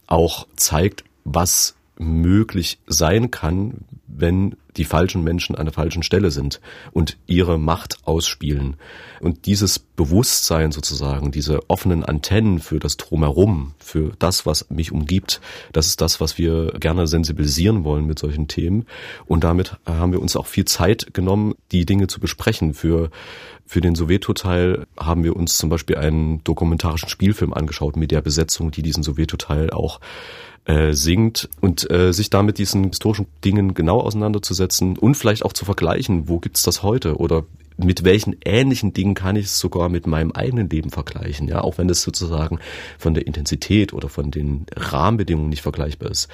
auch 0.07 0.47
zeigt, 0.55 1.03
was 1.23 1.75
möglich 1.97 2.79
sein 2.87 3.31
kann, 3.31 3.85
wenn 4.15 4.55
die 4.77 4.85
falschen 4.85 5.23
Menschen 5.23 5.55
an 5.55 5.65
der 5.65 5.73
falschen 5.73 6.03
Stelle 6.03 6.31
sind 6.31 6.59
und 6.91 7.17
ihre 7.27 7.59
Macht 7.59 7.97
ausspielen. 8.05 8.75
Und 9.19 9.45
dieses 9.45 9.79
Bewusstsein 9.79 10.71
sozusagen, 10.71 11.31
diese 11.31 11.69
offenen 11.69 12.03
Antennen 12.03 12.59
für 12.59 12.79
das 12.79 12.97
Drumherum, 12.97 13.73
für 13.77 14.13
das, 14.19 14.45
was 14.45 14.69
mich 14.69 14.91
umgibt, 14.91 15.41
das 15.71 15.87
ist 15.87 16.01
das, 16.01 16.19
was 16.19 16.37
wir 16.37 16.73
gerne 16.79 17.07
sensibilisieren 17.07 17.83
wollen 17.83 18.05
mit 18.05 18.19
solchen 18.19 18.47
Themen. 18.47 18.85
Und 19.25 19.43
damit 19.43 19.77
haben 19.85 20.11
wir 20.11 20.21
uns 20.21 20.35
auch 20.35 20.47
viel 20.47 20.65
Zeit 20.65 21.13
genommen, 21.13 21.53
die 21.71 21.85
Dinge 21.85 22.07
zu 22.07 22.19
besprechen. 22.19 22.73
Für, 22.73 23.11
für 23.65 23.81
den 23.81 23.95
Soweto-Teil 23.95 24.87
haben 24.97 25.23
wir 25.23 25.35
uns 25.35 25.57
zum 25.57 25.69
Beispiel 25.69 25.97
einen 25.97 26.43
dokumentarischen 26.43 27.09
Spielfilm 27.09 27.53
angeschaut 27.53 27.95
mit 27.95 28.11
der 28.11 28.21
Besetzung, 28.21 28.71
die 28.71 28.81
diesen 28.81 29.03
Soweto-Teil 29.03 29.69
auch 29.69 29.99
äh, 30.65 30.93
singt 30.93 31.49
und 31.61 31.89
äh, 31.91 32.13
sich 32.13 32.29
damit 32.29 32.57
diesen 32.57 32.85
historischen 32.85 33.27
Dingen 33.43 33.73
genau 33.73 33.99
auseinanderzusetzen 33.99 34.97
und 34.97 35.15
vielleicht 35.15 35.43
auch 35.43 35.53
zu 35.53 35.65
vergleichen, 35.65 36.29
wo 36.29 36.39
gibt's 36.39 36.63
das 36.63 36.83
heute 36.83 37.17
oder 37.17 37.43
mit 37.77 38.03
welchen 38.03 38.35
ähnlichen 38.45 38.93
Dingen 38.93 39.15
kann 39.15 39.35
ich 39.35 39.45
es 39.45 39.59
sogar 39.59 39.89
mit 39.89 40.05
meinem 40.07 40.31
eigenen 40.31 40.69
Leben 40.69 40.91
vergleichen, 40.91 41.47
ja, 41.47 41.61
auch 41.61 41.77
wenn 41.77 41.89
es 41.89 42.03
sozusagen 42.03 42.59
von 42.97 43.13
der 43.13 43.25
Intensität 43.25 43.93
oder 43.93 44.09
von 44.09 44.31
den 44.31 44.65
Rahmenbedingungen 44.75 45.49
nicht 45.49 45.63
vergleichbar 45.63 46.11
ist. 46.11 46.29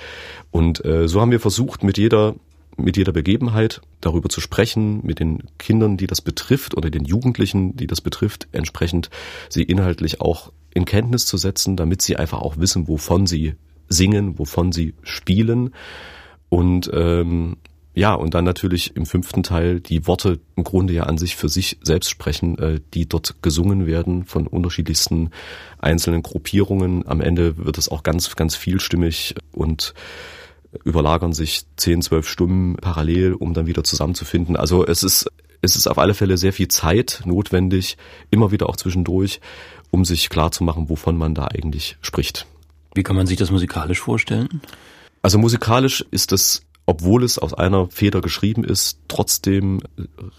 Und 0.52 0.84
äh, 0.84 1.08
so 1.08 1.22
haben 1.22 1.32
wir 1.32 1.40
versucht, 1.40 1.84
mit 1.84 1.98
jeder 1.98 2.36
mit 2.78 2.96
jeder 2.96 3.12
Begebenheit 3.12 3.82
darüber 4.00 4.30
zu 4.30 4.40
sprechen, 4.40 5.06
mit 5.06 5.20
den 5.20 5.44
Kindern, 5.58 5.98
die 5.98 6.08
das 6.08 6.22
betrifft, 6.22 6.78
oder 6.78 6.90
den 6.90 7.04
Jugendlichen, 7.04 7.76
die 7.76 7.88
das 7.88 8.00
betrifft, 8.00 8.48
entsprechend 8.54 9.10
sie 9.50 9.64
inhaltlich 9.64 10.22
auch 10.22 10.54
in 10.74 10.86
Kenntnis 10.86 11.26
zu 11.26 11.36
setzen, 11.36 11.76
damit 11.76 12.02
sie 12.02 12.16
einfach 12.16 12.40
auch 12.40 12.58
wissen, 12.58 12.88
wovon 12.88 13.28
sie 13.28 13.56
singen, 13.90 14.40
wovon 14.40 14.72
sie 14.72 14.94
spielen. 15.04 15.74
Und 16.50 16.90
ähm, 16.94 17.58
ja, 17.96 18.14
und 18.14 18.34
dann 18.34 18.46
natürlich 18.46 18.96
im 18.96 19.06
fünften 19.06 19.44
Teil 19.44 19.82
die 19.82 20.08
Worte 20.08 20.40
im 20.56 20.64
Grunde 20.64 20.94
ja 20.94 21.04
an 21.04 21.18
sich 21.18 21.36
für 21.36 21.50
sich 21.50 21.80
selbst 21.82 22.10
sprechen, 22.10 22.58
äh, 22.58 22.80
die 22.94 23.10
dort 23.10 23.42
gesungen 23.42 23.88
werden 23.88 24.24
von 24.26 24.48
unterschiedlichsten 24.48 25.32
einzelnen 25.80 26.24
Gruppierungen. 26.24 27.06
Am 27.08 27.20
Ende 27.20 27.58
wird 27.58 27.78
es 27.78 27.90
auch 27.90 28.04
ganz, 28.04 28.36
ganz 28.36 28.56
vielstimmig 28.56 29.36
und 29.52 29.94
überlagern 30.86 31.34
sich 31.34 31.64
zehn, 31.78 32.02
zwölf 32.02 32.30
Stunden 32.30 32.76
parallel, 32.76 33.34
um 33.34 33.54
dann 33.54 33.68
wieder 33.68 33.84
zusammenzufinden. 33.84 34.56
Also 34.56 34.86
es 34.86 35.04
ist, 35.04 35.30
es 35.62 35.76
ist 35.76 35.88
auf 35.88 35.98
alle 35.98 36.14
Fälle 36.14 36.38
sehr 36.38 36.54
viel 36.54 36.68
Zeit 36.68 37.24
notwendig, 37.26 37.98
immer 38.30 38.52
wieder 38.52 38.70
auch 38.70 38.78
zwischendurch, 38.78 39.42
um 39.92 40.06
sich 40.06 40.30
klar 40.30 40.52
zu 40.52 40.64
machen, 40.64 40.90
wovon 40.90 41.18
man 41.18 41.34
da 41.34 41.48
eigentlich 41.48 41.98
spricht. 42.02 42.46
Wie 42.96 43.04
kann 43.04 43.16
man 43.16 43.28
sich 43.28 43.38
das 43.38 43.52
musikalisch 43.52 44.00
vorstellen? 44.00 44.62
Also 45.22 45.38
musikalisch 45.38 46.06
ist 46.12 46.32
das 46.32 46.64
obwohl 46.90 47.24
es 47.24 47.38
aus 47.38 47.54
einer 47.54 47.88
Feder 47.92 48.20
geschrieben 48.20 48.64
ist, 48.64 48.98
trotzdem 49.08 49.82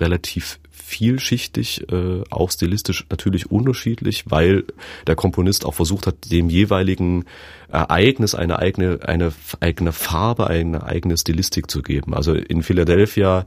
relativ 0.01 0.59
vielschichtig, 0.73 1.87
äh, 1.93 2.23
auch 2.29 2.51
stilistisch 2.51 3.07
natürlich 3.09 3.53
unterschiedlich, 3.53 4.25
weil 4.29 4.65
der 5.07 5.15
Komponist 5.15 5.65
auch 5.65 5.75
versucht 5.75 6.09
hat, 6.09 6.33
dem 6.33 6.51
jeweiligen 6.51 7.25
Ereignis 7.71 8.35
eine 8.35 8.59
eigene, 8.59 9.01
eine 9.03 9.33
eigene 9.61 9.93
Farbe, 9.93 10.47
eine 10.49 10.85
eigene 10.85 11.17
Stilistik 11.17 11.71
zu 11.71 11.83
geben. 11.83 12.15
Also 12.15 12.35
in 12.35 12.63
Philadelphia 12.63 13.45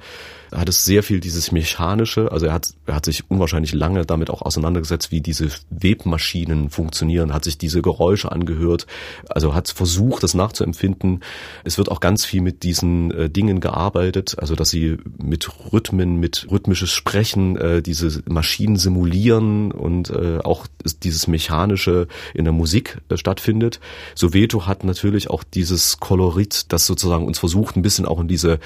hat 0.55 0.69
es 0.69 0.86
sehr 0.86 1.03
viel 1.03 1.19
dieses 1.19 1.51
Mechanische, 1.51 2.31
also 2.31 2.45
er 2.45 2.53
hat, 2.53 2.73
er 2.86 2.95
hat 2.95 3.05
sich 3.05 3.29
unwahrscheinlich 3.29 3.73
lange 3.73 4.05
damit 4.05 4.29
auch 4.29 4.41
auseinandergesetzt, 4.41 5.12
wie 5.12 5.21
diese 5.21 5.49
Webmaschinen 5.69 6.69
funktionieren, 6.69 7.33
hat 7.33 7.43
sich 7.43 7.57
diese 7.57 7.81
Geräusche 7.81 8.31
angehört, 8.31 8.88
also 9.29 9.53
hat 9.53 9.69
versucht, 9.69 10.23
das 10.23 10.33
nachzuempfinden. 10.33 11.23
Es 11.63 11.77
wird 11.77 11.89
auch 11.89 11.99
ganz 11.99 12.25
viel 12.25 12.41
mit 12.41 12.63
diesen 12.63 13.12
äh, 13.12 13.29
Dingen 13.29 13.59
gearbeitet, 13.59 14.36
also 14.38 14.55
dass 14.55 14.69
sie 14.69 14.97
mit 15.17 15.49
Rhythmen, 15.71 16.19
mit 16.19 16.47
rhythmisches 16.49 16.91
Sprechen 16.91 17.57
äh, 17.57 17.81
diese 17.81 18.21
Maschinen 18.27 18.77
simulieren 18.77 19.71
und 19.71 20.09
äh, 20.09 20.39
auch 20.43 20.67
dieses 21.03 21.27
Mechanische 21.27 22.07
in 22.33 22.45
der 22.45 22.53
Musik 22.53 22.99
äh, 23.09 23.17
stattfindet. 23.17 23.79
Soweto 24.15 24.65
hat 24.65 24.84
natürlich 24.84 25.30
auch 25.30 25.43
dieses 25.43 25.99
Kolorit, 25.99 26.65
das 26.69 26.86
sozusagen 26.86 27.26
uns 27.26 27.39
versucht, 27.39 27.76
ein 27.76 27.82
bisschen 27.82 28.06
auch 28.06 28.19
in 28.19 28.28
diese 28.28 28.60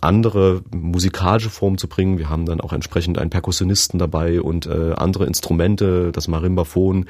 andere 0.00 0.62
musikalische 0.74 1.50
Form 1.50 1.78
zu 1.78 1.88
bringen. 1.88 2.18
Wir 2.18 2.28
haben 2.28 2.46
dann 2.46 2.60
auch 2.60 2.72
entsprechend 2.72 3.18
einen 3.18 3.30
Perkussionisten 3.30 3.98
dabei 3.98 4.40
und 4.40 4.66
äh, 4.66 4.92
andere 4.96 5.26
Instrumente, 5.26 6.12
das 6.12 6.28
Marimbaphon, 6.28 7.06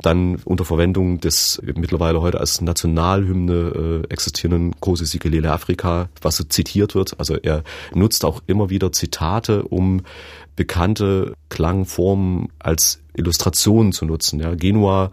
dann 0.00 0.36
unter 0.44 0.64
Verwendung 0.64 1.20
des 1.20 1.60
mittlerweile 1.74 2.20
heute 2.20 2.40
als 2.40 2.60
Nationalhymne 2.60 4.02
äh, 4.08 4.12
existierenden 4.12 4.74
Große 4.80 5.06
Sikelele 5.06 5.52
Afrika, 5.52 6.08
was 6.20 6.36
so 6.36 6.44
zitiert 6.44 6.94
wird. 6.94 7.18
Also 7.18 7.36
er 7.36 7.62
nutzt 7.94 8.24
auch 8.24 8.42
immer 8.46 8.70
wieder 8.70 8.92
Zitate, 8.92 9.62
um 9.64 10.02
bekannte 10.56 11.34
Klangformen 11.48 12.48
als 12.58 13.02
Illustrationen 13.14 13.92
zu 13.92 14.04
nutzen. 14.04 14.40
Ja, 14.40 14.54
Genua 14.54 15.10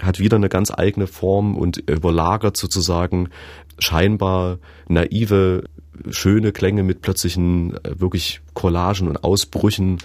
hat 0.00 0.18
wieder 0.18 0.36
eine 0.36 0.48
ganz 0.48 0.70
eigene 0.70 1.06
Form 1.06 1.56
und 1.56 1.78
überlagert 1.78 2.56
sozusagen 2.56 3.30
scheinbar 3.78 4.58
naive 4.88 5.64
schöne 6.10 6.52
Klänge 6.52 6.82
mit 6.82 7.02
plötzlichen 7.02 7.74
äh, 7.84 8.00
wirklich 8.00 8.40
Collagen 8.54 9.08
und 9.08 9.24
Ausbrüchen. 9.24 9.98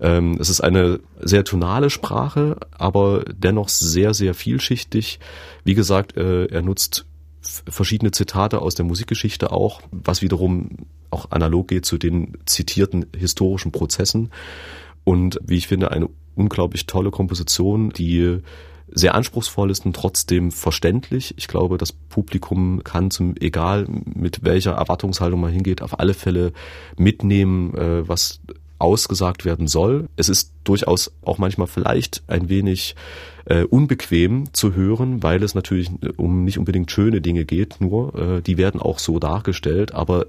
Ähm, 0.00 0.36
es 0.40 0.48
ist 0.48 0.60
eine 0.60 1.00
sehr 1.20 1.44
tonale 1.44 1.90
Sprache, 1.90 2.56
aber 2.70 3.24
dennoch 3.34 3.68
sehr, 3.68 4.14
sehr 4.14 4.34
vielschichtig. 4.34 5.18
Wie 5.64 5.74
gesagt, 5.74 6.16
äh, 6.16 6.46
er 6.46 6.62
nutzt 6.62 7.06
verschiedene 7.40 8.10
Zitate 8.10 8.60
aus 8.60 8.74
der 8.74 8.84
Musikgeschichte 8.84 9.50
auch, 9.50 9.82
was 9.90 10.22
wiederum 10.22 10.70
auch 11.10 11.30
analog 11.30 11.68
geht 11.68 11.84
zu 11.84 11.98
den 11.98 12.36
zitierten 12.46 13.06
historischen 13.16 13.72
Prozessen. 13.72 14.30
Und 15.04 15.38
wie 15.44 15.56
ich 15.56 15.66
finde, 15.68 15.90
eine 15.90 16.08
unglaublich 16.34 16.86
tolle 16.86 17.10
Komposition, 17.10 17.90
die 17.90 18.40
sehr 18.92 19.14
anspruchsvoll 19.14 19.70
ist 19.70 19.86
und 19.86 19.94
trotzdem 19.94 20.50
verständlich. 20.50 21.34
Ich 21.36 21.48
glaube, 21.48 21.78
das 21.78 21.92
Publikum 21.92 22.82
kann 22.82 23.10
zum, 23.10 23.34
egal 23.38 23.86
mit 23.88 24.44
welcher 24.44 24.72
Erwartungshaltung 24.72 25.40
man 25.40 25.52
hingeht, 25.52 25.82
auf 25.82 26.00
alle 26.00 26.14
Fälle 26.14 26.52
mitnehmen, 26.96 27.74
äh, 27.74 28.08
was 28.08 28.40
ausgesagt 28.78 29.44
werden 29.44 29.68
soll. 29.68 30.08
Es 30.16 30.28
ist 30.28 30.52
durchaus 30.64 31.12
auch 31.22 31.38
manchmal 31.38 31.66
vielleicht 31.66 32.22
ein 32.26 32.48
wenig 32.48 32.96
äh, 33.44 33.64
unbequem 33.64 34.52
zu 34.54 34.74
hören, 34.74 35.22
weil 35.22 35.42
es 35.42 35.54
natürlich 35.54 35.90
um 36.16 36.44
nicht 36.44 36.58
unbedingt 36.58 36.90
schöne 36.90 37.20
Dinge 37.20 37.44
geht, 37.44 37.80
nur 37.80 38.14
äh, 38.14 38.42
die 38.42 38.56
werden 38.56 38.80
auch 38.80 38.98
so 38.98 39.18
dargestellt, 39.18 39.94
aber 39.94 40.26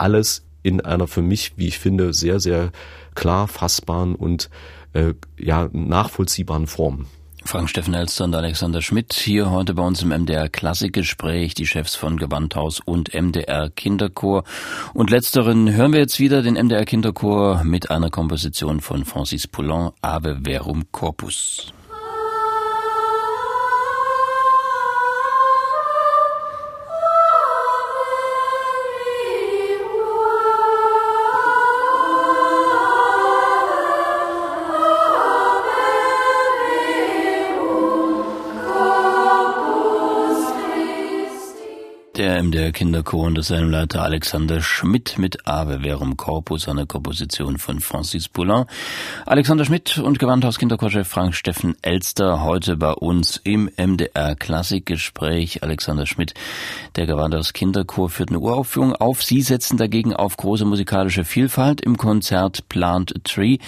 alles 0.00 0.44
in 0.62 0.80
einer 0.80 1.06
für 1.06 1.22
mich, 1.22 1.52
wie 1.56 1.68
ich 1.68 1.78
finde, 1.78 2.12
sehr, 2.12 2.40
sehr 2.40 2.72
klar 3.14 3.48
fassbaren 3.48 4.14
und 4.14 4.50
äh, 4.92 5.14
ja, 5.38 5.68
nachvollziehbaren 5.72 6.66
Form. 6.66 7.06
Frank 7.44 7.70
Steffen 7.70 7.94
Elster 7.94 8.24
und 8.24 8.34
Alexander 8.34 8.82
Schmidt 8.82 9.14
hier 9.14 9.50
heute 9.50 9.72
bei 9.72 9.82
uns 9.82 10.02
im 10.02 10.10
MDR 10.10 10.50
Klassikgespräch, 10.50 11.54
die 11.54 11.66
Chefs 11.66 11.94
von 11.94 12.18
Gewandhaus 12.18 12.80
und 12.84 13.14
MDR 13.14 13.70
Kinderchor. 13.70 14.44
Und 14.92 15.08
letzteren 15.08 15.72
hören 15.72 15.92
wir 15.92 16.00
jetzt 16.00 16.20
wieder 16.20 16.42
den 16.42 16.54
MDR 16.54 16.84
Kinderchor 16.84 17.64
mit 17.64 17.90
einer 17.90 18.10
Komposition 18.10 18.82
von 18.82 19.06
Francis 19.06 19.46
Poulenc, 19.46 19.94
Ave 20.02 20.40
Verum 20.44 20.84
Corpus. 20.92 21.72
Der 42.18 42.42
MDR 42.42 42.72
Kinderchor 42.72 43.28
unter 43.28 43.44
seinem 43.44 43.70
Leiter 43.70 44.02
Alexander 44.02 44.60
Schmidt 44.60 45.18
mit 45.18 45.46
Ave 45.46 45.82
Verum 45.82 46.16
Corpus, 46.16 46.68
eine 46.68 46.84
Komposition 46.84 47.58
von 47.58 47.78
Francis 47.78 48.28
Poulain. 48.28 48.64
Alexander 49.24 49.64
Schmidt 49.64 49.98
und 49.98 50.18
Gewandhaus 50.18 50.58
Kinderchorchef 50.58 51.06
Frank 51.06 51.36
Steffen 51.36 51.76
Elster 51.80 52.42
heute 52.42 52.76
bei 52.76 52.90
uns 52.90 53.40
im 53.44 53.70
MDR 53.76 54.34
Klassikgespräch. 54.34 55.62
Alexander 55.62 56.06
Schmidt, 56.06 56.34
der 56.96 57.06
Gewandhaus 57.06 57.52
Kinderchor 57.52 58.10
führt 58.10 58.30
eine 58.30 58.40
Uraufführung 58.40 58.96
auf. 58.96 59.22
Sie 59.22 59.40
setzen 59.40 59.76
dagegen 59.76 60.12
auf 60.12 60.36
große 60.36 60.64
musikalische 60.64 61.24
Vielfalt 61.24 61.80
im 61.82 61.96
Konzert 61.98 62.68
Plant 62.68 63.14
Tree. 63.22 63.58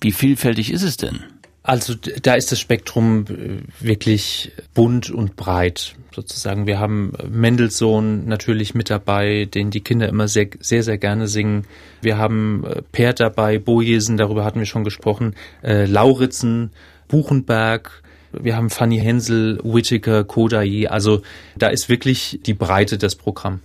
Wie 0.00 0.12
vielfältig 0.12 0.72
ist 0.72 0.82
es 0.82 0.96
denn? 0.96 1.24
Also 1.68 1.94
da 2.22 2.32
ist 2.32 2.50
das 2.50 2.58
Spektrum 2.60 3.26
äh, 3.28 3.84
wirklich 3.84 4.52
bunt 4.72 5.10
und 5.10 5.36
breit 5.36 5.96
sozusagen. 6.14 6.66
Wir 6.66 6.80
haben 6.80 7.12
Mendelssohn 7.30 8.26
natürlich 8.26 8.74
mit 8.74 8.88
dabei, 8.88 9.44
den 9.44 9.70
die 9.70 9.82
Kinder 9.82 10.08
immer 10.08 10.28
sehr, 10.28 10.48
sehr, 10.60 10.82
sehr 10.82 10.96
gerne 10.96 11.28
singen. 11.28 11.66
Wir 12.00 12.16
haben 12.16 12.64
äh, 12.64 12.80
Perd 12.90 13.20
dabei, 13.20 13.58
Bojesen, 13.58 14.16
darüber 14.16 14.46
hatten 14.46 14.60
wir 14.60 14.64
schon 14.64 14.82
gesprochen, 14.82 15.34
äh, 15.62 15.84
Lauritzen, 15.84 16.70
Buchenberg, 17.06 18.02
wir 18.32 18.56
haben 18.56 18.70
Fanny 18.70 18.98
Hensel, 18.98 19.60
Whittaker, 19.62 20.24
Kodai. 20.24 20.88
Also 20.88 21.20
da 21.54 21.68
ist 21.68 21.90
wirklich 21.90 22.40
die 22.46 22.54
Breite 22.54 22.96
des 22.96 23.14
Programms. 23.14 23.60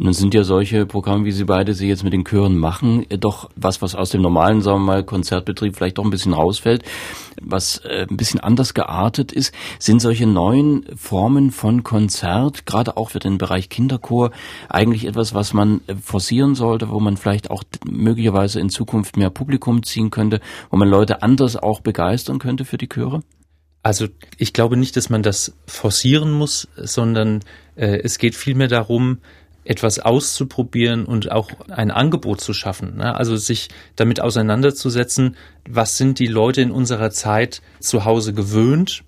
Nun 0.00 0.12
sind 0.12 0.32
ja 0.32 0.44
solche 0.44 0.86
Programme, 0.86 1.24
wie 1.24 1.32
Sie 1.32 1.42
beide 1.42 1.74
sie 1.74 1.88
jetzt 1.88 2.04
mit 2.04 2.12
den 2.12 2.24
Chören 2.24 2.56
machen, 2.56 3.04
doch 3.18 3.50
was, 3.56 3.82
was 3.82 3.96
aus 3.96 4.10
dem 4.10 4.22
normalen, 4.22 4.62
sagen 4.62 4.78
wir 4.78 4.86
mal, 4.86 5.04
Konzertbetrieb 5.04 5.74
vielleicht 5.74 5.98
doch 5.98 6.04
ein 6.04 6.10
bisschen 6.10 6.34
rausfällt, 6.34 6.84
was 7.42 7.78
äh, 7.78 8.06
ein 8.08 8.16
bisschen 8.16 8.38
anders 8.38 8.74
geartet 8.74 9.32
ist, 9.32 9.52
sind 9.80 10.00
solche 10.00 10.28
neuen 10.28 10.84
Formen 10.94 11.50
von 11.50 11.82
Konzert, 11.82 12.64
gerade 12.64 12.96
auch 12.96 13.10
für 13.10 13.18
den 13.18 13.38
Bereich 13.38 13.70
Kinderchor, 13.70 14.30
eigentlich 14.68 15.04
etwas, 15.04 15.34
was 15.34 15.52
man 15.52 15.80
äh, 15.88 15.96
forcieren 15.96 16.54
sollte, 16.54 16.90
wo 16.90 17.00
man 17.00 17.16
vielleicht 17.16 17.50
auch 17.50 17.64
möglicherweise 17.84 18.60
in 18.60 18.70
Zukunft 18.70 19.16
mehr 19.16 19.30
Publikum 19.30 19.82
ziehen 19.82 20.10
könnte, 20.10 20.38
wo 20.70 20.76
man 20.76 20.88
Leute 20.88 21.22
anders 21.22 21.56
auch 21.56 21.80
begeistern 21.80 22.38
könnte 22.38 22.64
für 22.64 22.78
die 22.78 22.88
Chöre? 22.88 23.24
Also 23.82 24.06
ich 24.36 24.52
glaube 24.52 24.76
nicht, 24.76 24.96
dass 24.96 25.10
man 25.10 25.24
das 25.24 25.56
forcieren 25.66 26.30
muss, 26.30 26.68
sondern 26.76 27.40
äh, 27.74 27.98
es 27.98 28.18
geht 28.18 28.36
vielmehr 28.36 28.68
darum, 28.68 29.18
etwas 29.68 29.98
auszuprobieren 29.98 31.04
und 31.04 31.30
auch 31.30 31.50
ein 31.68 31.90
Angebot 31.90 32.40
zu 32.40 32.54
schaffen. 32.54 32.96
Ne? 32.96 33.14
Also 33.14 33.36
sich 33.36 33.68
damit 33.96 34.18
auseinanderzusetzen, 34.20 35.36
was 35.68 35.98
sind 35.98 36.18
die 36.18 36.26
Leute 36.26 36.62
in 36.62 36.70
unserer 36.70 37.10
Zeit 37.10 37.60
zu 37.78 38.06
Hause 38.06 38.32
gewöhnt? 38.32 39.02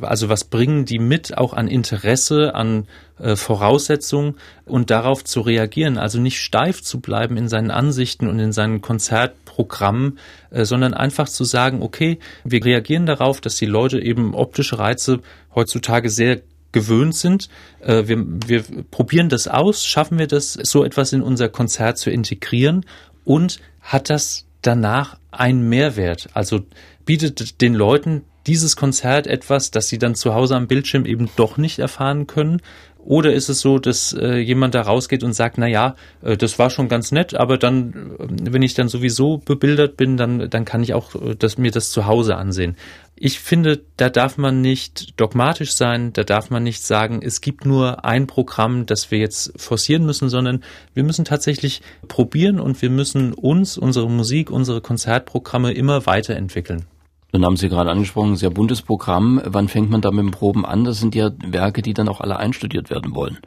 Also 0.00 0.28
was 0.28 0.44
bringen 0.44 0.84
die 0.84 0.98
mit, 0.98 1.38
auch 1.38 1.54
an 1.54 1.66
Interesse, 1.66 2.54
an 2.54 2.86
äh, 3.18 3.36
Voraussetzungen 3.36 4.36
und 4.66 4.90
darauf 4.90 5.24
zu 5.24 5.40
reagieren. 5.40 5.96
Also 5.96 6.20
nicht 6.20 6.40
steif 6.40 6.82
zu 6.82 7.00
bleiben 7.00 7.38
in 7.38 7.48
seinen 7.48 7.70
Ansichten 7.70 8.28
und 8.28 8.38
in 8.38 8.52
seinen 8.52 8.82
Konzertprogrammen, 8.82 10.18
äh, 10.50 10.66
sondern 10.66 10.92
einfach 10.92 11.28
zu 11.28 11.44
sagen, 11.44 11.80
okay, 11.80 12.18
wir 12.44 12.62
reagieren 12.62 13.06
darauf, 13.06 13.40
dass 13.40 13.56
die 13.56 13.66
Leute 13.66 13.98
eben 13.98 14.34
optische 14.34 14.78
Reize 14.78 15.20
heutzutage 15.54 16.10
sehr 16.10 16.42
gewöhnt 16.72 17.14
sind. 17.14 17.48
Äh, 17.80 18.08
wir, 18.08 18.24
wir 18.46 18.64
probieren 18.90 19.28
das 19.28 19.48
aus, 19.48 19.84
schaffen 19.84 20.18
wir 20.18 20.26
das, 20.26 20.54
so 20.54 20.84
etwas 20.84 21.12
in 21.12 21.22
unser 21.22 21.48
Konzert 21.48 21.98
zu 21.98 22.10
integrieren 22.10 22.84
und 23.24 23.60
hat 23.80 24.10
das 24.10 24.46
danach 24.62 25.18
einen 25.30 25.68
Mehrwert? 25.68 26.28
Also 26.34 26.60
bietet 27.04 27.60
den 27.60 27.74
Leuten 27.74 28.24
dieses 28.46 28.76
Konzert 28.76 29.26
etwas, 29.26 29.70
das 29.70 29.88
sie 29.88 29.98
dann 29.98 30.14
zu 30.14 30.34
Hause 30.34 30.56
am 30.56 30.66
Bildschirm 30.66 31.06
eben 31.06 31.30
doch 31.36 31.56
nicht 31.58 31.78
erfahren 31.78 32.26
können 32.26 32.60
Oder 33.04 33.32
ist 33.32 33.48
es 33.48 33.60
so, 33.60 33.78
dass 33.78 34.12
äh, 34.12 34.36
jemand 34.36 34.74
da 34.74 34.82
rausgeht 34.82 35.24
und 35.24 35.32
sagt, 35.32 35.58
na 35.58 35.66
ja, 35.66 35.96
äh, 36.22 36.36
das 36.36 36.58
war 36.58 36.70
schon 36.70 36.88
ganz 36.88 37.10
nett, 37.10 37.34
aber 37.34 37.58
dann, 37.58 38.12
äh, 38.18 38.52
wenn 38.52 38.62
ich 38.62 38.74
dann 38.74 38.88
sowieso 38.88 39.38
bebildert 39.38 39.96
bin, 39.96 40.16
dann, 40.16 40.48
dann 40.48 40.64
kann 40.64 40.82
ich 40.84 40.94
auch 40.94 41.14
äh, 41.16 41.34
das, 41.36 41.58
mir 41.58 41.72
das 41.72 41.90
zu 41.90 42.06
Hause 42.06 42.36
ansehen. 42.36 42.76
Ich 43.16 43.40
finde, 43.40 43.82
da 43.96 44.08
darf 44.08 44.38
man 44.38 44.60
nicht 44.60 45.20
dogmatisch 45.20 45.74
sein, 45.74 46.12
da 46.12 46.22
darf 46.22 46.50
man 46.50 46.62
nicht 46.62 46.84
sagen, 46.84 47.22
es 47.22 47.40
gibt 47.40 47.66
nur 47.66 48.04
ein 48.04 48.26
Programm, 48.26 48.86
das 48.86 49.10
wir 49.10 49.18
jetzt 49.18 49.52
forcieren 49.60 50.06
müssen, 50.06 50.28
sondern 50.28 50.62
wir 50.94 51.02
müssen 51.02 51.24
tatsächlich 51.24 51.82
probieren 52.06 52.60
und 52.60 52.82
wir 52.82 52.90
müssen 52.90 53.32
uns, 53.32 53.78
unsere 53.78 54.08
Musik, 54.08 54.50
unsere 54.50 54.80
Konzertprogramme 54.80 55.72
immer 55.72 56.06
weiterentwickeln. 56.06 56.86
Nun 57.32 57.46
haben 57.46 57.56
Sie 57.56 57.70
gerade 57.70 57.90
angesprochen, 57.90 58.36
sehr 58.36 58.50
buntes 58.50 58.82
Programm. 58.82 59.40
Wann 59.44 59.68
fängt 59.68 59.90
man 59.90 60.02
da 60.02 60.10
mit 60.10 60.20
dem 60.20 60.30
Proben 60.30 60.66
an? 60.66 60.84
Das 60.84 61.00
sind 61.00 61.14
ja 61.14 61.30
Werke, 61.44 61.80
die 61.80 61.94
dann 61.94 62.08
auch 62.08 62.20
alle 62.20 62.36
einstudiert 62.36 62.90
werden 62.90 63.14
wollen. 63.14 63.38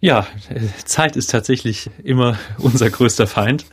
Ja, 0.00 0.26
Zeit 0.86 1.16
ist 1.16 1.30
tatsächlich 1.30 1.90
immer 2.02 2.38
unser 2.58 2.88
größter 2.88 3.26
Feind. 3.26 3.66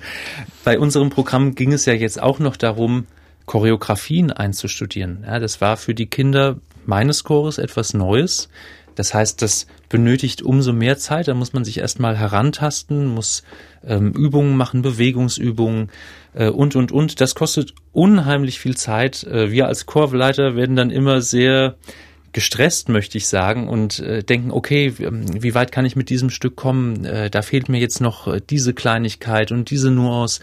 Bei 0.66 0.78
unserem 0.78 1.10
Programm 1.10 1.56
ging 1.56 1.72
es 1.72 1.86
ja 1.86 1.94
jetzt 1.94 2.22
auch 2.22 2.40
noch 2.40 2.58
darum, 2.58 3.06
Choreografien 3.46 4.32
einzustudieren. 4.32 5.24
Ja, 5.26 5.40
das 5.40 5.62
war 5.62 5.78
für 5.78 5.96
die 5.96 6.08
Kinder 6.08 6.58
meines 6.86 7.24
Chores 7.24 7.58
etwas 7.58 7.94
Neues. 7.94 8.50
Das 8.96 9.14
heißt, 9.14 9.42
das 9.42 9.68
benötigt 9.89 10.41
umso 10.41 10.73
mehr 10.73 10.97
Zeit. 10.97 11.28
Da 11.28 11.34
muss 11.34 11.54
man 11.54 11.63
sich 11.63 11.80
erstmal 11.80 12.17
herantasten, 12.17 13.08
muss 13.08 13.43
ähm, 13.86 14.12
Übungen 14.12 14.58
machen, 14.58 14.82
Bewegungsübungen 14.82 15.89
äh, 16.34 16.50
und, 16.50 16.76
und, 16.76 16.91
und. 16.91 17.21
Das 17.21 17.36
kostet 17.36 17.73
unheimlich 17.93 18.60
viel 18.60 18.76
Zeit. 18.76 19.23
Äh, 19.23 19.52
wir 19.52 19.67
als 19.67 19.86
Chorleiter 19.86 20.56
werden 20.56 20.76
dann 20.76 20.89
immer 20.89 21.21
sehr 21.21 21.76
gestresst, 22.34 22.89
möchte 22.89 23.17
ich 23.17 23.28
sagen, 23.28 23.67
und 23.67 24.00
äh, 24.00 24.23
denken, 24.23 24.52
okay, 24.52 24.93
ähm, 25.00 25.41
wie 25.41 25.56
weit 25.56 25.71
kann 25.71 25.86
ich 25.86 25.95
mit 25.95 26.10
diesem 26.10 26.30
Stück 26.30 26.56
kommen? 26.56 27.06
Äh, 27.06 27.30
da 27.30 27.41
fehlt 27.41 27.69
mir 27.69 27.80
jetzt 27.80 28.02
noch 28.02 28.28
äh, 28.28 28.41
diese 28.47 28.73
Kleinigkeit 28.73 29.52
und 29.52 29.71
diese 29.71 29.91
Nuance. 29.91 30.41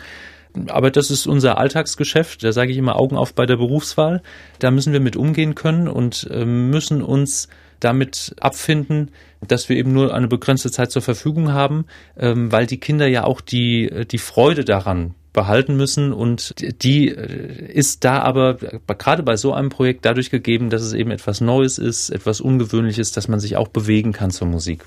Aber 0.68 0.90
das 0.90 1.11
ist 1.11 1.26
unser 1.26 1.59
Alltagsgeschäft. 1.59 2.44
Da 2.44 2.52
sage 2.52 2.70
ich 2.70 2.78
immer 2.78 2.96
Augen 2.96 3.16
auf 3.16 3.35
bei 3.35 3.44
der 3.44 3.57
Berufswahl. 3.57 4.22
Da 4.61 4.70
müssen 4.70 4.92
wir 4.92 5.00
mit 5.00 5.16
umgehen 5.16 5.54
können 5.54 5.88
und 5.88 6.28
äh, 6.30 6.44
müssen 6.44 7.02
uns 7.02 7.48
damit 7.85 8.35
abfinden, 8.40 9.11
dass 9.47 9.68
wir 9.68 9.77
eben 9.77 9.92
nur 9.92 10.14
eine 10.14 10.29
begrenzte 10.29 10.70
Zeit 10.70 10.90
zur 10.90 11.03
Verfügung 11.03 11.53
haben, 11.53 11.85
ähm, 12.16 12.51
weil 12.51 12.66
die 12.66 12.79
Kinder 12.79 13.07
ja 13.07 13.25
auch 13.25 13.40
die, 13.40 14.07
die 14.11 14.18
Freude 14.18 14.64
daran 14.64 15.14
behalten 15.35 15.77
müssen 15.77 16.12
und 16.12 16.55
die 16.83 17.09
äh, 17.09 17.73
ist 17.73 18.05
da 18.05 18.20
aber 18.20 18.55
gerade 18.55 19.23
bei 19.23 19.37
so 19.37 19.53
einem 19.53 19.68
Projekt 19.68 20.05
dadurch 20.07 20.31
gegeben, 20.31 20.70
dass 20.70 20.81
es 20.81 20.94
eben 20.94 21.11
etwas 21.11 21.42
Neues 21.42 21.77
ist, 21.77 22.09
etwas 22.11 22.40
Ungewöhnliches, 22.40 23.12
dass 23.12 23.29
man 23.29 23.40
sich 23.40 23.57
auch 23.57 23.68
bewegen 23.68 24.12
kann 24.12 24.31
zur 24.31 24.47
Musik. 24.47 24.85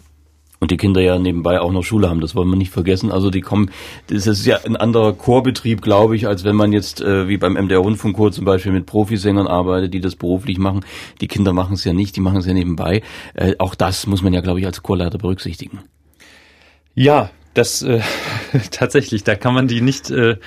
Und 0.60 0.72
die 0.72 0.78
Kinder 0.78 1.02
ja 1.02 1.20
nebenbei 1.20 1.60
auch 1.60 1.72
noch 1.72 1.84
Schule 1.84 2.10
haben, 2.10 2.20
das 2.20 2.36
wollen 2.36 2.50
wir 2.50 2.56
nicht 2.56 2.72
vergessen. 2.72 3.12
Also 3.12 3.30
die 3.30 3.41
kommen, 3.41 3.70
das 4.08 4.26
ist 4.26 4.46
ja 4.46 4.60
ein 4.65 4.76
anderer 4.76 5.13
Chorbetrieb, 5.13 5.82
glaube 5.82 6.15
ich, 6.15 6.28
als 6.28 6.43
wenn 6.43 6.56
man 6.56 6.74
jetzt 6.74 7.02
äh, 7.02 7.28
wie 7.28 7.38
beim 7.38 7.54
MDR 7.54 7.80
Rundfunkchor 7.80 8.32
zum 8.32 8.46
Beispiel 8.46 8.72
mit 8.72 8.86
Profisängern 8.86 9.48
arbeitet, 9.48 9.93
die 9.93 10.02
das 10.02 10.15
beruflich 10.15 10.58
machen. 10.58 10.84
Die 11.22 11.28
Kinder 11.28 11.54
machen 11.54 11.74
es 11.74 11.84
ja 11.84 11.93
nicht, 11.93 12.15
die 12.15 12.22
machen 12.22 12.38
es 12.38 12.48
ja 12.48 12.54
nebenbei. 12.54 13.04
Äh, 13.36 13.54
auch 13.60 13.76
das 13.76 14.08
muss 14.08 14.22
man 14.22 14.34
ja, 14.34 14.41
glaube 14.41 14.60
ich, 14.60 14.65
als 14.65 14.82
Chorleiter 14.82 15.20
berücksichtigen. 15.20 15.80
Ja, 16.96 17.30
das 17.54 17.84
äh, 17.84 18.02
tatsächlich, 18.72 19.24
da 19.24 19.36
kann 19.36 19.54
man 19.54 19.67
die 19.67 19.82
nicht 19.82 20.10
äh, 20.10 20.38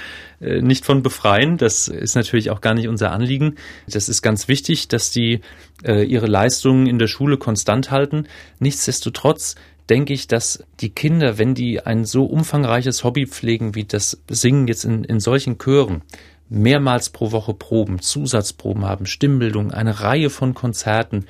äh, 0.41 0.63
nicht 0.63 0.85
von 0.85 1.03
befreien. 1.03 1.59
Das 1.59 1.89
ist 1.89 2.15
natürlich 2.15 2.51
auch 2.51 2.61
gar 2.61 2.75
nicht 2.75 2.89
unser 2.89 3.13
Anliegen. 3.13 3.57
Das 3.87 4.09
ist 4.09 4.23
ganz 4.23 4.49
wichtig, 4.49 4.89
dass 4.89 5.11
die 5.11 5.41
äh, 5.85 6.03
ihre 6.05 6.27
Leistungen 6.27 6.87
in 6.87 6.99
der 6.99 7.09
Schule 7.09 7.37
konstant 7.37 7.91
halten. 7.91 8.27
Nichtsdestotrotz 8.59 9.55
denke 9.91 10.13
ich, 10.13 10.29
dass 10.29 10.65
die 10.81 10.91
Kinder, 10.91 11.37
wenn 11.37 11.55
die 11.55 11.81
ein 11.85 12.05
so 12.05 12.25
umfangreiches 12.25 13.03
Hobby 13.03 13.27
pflegen 13.27 13.75
wie 13.75 13.85
das 13.85 14.23
Singen 14.29 14.69
jetzt 14.69 14.85
in, 14.85 15.05
in 15.05 15.19
solchen 15.21 15.59
Chören, 15.59 16.03
mehrmals 16.49 17.11
pro 17.11 17.33
Woche 17.33 17.55
Proben, 17.55 18.01
Zusatzproben 18.01 18.85
haben, 18.85 19.07
Stimmbildung, 19.07 19.73
eine 19.73 20.01
Reihe 20.01 20.31
von 20.31 20.55
Konzerten, 20.55 21.27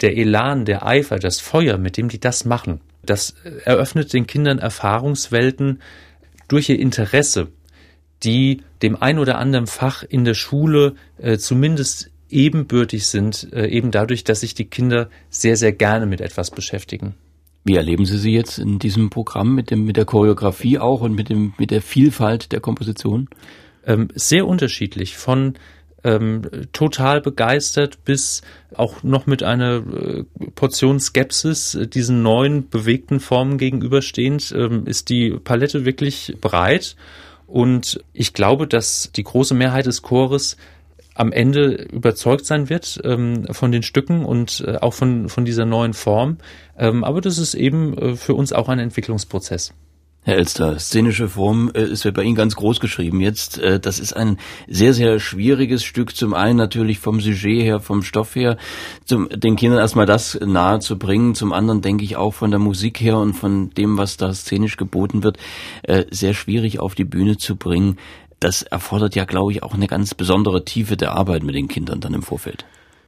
der 0.00 0.16
Elan, 0.16 0.64
der 0.66 0.86
Eifer, 0.86 1.18
das 1.18 1.40
Feuer, 1.40 1.78
mit 1.78 1.96
dem 1.96 2.08
die 2.08 2.20
das 2.20 2.44
machen, 2.44 2.80
das 3.02 3.34
eröffnet 3.64 4.12
den 4.12 4.26
Kindern 4.26 4.58
Erfahrungswelten 4.58 5.80
durch 6.48 6.68
ihr 6.68 6.78
Interesse, 6.78 7.48
die 8.22 8.62
dem 8.82 9.00
ein 9.00 9.18
oder 9.18 9.38
anderen 9.38 9.66
Fach 9.66 10.02
in 10.02 10.24
der 10.24 10.34
Schule 10.34 10.94
äh, 11.18 11.38
zumindest 11.38 12.10
ebenbürtig 12.30 13.06
sind, 13.06 13.52
äh, 13.52 13.66
eben 13.68 13.90
dadurch, 13.90 14.24
dass 14.24 14.40
sich 14.40 14.54
die 14.54 14.64
Kinder 14.66 15.08
sehr, 15.30 15.56
sehr 15.56 15.72
gerne 15.72 16.06
mit 16.06 16.20
etwas 16.20 16.50
beschäftigen. 16.50 17.14
Wie 17.64 17.76
erleben 17.76 18.04
Sie 18.04 18.18
sie 18.18 18.32
jetzt 18.32 18.58
in 18.58 18.78
diesem 18.78 19.08
Programm 19.08 19.54
mit 19.54 19.70
dem 19.70 19.84
mit 19.86 19.96
der 19.96 20.04
Choreografie 20.04 20.78
auch 20.78 21.00
und 21.00 21.14
mit 21.14 21.30
dem 21.30 21.54
mit 21.58 21.70
der 21.70 21.80
Vielfalt 21.80 22.52
der 22.52 22.60
Komposition? 22.60 23.28
Ähm, 23.86 24.08
sehr 24.14 24.46
unterschiedlich 24.46 25.16
von 25.16 25.54
ähm, 26.04 26.42
total 26.72 27.22
begeistert 27.22 28.04
bis 28.04 28.42
auch 28.74 29.02
noch 29.02 29.26
mit 29.26 29.42
einer 29.42 29.76
äh, 29.76 30.24
Portion 30.54 31.00
Skepsis 31.00 31.74
äh, 31.74 31.86
diesen 31.86 32.22
neuen 32.22 32.68
bewegten 32.68 33.20
Formen 33.20 33.56
gegenüberstehend, 33.56 34.54
ähm, 34.56 34.86
ist 34.86 35.08
die 35.08 35.30
Palette 35.30 35.86
wirklich 35.86 36.36
breit. 36.40 36.96
Und 37.46 38.02
ich 38.12 38.34
glaube, 38.34 38.66
dass 38.66 39.10
die 39.16 39.24
große 39.24 39.54
Mehrheit 39.54 39.86
des 39.86 40.02
Chores 40.02 40.56
am 41.14 41.32
Ende 41.32 41.74
überzeugt 41.74 42.44
sein 42.44 42.68
wird 42.68 43.00
ähm, 43.04 43.46
von 43.52 43.72
den 43.72 43.82
Stücken 43.82 44.24
und 44.24 44.64
äh, 44.66 44.76
auch 44.76 44.94
von, 44.94 45.28
von 45.28 45.44
dieser 45.44 45.64
neuen 45.64 45.94
Form. 45.94 46.38
Ähm, 46.76 47.04
aber 47.04 47.20
das 47.20 47.38
ist 47.38 47.54
eben 47.54 47.96
äh, 47.96 48.16
für 48.16 48.34
uns 48.34 48.52
auch 48.52 48.68
ein 48.68 48.78
Entwicklungsprozess. 48.78 49.72
Herr 50.26 50.38
Elster, 50.38 50.78
szenische 50.78 51.28
Form 51.28 51.70
äh, 51.74 51.82
ist 51.82 52.10
bei 52.14 52.22
Ihnen 52.22 52.34
ganz 52.34 52.56
groß 52.56 52.80
geschrieben 52.80 53.20
jetzt. 53.20 53.58
Äh, 53.58 53.78
das 53.78 53.98
ist 53.98 54.14
ein 54.14 54.38
sehr, 54.66 54.94
sehr 54.94 55.20
schwieriges 55.20 55.84
Stück. 55.84 56.16
Zum 56.16 56.32
einen 56.32 56.56
natürlich 56.56 56.98
vom 56.98 57.20
Sujet 57.20 57.62
her, 57.62 57.78
vom 57.78 58.02
Stoff 58.02 58.34
her, 58.34 58.56
zum, 59.04 59.28
den 59.28 59.56
Kindern 59.56 59.80
erstmal 59.80 60.06
das 60.06 60.40
nahe 60.40 60.80
zu 60.80 60.98
bringen. 60.98 61.34
Zum 61.34 61.52
anderen 61.52 61.82
denke 61.82 62.04
ich 62.04 62.16
auch 62.16 62.32
von 62.32 62.50
der 62.50 62.58
Musik 62.58 63.02
her 63.02 63.18
und 63.18 63.34
von 63.34 63.68
dem, 63.74 63.98
was 63.98 64.16
da 64.16 64.32
szenisch 64.32 64.78
geboten 64.78 65.22
wird, 65.22 65.36
äh, 65.82 66.06
sehr 66.10 66.32
schwierig 66.32 66.80
auf 66.80 66.94
die 66.94 67.04
Bühne 67.04 67.36
zu 67.36 67.56
bringen. 67.56 67.98
Das 68.44 68.60
erfordert 68.60 69.14
ja, 69.14 69.24
glaube 69.24 69.52
ich, 69.52 69.62
auch 69.62 69.72
eine 69.72 69.86
ganz 69.86 70.12
besondere 70.12 70.66
Tiefe 70.66 70.98
der 70.98 71.12
Arbeit 71.12 71.44
mit 71.44 71.54
den 71.54 71.66
Kindern 71.66 72.02
dann 72.02 72.12
im 72.12 72.22
Vorfeld. 72.22 72.66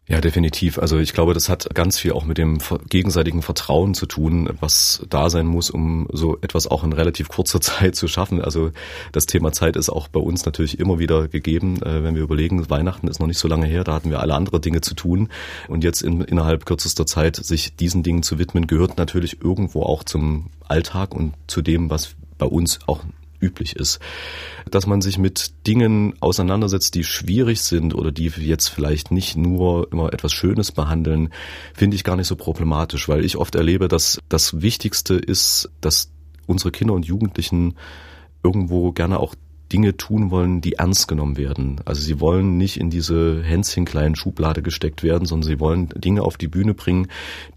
Ja, 0.08 0.22
definitiv. 0.22 0.78
Also 0.78 0.96
ich 0.98 1.12
glaube, 1.12 1.34
das 1.34 1.50
hat 1.50 1.74
ganz 1.74 1.98
viel 1.98 2.12
auch 2.12 2.24
mit 2.24 2.38
dem 2.38 2.56
gegenseitigen 2.88 3.42
Vertrauen 3.42 3.92
zu 3.92 4.06
tun, 4.06 4.48
was 4.60 5.04
da 5.10 5.28
sein 5.28 5.44
muss, 5.44 5.68
um 5.68 6.08
so 6.10 6.38
etwas 6.40 6.66
auch 6.66 6.84
in 6.84 6.94
relativ 6.94 7.28
kurzer 7.28 7.60
Zeit 7.60 7.96
zu 7.96 8.08
schaffen. 8.08 8.40
Also 8.40 8.70
das 9.12 9.26
Thema 9.26 9.52
Zeit 9.52 9.76
ist 9.76 9.90
auch 9.90 10.08
bei 10.08 10.20
uns 10.20 10.46
natürlich 10.46 10.78
immer 10.78 10.98
wieder 10.98 11.28
gegeben. 11.28 11.82
Äh, 11.82 12.02
wenn 12.02 12.14
wir 12.14 12.22
überlegen, 12.22 12.70
Weihnachten 12.70 13.06
ist 13.06 13.20
noch 13.20 13.26
nicht 13.26 13.38
so 13.38 13.46
lange 13.46 13.66
her, 13.66 13.84
da 13.84 13.92
hatten 13.92 14.08
wir 14.08 14.20
alle 14.20 14.34
andere 14.34 14.58
Dinge 14.58 14.80
zu 14.80 14.94
tun. 14.94 15.28
Und 15.68 15.84
jetzt 15.84 16.00
in, 16.00 16.22
innerhalb 16.22 16.64
kürzester 16.64 17.04
Zeit 17.04 17.36
sich 17.36 17.76
diesen 17.76 18.02
Dingen 18.02 18.22
zu 18.22 18.38
widmen, 18.38 18.66
gehört 18.66 18.96
natürlich 18.96 19.42
irgendwo 19.42 19.82
auch 19.82 20.02
zum 20.02 20.46
Alltag 20.66 21.14
und 21.14 21.34
zu 21.46 21.60
dem, 21.60 21.90
was 21.90 22.16
bei 22.38 22.46
uns 22.46 22.78
auch 22.86 23.02
üblich 23.46 23.76
ist. 23.76 24.00
Dass 24.70 24.86
man 24.86 25.00
sich 25.00 25.18
mit 25.18 25.52
Dingen 25.66 26.14
auseinandersetzt, 26.20 26.94
die 26.94 27.04
schwierig 27.04 27.60
sind 27.60 27.94
oder 27.94 28.12
die 28.12 28.26
jetzt 28.26 28.68
vielleicht 28.68 29.10
nicht 29.10 29.36
nur 29.36 29.90
immer 29.92 30.12
etwas 30.12 30.32
Schönes 30.32 30.72
behandeln, 30.72 31.30
finde 31.74 31.96
ich 31.96 32.04
gar 32.04 32.16
nicht 32.16 32.26
so 32.26 32.36
problematisch, 32.36 33.08
weil 33.08 33.24
ich 33.24 33.36
oft 33.36 33.54
erlebe, 33.54 33.88
dass 33.88 34.18
das 34.28 34.60
Wichtigste 34.60 35.14
ist, 35.14 35.70
dass 35.80 36.10
unsere 36.46 36.70
Kinder 36.70 36.94
und 36.94 37.06
Jugendlichen 37.06 37.76
irgendwo 38.42 38.92
gerne 38.92 39.18
auch 39.18 39.34
Dinge 39.72 39.96
tun 39.96 40.30
wollen, 40.30 40.60
die 40.60 40.74
ernst 40.74 41.08
genommen 41.08 41.36
werden. 41.36 41.80
Also 41.84 42.02
sie 42.02 42.20
wollen 42.20 42.56
nicht 42.56 42.78
in 42.78 42.90
diese 42.90 43.42
Hänschen 43.42 43.84
kleinen 43.84 44.14
Schublade 44.14 44.62
gesteckt 44.62 45.02
werden, 45.02 45.26
sondern 45.26 45.48
sie 45.48 45.60
wollen 45.60 45.88
Dinge 45.88 46.22
auf 46.22 46.36
die 46.36 46.48
Bühne 46.48 46.74
bringen, 46.74 47.08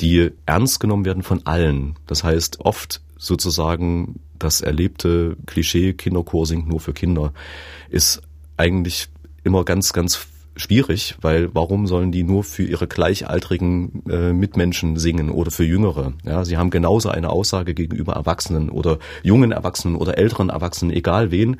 die 0.02 0.32
ernst 0.45 0.80
genommen 0.80 1.06
werden 1.06 1.23
von 1.23 1.45
allen. 1.45 1.95
Das 2.08 2.23
heißt, 2.23 2.62
oft 2.62 3.02
sozusagen 3.17 4.19
das 4.39 4.62
erlebte 4.62 5.38
Klischee 5.45 5.93
Kinderchor 5.93 6.45
singt 6.45 6.67
nur 6.67 6.80
für 6.80 6.93
Kinder 6.93 7.34
ist 7.89 8.21
eigentlich 8.58 9.10
immer 9.43 9.63
ganz, 9.63 9.93
ganz 9.93 10.28
schwierig, 10.56 11.15
weil 11.21 11.54
warum 11.56 11.88
sollen 11.88 12.12
die 12.12 12.23
nur 12.23 12.43
für 12.43 12.63
ihre 12.63 12.88
gleichaltrigen 12.88 14.04
äh, 14.10 14.34
Mitmenschen 14.34 14.97
singen 14.97 15.30
oder 15.30 15.52
für 15.52 15.63
Jüngere? 15.63 16.13
Ja, 16.25 16.43
sie 16.43 16.58
haben 16.58 16.69
genauso 16.69 17.10
eine 17.10 17.30
Aussage 17.30 17.73
gegenüber 17.73 18.13
Erwachsenen 18.13 18.69
oder 18.69 18.99
jungen 19.23 19.52
Erwachsenen 19.52 19.95
oder 19.95 20.17
älteren 20.17 20.49
Erwachsenen, 20.49 20.91
egal 20.95 21.32
wen. 21.32 21.58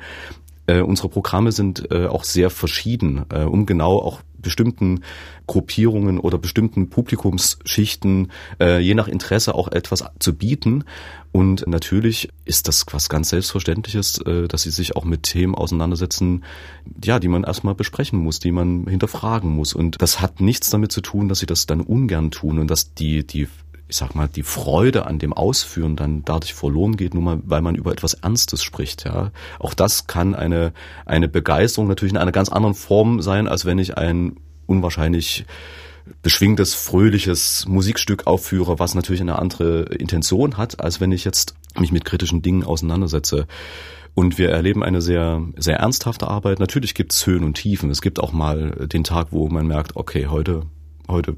Äh, 0.70 0.82
unsere 0.82 1.08
Programme 1.08 1.50
sind 1.50 1.90
äh, 1.90 2.06
auch 2.06 2.22
sehr 2.22 2.48
verschieden, 2.48 3.24
äh, 3.30 3.42
um 3.42 3.66
genau 3.66 3.98
auch 3.98 4.20
bestimmten 4.38 5.00
Gruppierungen 5.48 6.20
oder 6.20 6.38
bestimmten 6.38 6.88
Publikumsschichten 6.90 8.30
äh, 8.60 8.78
je 8.78 8.94
nach 8.94 9.08
Interesse 9.08 9.56
auch 9.56 9.66
etwas 9.66 10.04
zu 10.20 10.34
bieten. 10.34 10.84
Und 11.32 11.66
natürlich 11.66 12.30
ist 12.44 12.68
das 12.68 12.86
was 12.92 13.08
ganz 13.08 13.30
Selbstverständliches, 13.30 14.18
äh, 14.18 14.46
dass 14.46 14.62
sie 14.62 14.70
sich 14.70 14.94
auch 14.94 15.04
mit 15.04 15.24
Themen 15.24 15.56
auseinandersetzen, 15.56 16.44
ja, 17.04 17.18
die 17.18 17.28
man 17.28 17.42
erstmal 17.42 17.74
besprechen 17.74 18.20
muss, 18.20 18.38
die 18.38 18.52
man 18.52 18.86
hinterfragen 18.86 19.50
muss. 19.50 19.74
Und 19.74 20.00
das 20.00 20.20
hat 20.20 20.40
nichts 20.40 20.70
damit 20.70 20.92
zu 20.92 21.00
tun, 21.00 21.28
dass 21.28 21.40
sie 21.40 21.46
das 21.46 21.66
dann 21.66 21.80
ungern 21.80 22.30
tun 22.30 22.60
und 22.60 22.70
dass 22.70 22.94
die, 22.94 23.26
die 23.26 23.48
ich 23.90 23.96
sag 23.96 24.14
mal, 24.14 24.28
die 24.28 24.44
Freude 24.44 25.06
an 25.06 25.18
dem 25.18 25.32
Ausführen 25.32 25.96
dann 25.96 26.24
dadurch 26.24 26.54
verloren 26.54 26.96
geht, 26.96 27.12
nur 27.12 27.22
mal, 27.22 27.40
weil 27.44 27.60
man 27.60 27.74
über 27.74 27.90
etwas 27.92 28.14
Ernstes 28.14 28.62
spricht, 28.62 29.04
ja. 29.04 29.32
Auch 29.58 29.74
das 29.74 30.06
kann 30.06 30.34
eine, 30.34 30.72
eine 31.06 31.28
Begeisterung 31.28 31.88
natürlich 31.88 32.12
in 32.12 32.18
einer 32.18 32.32
ganz 32.32 32.48
anderen 32.48 32.74
Form 32.74 33.20
sein, 33.20 33.48
als 33.48 33.66
wenn 33.66 33.78
ich 33.78 33.98
ein 33.98 34.36
unwahrscheinlich 34.66 35.44
beschwingtes, 36.22 36.74
fröhliches 36.74 37.66
Musikstück 37.66 38.26
aufführe, 38.26 38.78
was 38.78 38.94
natürlich 38.94 39.20
eine 39.20 39.38
andere 39.38 39.82
Intention 39.82 40.56
hat, 40.56 40.80
als 40.80 41.00
wenn 41.00 41.12
ich 41.12 41.24
jetzt 41.24 41.54
mich 41.78 41.92
mit 41.92 42.04
kritischen 42.04 42.42
Dingen 42.42 42.64
auseinandersetze. 42.64 43.46
Und 44.14 44.38
wir 44.38 44.50
erleben 44.50 44.82
eine 44.82 45.02
sehr, 45.02 45.42
sehr 45.56 45.78
ernsthafte 45.78 46.28
Arbeit. 46.28 46.60
Natürlich 46.60 46.94
gibt 46.94 47.12
es 47.12 47.26
Höhen 47.26 47.44
und 47.44 47.54
Tiefen. 47.54 47.90
Es 47.90 48.02
gibt 48.02 48.20
auch 48.20 48.32
mal 48.32 48.70
den 48.92 49.04
Tag, 49.04 49.28
wo 49.30 49.48
man 49.48 49.66
merkt, 49.66 49.96
okay, 49.96 50.26
heute, 50.26 50.62
heute 51.08 51.36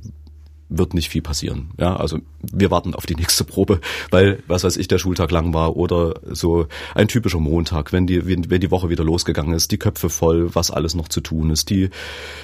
wird 0.68 0.94
nicht 0.94 1.08
viel 1.08 1.22
passieren. 1.22 1.70
Ja, 1.78 1.96
also 1.96 2.18
wir 2.40 2.70
warten 2.70 2.94
auf 2.94 3.06
die 3.06 3.14
nächste 3.14 3.44
Probe, 3.44 3.80
weil 4.10 4.42
was 4.46 4.64
weiß 4.64 4.76
ich, 4.76 4.88
der 4.88 4.98
Schultag 4.98 5.30
lang 5.30 5.54
war 5.54 5.76
oder 5.76 6.14
so 6.30 6.66
ein 6.94 7.08
typischer 7.08 7.40
Montag, 7.40 7.92
wenn 7.92 8.06
die 8.06 8.26
wenn 8.26 8.60
die 8.60 8.70
Woche 8.70 8.88
wieder 8.88 9.04
losgegangen 9.04 9.54
ist, 9.54 9.70
die 9.72 9.78
Köpfe 9.78 10.08
voll, 10.08 10.54
was 10.54 10.70
alles 10.70 10.94
noch 10.94 11.08
zu 11.08 11.20
tun 11.20 11.50
ist, 11.50 11.70
die 11.70 11.90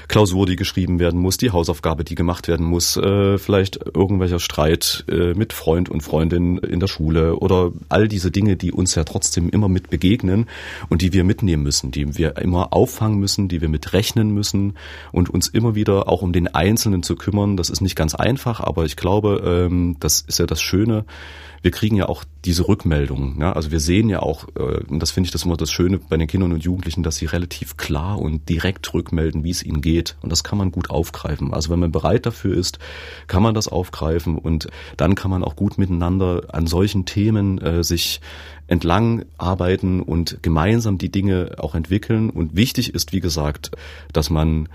Klausur, 0.08 0.46
die 0.46 0.56
geschrieben 0.56 0.98
werden 0.98 1.20
muss, 1.20 1.36
die 1.36 1.50
Hausaufgabe, 1.50 2.04
die 2.04 2.14
gemacht 2.14 2.48
werden 2.48 2.66
muss, 2.66 2.96
äh, 2.96 3.38
vielleicht 3.38 3.80
irgendwelcher 3.94 4.40
Streit 4.40 5.04
äh, 5.08 5.34
mit 5.34 5.52
Freund 5.52 5.88
und 5.88 6.02
Freundin 6.02 6.58
in 6.58 6.80
der 6.80 6.86
Schule 6.86 7.36
oder 7.36 7.72
all 7.88 8.08
diese 8.08 8.30
Dinge, 8.30 8.56
die 8.56 8.72
uns 8.72 8.94
ja 8.94 9.04
trotzdem 9.04 9.48
immer 9.48 9.68
mit 9.68 9.90
begegnen 9.90 10.46
und 10.88 11.02
die 11.02 11.12
wir 11.12 11.24
mitnehmen 11.24 11.62
müssen, 11.62 11.90
die 11.90 12.16
wir 12.16 12.36
immer 12.38 12.72
auffangen 12.72 13.18
müssen, 13.18 13.48
die 13.48 13.60
wir 13.60 13.68
mit 13.68 13.92
rechnen 13.92 14.32
müssen 14.32 14.74
und 15.12 15.30
uns 15.30 15.48
immer 15.48 15.74
wieder 15.74 16.08
auch 16.08 16.22
um 16.22 16.32
den 16.32 16.48
Einzelnen 16.48 17.02
zu 17.02 17.16
kümmern. 17.16 17.56
Das 17.56 17.70
ist 17.70 17.80
nicht 17.80 17.96
ganz 17.96 18.14
einfach, 18.18 18.60
aber 18.60 18.84
ich 18.84 18.96
glaube, 18.96 19.42
ähm, 19.44 19.96
das 20.00 20.20
ist 20.20 20.38
ja 20.38 20.46
das 20.46 20.60
Schöne. 20.60 21.04
Wir 21.60 21.72
kriegen 21.72 21.96
ja 21.96 22.08
auch 22.08 22.22
diese 22.44 22.68
Rückmeldungen. 22.68 23.40
Ja? 23.40 23.52
Also 23.52 23.72
wir 23.72 23.80
sehen 23.80 24.08
ja 24.08 24.20
auch, 24.20 24.46
äh, 24.56 24.84
und 24.88 25.00
das 25.00 25.10
finde 25.10 25.26
ich 25.26 25.32
das 25.32 25.44
immer 25.44 25.56
das 25.56 25.72
Schöne 25.72 25.98
bei 25.98 26.16
den 26.16 26.28
Kindern 26.28 26.52
und 26.52 26.62
Jugendlichen, 26.62 27.02
dass 27.02 27.16
sie 27.16 27.26
relativ 27.26 27.76
klar 27.76 28.18
und 28.20 28.48
direkt 28.48 28.92
rückmelden, 28.94 29.42
wie 29.42 29.50
es 29.50 29.64
ihnen 29.64 29.80
geht. 29.80 30.16
Und 30.22 30.30
das 30.30 30.44
kann 30.44 30.58
man 30.58 30.70
gut 30.70 30.90
aufgreifen. 30.90 31.52
Also 31.52 31.70
wenn 31.70 31.80
man 31.80 31.90
bereit 31.90 32.26
dafür 32.26 32.56
ist, 32.56 32.78
kann 33.26 33.42
man 33.42 33.54
das 33.54 33.66
aufgreifen 33.66 34.38
und 34.38 34.68
dann 34.96 35.16
kann 35.16 35.30
man 35.32 35.42
auch 35.42 35.56
gut 35.56 35.78
miteinander 35.78 36.42
an 36.52 36.68
solchen 36.68 37.06
Themen 37.06 37.58
äh, 37.58 37.82
sich 37.82 38.20
entlang 38.68 39.24
arbeiten 39.36 40.00
und 40.00 40.42
gemeinsam 40.42 40.98
die 40.98 41.10
Dinge 41.10 41.56
auch 41.58 41.74
entwickeln. 41.74 42.30
Und 42.30 42.54
wichtig 42.54 42.94
ist, 42.94 43.12
wie 43.12 43.20
gesagt, 43.20 43.72
dass 44.12 44.30
man 44.30 44.68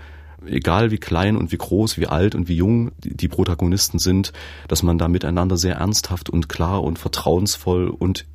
egal 0.46 0.90
wie 0.90 0.98
klein 0.98 1.36
und 1.36 1.52
wie 1.52 1.58
groß, 1.58 1.98
wie 1.98 2.06
alt 2.06 2.34
und 2.34 2.48
wie 2.48 2.56
jung 2.56 2.92
die 3.02 3.28
Protagonisten 3.28 3.98
sind, 3.98 4.32
dass 4.68 4.82
man 4.82 4.98
da 4.98 5.08
miteinander 5.08 5.56
sehr 5.56 5.76
ernsthaft 5.76 6.30
und 6.30 6.48
klar 6.48 6.82
und 6.82 6.98
vertrauensvoll 6.98 7.88
und 7.88 8.26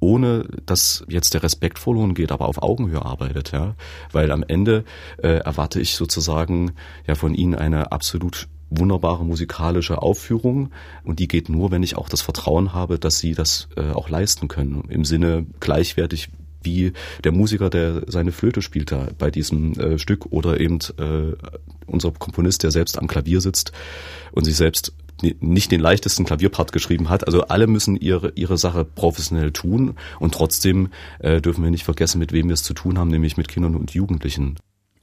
ohne 0.00 0.48
dass 0.64 1.04
jetzt 1.08 1.34
der 1.34 1.42
Respekt 1.42 1.78
verloren 1.78 2.14
geht, 2.14 2.30
aber 2.30 2.46
auf 2.46 2.62
Augenhöhe 2.62 3.04
arbeitet, 3.04 3.52
ja, 3.52 3.74
weil 4.12 4.30
am 4.30 4.44
Ende 4.46 4.84
äh, 5.18 5.38
erwarte 5.38 5.80
ich 5.80 5.96
sozusagen 5.96 6.72
ja 7.06 7.14
von 7.14 7.34
ihnen 7.34 7.54
eine 7.54 7.90
absolut 7.90 8.48
wunderbare 8.70 9.24
musikalische 9.24 10.02
Aufführung 10.02 10.70
und 11.02 11.18
die 11.18 11.28
geht 11.28 11.48
nur, 11.48 11.70
wenn 11.70 11.82
ich 11.82 11.96
auch 11.96 12.08
das 12.08 12.20
Vertrauen 12.20 12.74
habe, 12.74 12.98
dass 12.98 13.18
sie 13.18 13.34
das 13.34 13.68
äh, 13.76 13.90
auch 13.90 14.08
leisten 14.08 14.48
können. 14.48 14.84
Im 14.88 15.04
Sinne 15.04 15.46
gleichwertig 15.58 16.28
wie 16.62 16.92
der 17.24 17.32
Musiker, 17.32 17.70
der 17.70 18.02
seine 18.06 18.32
Flöte 18.32 18.62
spielt 18.62 18.92
da 18.92 19.08
bei 19.18 19.30
diesem 19.30 19.78
äh, 19.78 19.98
Stück 19.98 20.26
oder 20.30 20.60
eben 20.60 20.78
äh, 20.98 21.34
unser 21.86 22.12
Komponist, 22.12 22.62
der 22.62 22.70
selbst 22.70 22.98
am 22.98 23.06
Klavier 23.06 23.40
sitzt 23.40 23.72
und 24.32 24.44
sich 24.44 24.56
selbst 24.56 24.92
nicht 25.40 25.72
den 25.72 25.80
leichtesten 25.80 26.24
Klavierpart 26.24 26.72
geschrieben 26.72 27.08
hat. 27.08 27.26
Also 27.26 27.42
alle 27.42 27.66
müssen 27.66 27.96
ihre, 27.96 28.32
ihre 28.36 28.56
Sache 28.56 28.84
professionell 28.84 29.50
tun 29.52 29.94
und 30.20 30.34
trotzdem 30.34 30.90
äh, 31.18 31.40
dürfen 31.40 31.64
wir 31.64 31.70
nicht 31.70 31.84
vergessen, 31.84 32.18
mit 32.18 32.32
wem 32.32 32.48
wir 32.48 32.54
es 32.54 32.62
zu 32.62 32.74
tun 32.74 32.98
haben, 32.98 33.10
nämlich 33.10 33.36
mit 33.36 33.48
Kindern 33.48 33.74
und 33.74 33.92
Jugendlichen. 33.92 34.56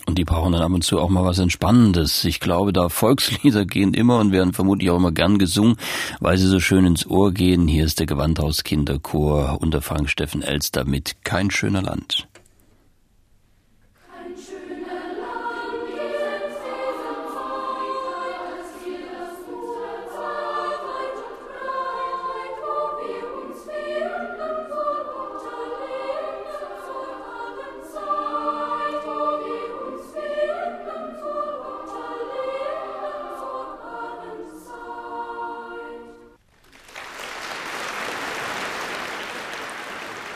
Und 0.06 0.18
die 0.18 0.26
brauchen 0.26 0.52
dann 0.52 0.62
ab 0.62 0.72
und 0.72 0.84
zu 0.84 1.00
auch 1.00 1.10
mal 1.10 1.26
was 1.26 1.40
Entspannendes. 1.40 2.24
Ich 2.26 2.40
glaube, 2.40 2.74
da 2.74 2.90
Volkslieder 2.90 3.66
gehen 3.66 3.94
immer 3.94 4.20
und 4.20 4.32
werden 4.32 4.54
vermutlich 4.54 4.90
auch 4.92 4.98
immer 4.98 5.12
gern 5.12 5.40
gesungen, 5.40 5.78
weil 6.20 6.38
sie 6.38 6.48
so 6.48 6.60
schön 6.60 6.86
ins 6.86 7.08
Ohr 7.08 7.32
gehen. 7.32 7.68
Hier 7.68 7.86
ist 7.86 8.00
der 8.00 8.06
Gewandhaus 8.06 8.64
Kinderchor 8.64 9.58
unter 9.62 9.82
Frank 9.82 10.10
Steffen 10.10 10.42
Elster 10.42 10.86
mit 10.86 11.24
Kein 11.24 11.50
schöner 11.50 11.82
Land. 11.82 12.28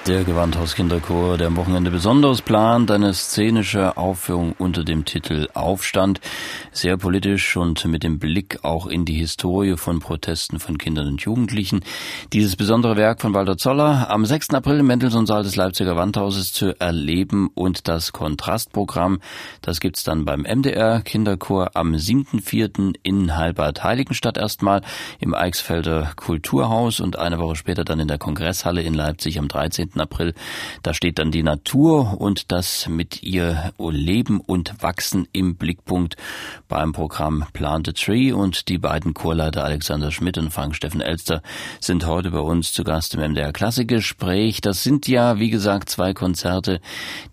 Der 0.10 0.24
Gewandhaus 0.24 0.74
Kinderchor, 0.74 1.38
der 1.38 1.46
am 1.46 1.56
Wochenende 1.56 1.92
besonderes 1.92 2.42
plant, 2.42 2.90
eine 2.90 3.14
szenische 3.14 3.96
Aufführung 3.96 4.56
unter 4.58 4.84
dem 4.84 5.06
Titel 5.06 5.50
Aufstand. 5.54 6.20
Sehr 6.72 6.98
politisch 6.98 7.58
und 7.58 7.84
mit 7.86 8.04
dem 8.04 8.20
Blick 8.20 8.60
auch 8.64 8.86
in 8.86 9.04
die 9.04 9.16
Historie 9.16 9.76
von 9.76 10.00
Protesten 10.00 10.60
von 10.60 10.78
Kindern 10.78 11.08
und 11.08 11.22
Jugendlichen. 11.22 11.82
Dieses 12.32 12.56
besondere 12.56 12.96
Werk 12.96 13.22
von 13.22 13.34
Walter 13.34 13.58
Zoller 13.58 14.10
am 14.10 14.24
6. 14.24 14.52
April 14.52 14.80
im 14.80 14.88
Mendelssohn-Saal 14.88 15.42
des 15.42 15.56
Leipziger 15.56 15.96
Wandhauses 15.96 16.54
zu 16.54 16.80
erleben 16.80 17.50
und 17.56 17.88
das 17.88 18.14
Kontrastprogramm, 18.14 19.20
das 19.62 19.80
gibt's 19.80 20.04
dann 20.04 20.26
beim 20.26 20.42
MDR 20.42 21.02
Kinderchor 21.02 21.72
am 21.74 21.94
7.4. 21.94 22.94
in 23.02 23.36
Halbad-Heiligenstadt 23.36 24.38
erstmal 24.38 24.82
im 25.20 25.34
Eichsfelder 25.34 26.12
Kulturhaus 26.16 27.00
und 27.00 27.18
eine 27.18 27.40
Woche 27.40 27.56
später 27.56 27.84
dann 27.84 28.00
in 28.00 28.08
der 28.08 28.20
Kongresshalle 28.20 28.84
in 28.84 28.94
Leipzig 28.94 29.40
am 29.40 29.48
13. 29.48 30.00
April. 30.00 30.36
Da 30.84 30.94
steht 30.94 31.18
dann 31.18 31.32
die 31.32 31.44
Natur 31.44 32.22
und 32.22 32.52
das 32.52 32.88
mit 32.88 33.24
ihr 33.24 33.74
Leben 33.80 34.40
und 34.40 34.84
Wachsen 34.84 35.28
im 35.34 35.56
Blickpunkt 35.56 36.16
beim 36.70 36.94
Programm 36.94 37.44
Plant 37.52 37.90
a 37.90 37.92
Tree 37.92 38.32
und 38.32 38.70
die 38.70 38.78
beiden 38.78 39.14
Chorleiter 39.14 39.66
Alexander 39.66 40.12
Schmidt 40.12 40.38
und 40.38 40.52
Frank 40.52 40.76
Steffen 40.76 41.02
Elster 41.02 41.42
sind 41.82 42.06
heute 42.06 42.32
bei 42.32 42.40
uns 42.40 42.72
zu 42.72 42.84
Gast 42.84 43.16
im 43.16 43.22
MDR 43.22 43.52
Klassikgespräch. 43.52 44.62
Das 44.62 44.84
sind 44.84 45.08
ja, 45.08 45.40
wie 45.40 45.50
gesagt, 45.50 45.90
zwei 45.90 46.14
Konzerte, 46.14 46.80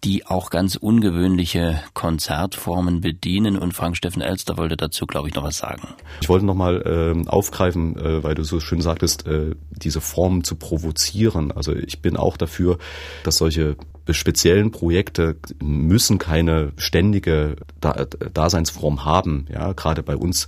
die 0.03 0.27
auch 0.27 0.51
ganz 0.51 0.75
ungewöhnliche 0.75 1.81
Konzertformen 1.95 3.03
bedienen 3.03 3.59
und 3.59 3.75
Frank 3.75 3.97
Steffen 3.97 4.23
Elster 4.23 4.57
wollte 4.57 4.77
dazu, 4.77 5.07
glaube 5.07 5.29
ich, 5.29 5.35
noch 5.35 5.45
was 5.45 5.59
sagen. 5.59 5.87
Ich 6.23 6.29
wollte 6.29 6.47
noch 6.47 6.55
mal 6.55 6.83
äh, 6.83 7.29
aufgreifen, 7.29 7.97
äh, 7.97 8.25
weil 8.25 8.35
du 8.35 8.43
so 8.43 8.59
schön 8.59 8.81
sagtest, 8.81 9.27
äh, 9.27 9.55
diese 9.77 10.01
Formen 10.01 10.45
zu 10.45 10.57
provozieren. 10.57 11.53
Also 11.53 11.75
ich 11.75 12.01
bin 12.01 12.17
auch 12.17 12.37
dafür, 12.37 12.79
dass 13.23 13.37
solche 13.37 13.77
speziellen 14.11 14.71
Projekte 14.71 15.37
müssen 15.61 16.19
keine 16.19 16.73
ständige 16.77 17.57
Daseinsform 17.81 19.05
haben. 19.05 19.47
Ja, 19.53 19.73
gerade 19.73 20.03
bei 20.03 20.17
uns 20.17 20.47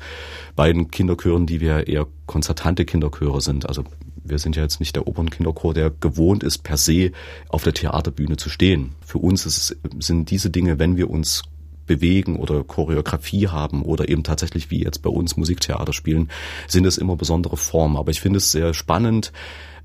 beiden 0.54 0.90
Kinderchören, 0.90 1.46
die 1.46 1.60
wir 1.60 1.88
eher 1.88 2.06
konzertante 2.26 2.84
Kinderchöre 2.84 3.40
sind. 3.40 3.68
Also 3.68 3.84
wir 4.24 4.38
sind 4.38 4.56
ja 4.56 4.62
jetzt 4.62 4.80
nicht 4.80 4.94
der 4.94 5.06
Opernkinderchor, 5.06 5.74
der 5.74 5.90
gewohnt 5.90 6.42
ist, 6.42 6.58
per 6.58 6.76
se 6.76 7.12
auf 7.48 7.64
der 7.64 7.74
Theaterbühne 7.74 8.36
zu 8.36 8.48
stehen. 8.48 8.94
Für 9.04 9.18
uns 9.18 9.46
es, 9.46 9.76
sind 9.98 10.30
diese 10.30 10.50
Dinge, 10.50 10.78
wenn 10.78 10.96
wir 10.96 11.10
uns 11.10 11.42
bewegen 11.88 12.36
oder 12.36 12.62
Choreografie 12.62 13.48
haben 13.48 13.82
oder 13.82 14.08
eben 14.08 14.22
tatsächlich 14.22 14.70
wie 14.70 14.84
jetzt 14.84 15.02
bei 15.02 15.10
uns 15.10 15.36
Musiktheater 15.36 15.92
spielen, 15.92 16.30
sind 16.68 16.86
es 16.86 16.98
immer 16.98 17.16
besondere 17.16 17.56
Formen. 17.56 17.96
Aber 17.96 18.12
ich 18.12 18.20
finde 18.20 18.36
es 18.36 18.52
sehr 18.52 18.74
spannend, 18.74 19.32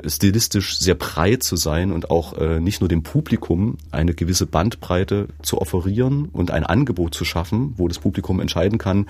stilistisch 0.06 0.78
sehr 0.78 0.96
breit 0.96 1.42
zu 1.42 1.56
sein 1.56 1.92
und 1.92 2.12
auch 2.12 2.38
äh, 2.38 2.60
nicht 2.60 2.82
nur 2.82 2.88
dem 2.88 3.04
Publikum 3.04 3.78
eine 3.92 4.13
gewisse 4.13 4.46
Bandbreite 4.46 5.30
zu 5.42 5.60
offerieren 5.60 6.30
und 6.32 6.52
ein 6.52 6.63
Angebot 6.66 7.16
zu 7.16 7.26
schaffen, 7.26 7.74
wo 7.78 7.88
das 7.88 8.00
Publikum 8.00 8.39
entscheiden 8.39 8.78
kann, 8.78 9.08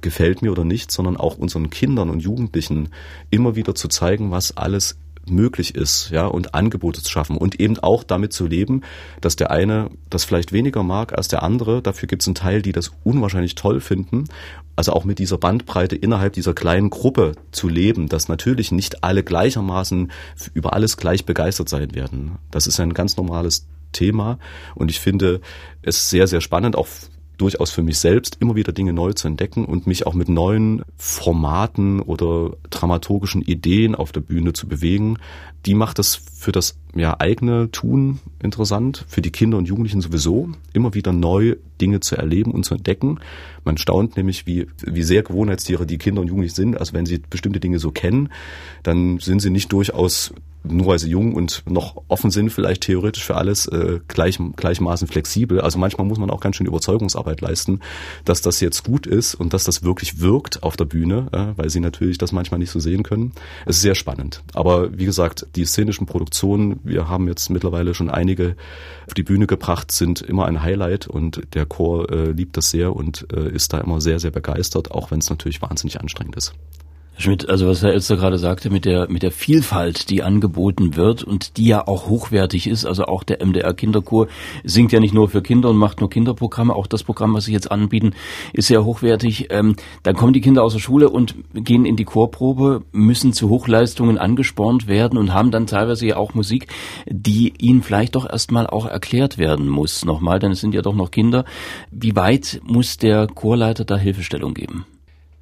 gefällt 0.00 0.42
mir 0.42 0.52
oder 0.52 0.64
nicht, 0.64 0.90
sondern 0.92 1.16
auch 1.16 1.38
unseren 1.38 1.70
Kindern 1.70 2.10
und 2.10 2.20
Jugendlichen 2.20 2.90
immer 3.30 3.56
wieder 3.56 3.74
zu 3.74 3.88
zeigen, 3.88 4.30
was 4.30 4.56
alles 4.56 4.96
möglich 5.30 5.74
ist, 5.74 6.10
ja, 6.10 6.26
und 6.26 6.54
Angebote 6.54 7.02
zu 7.02 7.10
schaffen 7.10 7.36
und 7.36 7.60
eben 7.60 7.78
auch 7.78 8.04
damit 8.04 8.32
zu 8.32 8.46
leben, 8.46 8.82
dass 9.20 9.36
der 9.36 9.50
eine 9.50 9.90
das 10.10 10.24
vielleicht 10.24 10.52
weniger 10.52 10.82
mag 10.82 11.16
als 11.16 11.28
der 11.28 11.42
andere. 11.42 11.82
Dafür 11.82 12.06
gibt 12.06 12.22
es 12.22 12.28
einen 12.28 12.34
Teil, 12.34 12.62
die 12.62 12.72
das 12.72 12.92
unwahrscheinlich 13.04 13.54
toll 13.54 13.80
finden. 13.80 14.24
Also 14.76 14.92
auch 14.92 15.04
mit 15.04 15.18
dieser 15.18 15.38
Bandbreite 15.38 15.96
innerhalb 15.96 16.34
dieser 16.34 16.54
kleinen 16.54 16.90
Gruppe 16.90 17.32
zu 17.50 17.68
leben, 17.68 18.08
dass 18.08 18.28
natürlich 18.28 18.70
nicht 18.70 19.02
alle 19.02 19.24
gleichermaßen 19.24 20.12
über 20.54 20.72
alles 20.72 20.96
gleich 20.96 21.24
begeistert 21.24 21.68
sein 21.68 21.94
werden. 21.94 22.38
Das 22.50 22.66
ist 22.66 22.78
ein 22.78 22.94
ganz 22.94 23.16
normales 23.16 23.66
Thema 23.92 24.38
und 24.74 24.90
ich 24.90 25.00
finde 25.00 25.40
es 25.82 26.10
sehr, 26.10 26.26
sehr 26.26 26.40
spannend, 26.40 26.76
auch 26.76 26.86
durchaus 27.38 27.70
für 27.70 27.82
mich 27.82 27.98
selbst, 27.98 28.36
immer 28.40 28.56
wieder 28.56 28.72
Dinge 28.72 28.92
neu 28.92 29.12
zu 29.12 29.28
entdecken 29.28 29.64
und 29.64 29.86
mich 29.86 30.06
auch 30.06 30.14
mit 30.14 30.28
neuen 30.28 30.82
Formaten 30.96 32.00
oder 32.00 32.56
dramaturgischen 32.68 33.42
Ideen 33.42 33.94
auf 33.94 34.12
der 34.12 34.20
Bühne 34.20 34.52
zu 34.52 34.68
bewegen. 34.68 35.18
Die 35.64 35.74
macht 35.74 35.98
das 35.98 36.16
für 36.16 36.52
das 36.52 36.76
ja, 36.94 37.18
eigene 37.18 37.70
Tun 37.70 38.20
interessant, 38.42 39.04
für 39.08 39.22
die 39.22 39.30
Kinder 39.30 39.56
und 39.56 39.66
Jugendlichen 39.66 40.00
sowieso, 40.00 40.50
immer 40.72 40.94
wieder 40.94 41.12
neu 41.12 41.56
Dinge 41.80 42.00
zu 42.00 42.16
erleben 42.16 42.50
und 42.50 42.64
zu 42.64 42.74
entdecken. 42.74 43.20
Man 43.64 43.78
staunt 43.78 44.16
nämlich, 44.16 44.46
wie, 44.46 44.66
wie 44.84 45.02
sehr 45.02 45.22
Gewohnheitstiere 45.22 45.86
die 45.86 45.98
Kinder 45.98 46.20
und 46.20 46.28
Jugendlichen 46.28 46.54
sind. 46.54 46.78
Also 46.78 46.92
wenn 46.92 47.06
sie 47.06 47.18
bestimmte 47.18 47.60
Dinge 47.60 47.78
so 47.78 47.90
kennen, 47.92 48.30
dann 48.82 49.18
sind 49.18 49.40
sie 49.40 49.50
nicht 49.50 49.72
durchaus 49.72 50.32
nur 50.70 50.86
weil 50.86 50.98
sie 50.98 51.10
jung 51.10 51.34
und 51.34 51.62
noch 51.68 52.02
offen 52.08 52.30
sind, 52.30 52.50
vielleicht 52.50 52.82
theoretisch 52.82 53.24
für 53.24 53.36
alles 53.36 53.66
äh, 53.66 54.00
gleich, 54.08 54.38
gleichmaßen 54.56 55.08
flexibel. 55.08 55.60
Also 55.60 55.78
manchmal 55.78 56.06
muss 56.06 56.18
man 56.18 56.30
auch 56.30 56.40
ganz 56.40 56.56
schön 56.56 56.66
Überzeugungsarbeit 56.66 57.40
leisten, 57.40 57.80
dass 58.24 58.42
das 58.42 58.60
jetzt 58.60 58.84
gut 58.84 59.06
ist 59.06 59.34
und 59.34 59.52
dass 59.52 59.64
das 59.64 59.82
wirklich 59.82 60.20
wirkt 60.20 60.62
auf 60.62 60.76
der 60.76 60.84
Bühne, 60.84 61.28
äh, 61.32 61.58
weil 61.58 61.70
sie 61.70 61.80
natürlich 61.80 62.18
das 62.18 62.32
manchmal 62.32 62.58
nicht 62.58 62.70
so 62.70 62.80
sehen 62.80 63.02
können. 63.02 63.32
Es 63.66 63.76
ist 63.76 63.82
sehr 63.82 63.94
spannend. 63.94 64.42
Aber 64.54 64.96
wie 64.98 65.04
gesagt, 65.04 65.46
die 65.56 65.64
szenischen 65.64 66.06
Produktionen, 66.06 66.80
wir 66.84 67.08
haben 67.08 67.28
jetzt 67.28 67.50
mittlerweile 67.50 67.94
schon 67.94 68.10
einige 68.10 68.56
auf 69.06 69.14
die 69.14 69.22
Bühne 69.22 69.46
gebracht, 69.46 69.90
sind 69.92 70.20
immer 70.20 70.46
ein 70.46 70.62
Highlight 70.62 71.06
und 71.06 71.42
der 71.54 71.66
Chor 71.66 72.10
äh, 72.10 72.30
liebt 72.30 72.56
das 72.56 72.70
sehr 72.70 72.94
und 72.94 73.26
äh, 73.32 73.50
ist 73.50 73.72
da 73.72 73.78
immer 73.78 74.00
sehr, 74.00 74.18
sehr 74.20 74.30
begeistert, 74.30 74.90
auch 74.90 75.10
wenn 75.10 75.20
es 75.20 75.30
natürlich 75.30 75.62
wahnsinnig 75.62 76.00
anstrengend 76.00 76.36
ist. 76.36 76.54
Schmidt, 77.20 77.48
also 77.48 77.66
was 77.66 77.82
Herr 77.82 77.92
Elster 77.92 78.16
gerade 78.16 78.38
sagte, 78.38 78.70
mit 78.70 78.84
der, 78.84 79.10
mit 79.10 79.24
der 79.24 79.32
Vielfalt, 79.32 80.08
die 80.08 80.22
angeboten 80.22 80.94
wird 80.94 81.24
und 81.24 81.56
die 81.56 81.66
ja 81.66 81.86
auch 81.88 82.06
hochwertig 82.06 82.68
ist, 82.68 82.86
also 82.86 83.06
auch 83.06 83.24
der 83.24 83.44
MDR 83.44 83.74
Kinderchor 83.74 84.28
singt 84.62 84.92
ja 84.92 85.00
nicht 85.00 85.14
nur 85.14 85.28
für 85.28 85.42
Kinder 85.42 85.70
und 85.70 85.76
macht 85.76 86.00
nur 86.00 86.10
Kinderprogramme, 86.10 86.72
auch 86.72 86.86
das 86.86 87.02
Programm, 87.02 87.34
was 87.34 87.46
sie 87.46 87.52
jetzt 87.52 87.72
anbieten, 87.72 88.12
ist 88.52 88.68
sehr 88.68 88.84
hochwertig. 88.84 89.48
Ähm, 89.50 89.74
dann 90.04 90.14
kommen 90.14 90.32
die 90.32 90.40
Kinder 90.40 90.62
aus 90.62 90.74
der 90.74 90.78
Schule 90.78 91.10
und 91.10 91.34
gehen 91.54 91.84
in 91.84 91.96
die 91.96 92.04
Chorprobe, 92.04 92.84
müssen 92.92 93.32
zu 93.32 93.48
Hochleistungen 93.48 94.16
angespornt 94.16 94.86
werden 94.86 95.18
und 95.18 95.34
haben 95.34 95.50
dann 95.50 95.66
teilweise 95.66 96.06
ja 96.06 96.18
auch 96.18 96.34
Musik, 96.34 96.68
die 97.06 97.52
ihnen 97.58 97.82
vielleicht 97.82 98.14
doch 98.14 98.30
erstmal 98.30 98.68
auch 98.68 98.86
erklärt 98.86 99.38
werden 99.38 99.68
muss. 99.68 100.04
Nochmal, 100.04 100.38
denn 100.38 100.52
es 100.52 100.60
sind 100.60 100.72
ja 100.72 100.82
doch 100.82 100.94
noch 100.94 101.10
Kinder. 101.10 101.44
Wie 101.90 102.14
weit 102.14 102.60
muss 102.64 102.96
der 102.96 103.26
Chorleiter 103.26 103.84
da 103.84 103.96
Hilfestellung 103.96 104.54
geben? 104.54 104.86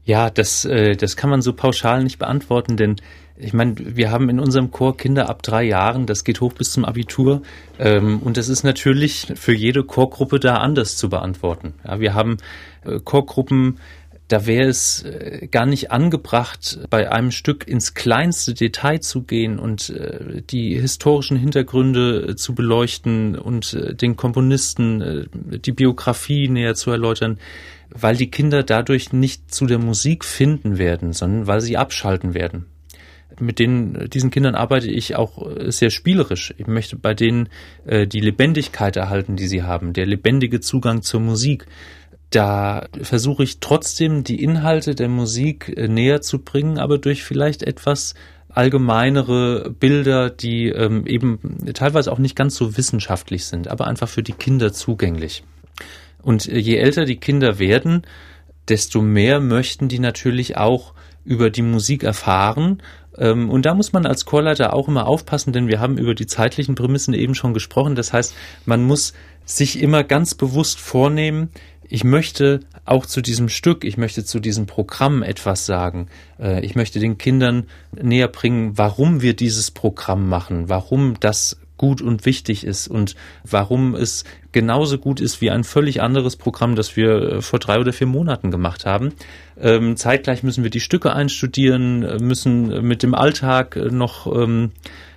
Ja, 0.07 0.31
das, 0.31 0.65
äh, 0.65 0.95
das 0.97 1.17
kann 1.17 1.31
man 1.31 1.43
so 1.43 1.53
pauschal 1.53 2.05
nicht 2.05 2.19
beantworten, 2.19 2.77
denn 2.77 2.97
ich 3.37 3.53
meine, 3.53 3.75
wir 3.77 4.11
haben 4.13 4.31
in 4.31 4.41
unserem 4.41 4.71
Chor 4.71 4.97
Kinder 4.97 5.29
ab 5.29 5.43
drei 5.43 5.65
Jahren, 5.65 6.07
das 6.07 6.25
geht 6.25 6.41
hoch 6.41 6.53
bis 6.53 6.71
zum 6.73 6.85
Abitur. 6.85 7.43
Ähm, 7.79 8.21
und 8.21 8.37
das 8.37 8.49
ist 8.49 8.63
natürlich 8.63 9.33
für 9.35 9.53
jede 9.53 9.85
Chorgruppe 9.85 10.41
da 10.41 10.59
anders 10.59 10.97
zu 10.97 11.11
beantworten. 11.11 11.75
Ja, 11.85 12.01
wir 12.01 12.15
haben 12.15 12.39
äh, 12.85 13.01
Chorgruppen, 13.01 13.79
da 14.29 14.47
wäre 14.47 14.69
es 14.69 15.03
äh, 15.03 15.49
gar 15.51 15.67
nicht 15.67 15.91
angebracht, 15.91 16.79
bei 16.89 17.11
einem 17.11 17.33
Stück 17.33 17.67
ins 17.67 17.95
kleinste 17.95 18.55
Detail 18.55 19.01
zu 19.01 19.23
gehen 19.23 19.59
und 19.59 19.91
äh, 19.91 20.41
die 20.49 20.81
historischen 20.81 21.37
Hintergründe 21.37 22.29
äh, 22.29 22.37
zu 22.37 22.55
beleuchten 22.55 23.37
und 23.37 23.75
äh, 23.75 23.95
den 23.95 24.17
Komponisten 24.17 25.01
äh, 25.03 25.59
die 25.59 25.73
Biografie 25.73 26.49
näher 26.49 26.77
zu 26.77 26.93
erläutern 26.93 27.39
weil 27.91 28.17
die 28.17 28.31
Kinder 28.31 28.63
dadurch 28.63 29.13
nicht 29.13 29.53
zu 29.53 29.67
der 29.67 29.79
Musik 29.79 30.25
finden 30.25 30.79
werden, 30.79 31.13
sondern 31.13 31.47
weil 31.47 31.61
sie 31.61 31.77
abschalten 31.77 32.35
werden. 32.35 32.67
Mit 33.39 33.59
denen, 33.59 34.09
diesen 34.09 34.31
Kindern 34.31 34.55
arbeite 34.55 34.91
ich 34.91 35.17
auch 35.17 35.47
sehr 35.67 35.91
spielerisch. 35.91 36.55
Ich 36.57 36.67
möchte 36.67 36.97
bei 36.97 37.13
denen 37.13 37.49
äh, 37.85 38.07
die 38.07 38.21
Lebendigkeit 38.21 38.97
erhalten, 38.97 39.37
die 39.37 39.49
sie 39.49 39.63
haben, 39.63 39.93
der 39.93 40.07
lebendige 40.07 40.61
Zugang 40.61 41.03
zur 41.03 41.21
Musik. 41.21 41.67
Da 42.31 42.89
versuche 43.03 43.45
ich 43.45 43.61
trotzdem 43.61 44.25
die 44.25 44.43
Inhalte 44.43 44.95
der 44.95 45.09
Musik 45.09 45.73
äh, 45.77 45.87
näher 45.87 46.23
zu 46.23 46.39
bringen, 46.39 46.79
aber 46.79 46.99
durch 46.99 47.25
vielleicht 47.25 47.63
etwas 47.63 48.15
allgemeinere 48.49 49.71
Bilder, 49.71 50.31
die 50.31 50.69
ähm, 50.69 51.07
eben 51.07 51.39
teilweise 51.75 52.11
auch 52.11 52.19
nicht 52.19 52.37
ganz 52.37 52.57
so 52.57 52.79
wissenschaftlich 52.79 53.45
sind, 53.45 53.69
aber 53.69 53.87
einfach 53.87 54.09
für 54.09 54.23
die 54.23 54.33
Kinder 54.33 54.73
zugänglich. 54.73 55.45
Und 56.27 56.49
äh, 56.49 56.59
je 56.59 56.77
älter 56.77 57.05
die 57.05 57.19
Kinder 57.19 57.61
werden, 57.61 58.03
desto 58.69 59.01
mehr 59.01 59.39
möchten 59.39 59.87
die 59.87 60.01
natürlich 60.01 60.57
auch 60.57 60.93
über 61.25 61.51
die 61.51 61.63
Musik 61.63 62.03
erfahren. 62.03 62.83
Ähm, 63.17 63.49
und 63.49 63.65
da 63.65 63.75
muss 63.75 63.93
man 63.93 64.07
als 64.07 64.25
Chorleiter 64.25 64.75
auch 64.75 64.89
immer 64.89 65.07
aufpassen, 65.07 65.53
denn 65.53 65.69
wir 65.69 65.79
haben 65.79 65.99
über 65.99 66.15
die 66.15 66.27
zeitlichen 66.27 66.75
Prämissen 66.75 67.15
eben 67.15 67.37
schon 67.37 67.55
gesprochen. 67.55 67.95
Das 67.95 68.13
heißt, 68.13 68.35
man 68.65 68.83
muss 68.83 69.13
sich 69.45 69.81
immer 69.81 70.03
ganz 70.03 70.35
bewusst 70.35 70.81
vornehmen, 70.81 71.51
ich 71.89 72.03
möchte 72.03 72.59
auch 72.85 73.07
zu 73.07 73.21
diesem 73.21 73.49
Stück, 73.49 73.85
ich 73.85 73.97
möchte 73.97 74.25
zu 74.25 74.41
diesem 74.41 74.67
Programm 74.67 75.23
etwas 75.23 75.67
sagen. 75.67 76.09
Äh, 76.41 76.65
ich 76.67 76.75
möchte 76.75 76.99
den 76.99 77.19
Kindern 77.19 77.69
näher 77.93 78.27
bringen, 78.27 78.77
warum 78.77 79.23
wir 79.23 79.37
dieses 79.37 79.71
Programm 79.71 80.29
machen, 80.29 80.69
warum 80.69 81.15
das 81.21 81.61
gut 81.77 82.01
und 82.01 82.25
wichtig 82.25 82.65
ist 82.65 82.89
und 82.89 83.15
warum 83.45 83.95
es 83.95 84.25
genauso 84.53 84.99
gut 84.99 85.21
ist 85.21 85.41
wie 85.41 85.51
ein 85.51 85.65
völlig 85.65 86.01
anderes 86.01 86.37
Programm, 86.37 86.77
das 86.77 86.97
wir 86.97 87.11
äh, 87.23 87.43
vor 87.43 87.59
drei 87.59 87.79
oder 87.79 87.93
vier 87.93 88.07
Monaten 88.07 88.51
gemacht 88.51 88.87
haben. 88.87 89.13
Ähm, 89.59 89.97
zeitgleich 89.97 90.43
müssen 90.43 90.63
wir 90.63 90.71
die 90.71 90.81
Stücke 90.81 91.13
einstudieren, 91.13 92.03
äh, 92.03 92.19
müssen 92.19 92.87
mit 92.87 93.03
dem 93.03 93.15
Alltag 93.15 93.77
äh, 93.77 93.91
noch 93.91 94.27
ähm, 94.27 94.73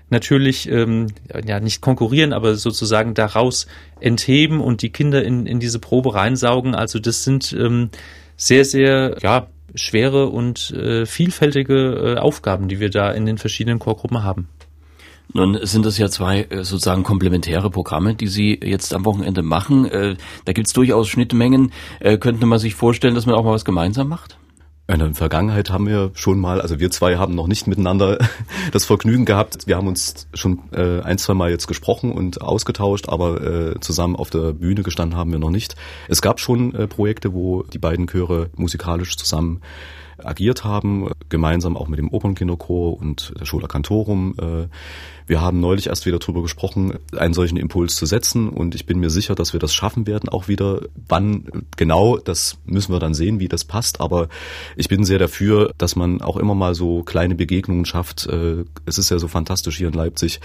natürlich 0.09 0.69
ähm, 0.69 1.07
ja 1.45 1.59
nicht 1.59 1.81
konkurrieren, 1.81 2.33
aber 2.33 2.55
sozusagen 2.55 3.13
daraus 3.13 3.67
entheben 3.99 4.59
und 4.59 4.81
die 4.81 4.89
Kinder 4.89 5.23
in, 5.23 5.45
in 5.45 5.59
diese 5.59 5.79
Probe 5.79 6.13
reinsaugen. 6.15 6.75
Also 6.75 6.99
das 6.99 7.23
sind 7.23 7.53
ähm, 7.53 7.89
sehr, 8.35 8.65
sehr 8.65 9.17
ja, 9.21 9.47
schwere 9.75 10.27
und 10.27 10.71
äh, 10.71 11.05
vielfältige 11.05 12.15
äh, 12.15 12.19
Aufgaben, 12.19 12.67
die 12.67 12.79
wir 12.79 12.89
da 12.89 13.11
in 13.11 13.25
den 13.25 13.37
verschiedenen 13.37 13.79
Chorgruppen 13.79 14.23
haben. 14.23 14.49
Nun 15.33 15.59
sind 15.61 15.85
das 15.85 15.97
ja 15.97 16.09
zwei 16.09 16.41
äh, 16.41 16.63
sozusagen 16.63 17.03
komplementäre 17.03 17.69
Programme, 17.69 18.15
die 18.15 18.27
Sie 18.27 18.59
jetzt 18.63 18.93
am 18.93 19.05
Wochenende 19.05 19.43
machen. 19.43 19.85
Äh, 19.85 20.15
da 20.45 20.53
gibt 20.53 20.67
es 20.67 20.73
durchaus 20.73 21.07
Schnittmengen. 21.07 21.71
Äh, 21.99 22.17
könnte 22.17 22.45
man 22.45 22.57
sich 22.57 22.73
vorstellen, 22.73 23.13
dass 23.13 23.27
man 23.27 23.35
auch 23.35 23.43
mal 23.43 23.53
was 23.53 23.65
gemeinsam 23.65 24.07
macht? 24.07 24.37
In 24.87 24.97
der 24.97 25.13
Vergangenheit 25.13 25.69
haben 25.69 25.85
wir 25.85 26.09
schon 26.15 26.39
mal, 26.39 26.59
also 26.59 26.79
wir 26.79 26.89
zwei 26.89 27.17
haben 27.17 27.35
noch 27.35 27.45
nicht 27.45 27.67
miteinander 27.67 28.17
das 28.71 28.85
Vergnügen 28.85 29.25
gehabt. 29.25 29.67
Wir 29.67 29.77
haben 29.77 29.85
uns 29.85 30.27
schon 30.33 30.61
ein, 30.73 31.19
zwei 31.19 31.35
Mal 31.35 31.51
jetzt 31.51 31.67
gesprochen 31.67 32.11
und 32.11 32.41
ausgetauscht, 32.41 33.07
aber 33.07 33.79
zusammen 33.81 34.15
auf 34.15 34.31
der 34.31 34.53
Bühne 34.53 34.81
gestanden 34.81 35.15
haben 35.15 35.31
wir 35.31 35.37
noch 35.37 35.51
nicht. 35.51 35.75
Es 36.07 36.23
gab 36.23 36.39
schon 36.39 36.71
Projekte, 36.89 37.35
wo 37.35 37.61
die 37.61 37.77
beiden 37.77 38.07
Chöre 38.07 38.49
musikalisch 38.55 39.15
zusammen 39.15 39.61
agiert 40.23 40.63
haben, 40.63 41.09
gemeinsam 41.29 41.77
auch 41.77 41.87
mit 41.87 41.99
dem 41.99 42.09
Opernkinderchor 42.09 42.97
und 42.99 43.33
der 43.39 43.45
Schola 43.45 43.67
Cantorum. 43.67 44.35
Äh, 44.39 44.67
wir 45.29 45.41
haben 45.41 45.59
neulich 45.59 45.87
erst 45.87 46.07
wieder 46.07 46.17
darüber 46.17 46.41
gesprochen, 46.41 46.97
einen 47.15 47.35
solchen 47.35 47.55
Impuls 47.55 47.95
zu 47.95 48.07
setzen. 48.07 48.49
Und 48.49 48.73
ich 48.73 48.87
bin 48.87 48.99
mir 48.99 49.11
sicher, 49.11 49.35
dass 49.35 49.53
wir 49.53 49.59
das 49.59 49.75
schaffen 49.75 50.07
werden, 50.07 50.27
auch 50.27 50.47
wieder. 50.47 50.81
Wann 51.07 51.45
genau, 51.77 52.17
das 52.17 52.57
müssen 52.65 52.91
wir 52.91 52.99
dann 52.99 53.13
sehen, 53.13 53.39
wie 53.39 53.47
das 53.47 53.63
passt, 53.63 54.01
aber 54.01 54.27
ich 54.75 54.87
bin 54.87 55.03
sehr 55.03 55.19
dafür, 55.19 55.71
dass 55.77 55.95
man 55.95 56.23
auch 56.23 56.35
immer 56.35 56.55
mal 56.55 56.73
so 56.73 57.03
kleine 57.03 57.35
Begegnungen 57.35 57.85
schafft. 57.85 58.25
Äh, 58.25 58.65
es 58.87 58.97
ist 58.97 59.11
ja 59.11 59.19
so 59.19 59.27
fantastisch 59.27 59.77
hier 59.77 59.89
in 59.89 59.93
Leipzig, 59.93 60.39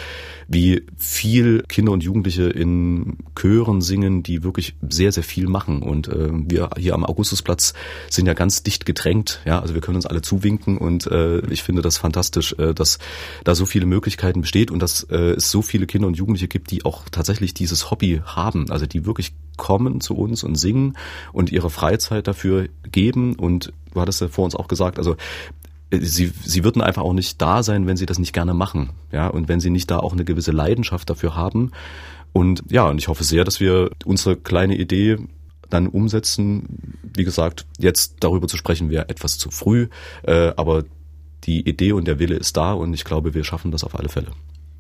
wie 0.49 0.83
viel 0.99 1.63
Kinder 1.63 1.93
und 1.93 2.03
Jugendliche 2.03 2.45
in 2.45 3.17
Chören 3.35 3.81
singen, 3.81 4.23
die 4.23 4.45
wirklich 4.45 4.77
sehr, 4.87 5.13
sehr 5.13 5.25
viel 5.25 5.49
machen. 5.49 5.83
Und 5.83 6.09
äh, 6.09 6.29
wir 6.31 6.69
hier 6.77 6.93
am 6.93 7.07
Augustusplatz 7.07 7.73
sind 8.11 8.27
ja 8.27 8.35
ganz 8.35 8.63
dicht 8.63 8.85
gedrängt, 8.85 9.41
ja, 9.47 9.61
also 9.61 9.73
wir 9.73 9.81
können 9.81 9.97
uns 9.97 10.07
alle 10.07 10.21
zuwinken. 10.21 10.77
Und 10.77 11.07
äh, 11.07 11.39
ich 11.47 11.63
finde 11.63 11.81
das 11.81 11.97
fantastisch, 11.97 12.55
dass 12.75 12.99
da 13.45 13.55
so 13.55 13.65
viele 13.65 13.87
Möglichkeiten 13.87 14.43
besteht 14.43 14.71
und 14.75 14.83
dass 14.83 15.05
äh, 15.05 15.35
es 15.37 15.51
so 15.51 15.63
viele 15.63 15.87
Kinder 15.87 16.09
und 16.09 16.17
Jugendliche 16.17 16.49
gibt, 16.49 16.71
die 16.73 16.85
auch 16.85 17.09
tatsächlich 17.09 17.55
dieses 17.55 17.91
Hobby 17.91 18.21
haben, 18.25 18.71
also 18.71 18.87
die 18.87 19.07
wirklich 19.07 19.33
kommen 19.57 20.01
zu 20.01 20.17
uns 20.17 20.43
und 20.43 20.57
singen 20.57 20.97
und 21.33 21.53
ihre 21.53 21.71
Freizeit 21.71 22.27
dafür 22.27 22.69
geben 22.91 23.37
und 23.37 23.73
du 23.95 24.01
hattest 24.01 24.21
ja 24.21 24.29
vor 24.29 24.45
uns 24.45 24.57
auch 24.57 24.67
gesagt, 24.67 24.99
also 24.99 25.15
äh, 25.91 25.99
sie, 26.01 26.33
sie 26.45 26.65
würden 26.65 26.83
einfach 26.83 27.03
auch 27.03 27.13
nicht 27.13 27.41
da 27.41 27.63
sein, 27.63 27.87
wenn 27.87 27.97
sie 27.97 28.05
das 28.05 28.19
nicht 28.19 28.33
gerne 28.33 28.53
machen, 28.53 28.91
ja, 29.13 29.29
und 29.29 29.49
wenn 29.49 29.61
sie 29.61 29.71
nicht 29.71 29.91
da 29.91 29.99
auch 29.99 30.13
eine 30.13 30.25
gewisse 30.25 30.51
Leidenschaft 30.51 31.09
dafür 31.09 31.37
haben. 31.37 31.71
Und 32.33 32.65
ja, 32.69 32.89
und 32.89 32.99
ich 32.99 33.07
hoffe 33.07 33.23
sehr, 33.23 33.45
dass 33.45 33.61
wir 33.61 33.91
unsere 34.05 34.37
kleine 34.37 34.77
Idee 34.77 35.19
dann 35.71 35.87
umsetzen. 35.87 36.99
Wie 37.15 37.23
gesagt, 37.23 37.65
jetzt 37.79 38.17
darüber 38.21 38.49
zu 38.49 38.57
sprechen 38.57 38.91
wäre 38.91 39.09
etwas 39.09 39.39
zu 39.39 39.53
früh, 39.53 39.87
äh, 40.25 40.53
aber 40.57 40.85
die 41.45 41.69
Idee 41.69 41.93
und 41.93 42.09
der 42.09 42.19
Wille 42.19 42.35
ist 42.35 42.57
da 42.57 42.73
und 42.73 42.93
ich 42.93 43.05
glaube, 43.05 43.35
wir 43.35 43.45
schaffen 43.45 43.71
das 43.71 43.85
auf 43.85 43.97
alle 43.97 44.09
Fälle. 44.09 44.33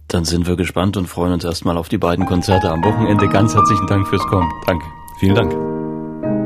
Dann 0.08 0.24
sind 0.24 0.46
wir 0.46 0.56
gespannt 0.56 0.96
und 0.96 1.06
freuen 1.06 1.32
uns 1.32 1.44
erstmal 1.44 1.76
auf 1.76 1.88
die 1.88 1.98
beiden 1.98 2.26
Konzerte 2.26 2.70
am 2.70 2.84
Wochenende. 2.84 3.28
Ganz 3.28 3.54
herzlichen 3.54 3.86
Dank 3.86 4.06
fürs 4.08 4.24
Kommen. 4.26 4.50
Danke. 4.66 4.84
Vielen 5.18 5.34
Dank. 5.34 5.52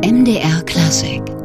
MDR 0.05 0.63
Klassik 0.63 1.38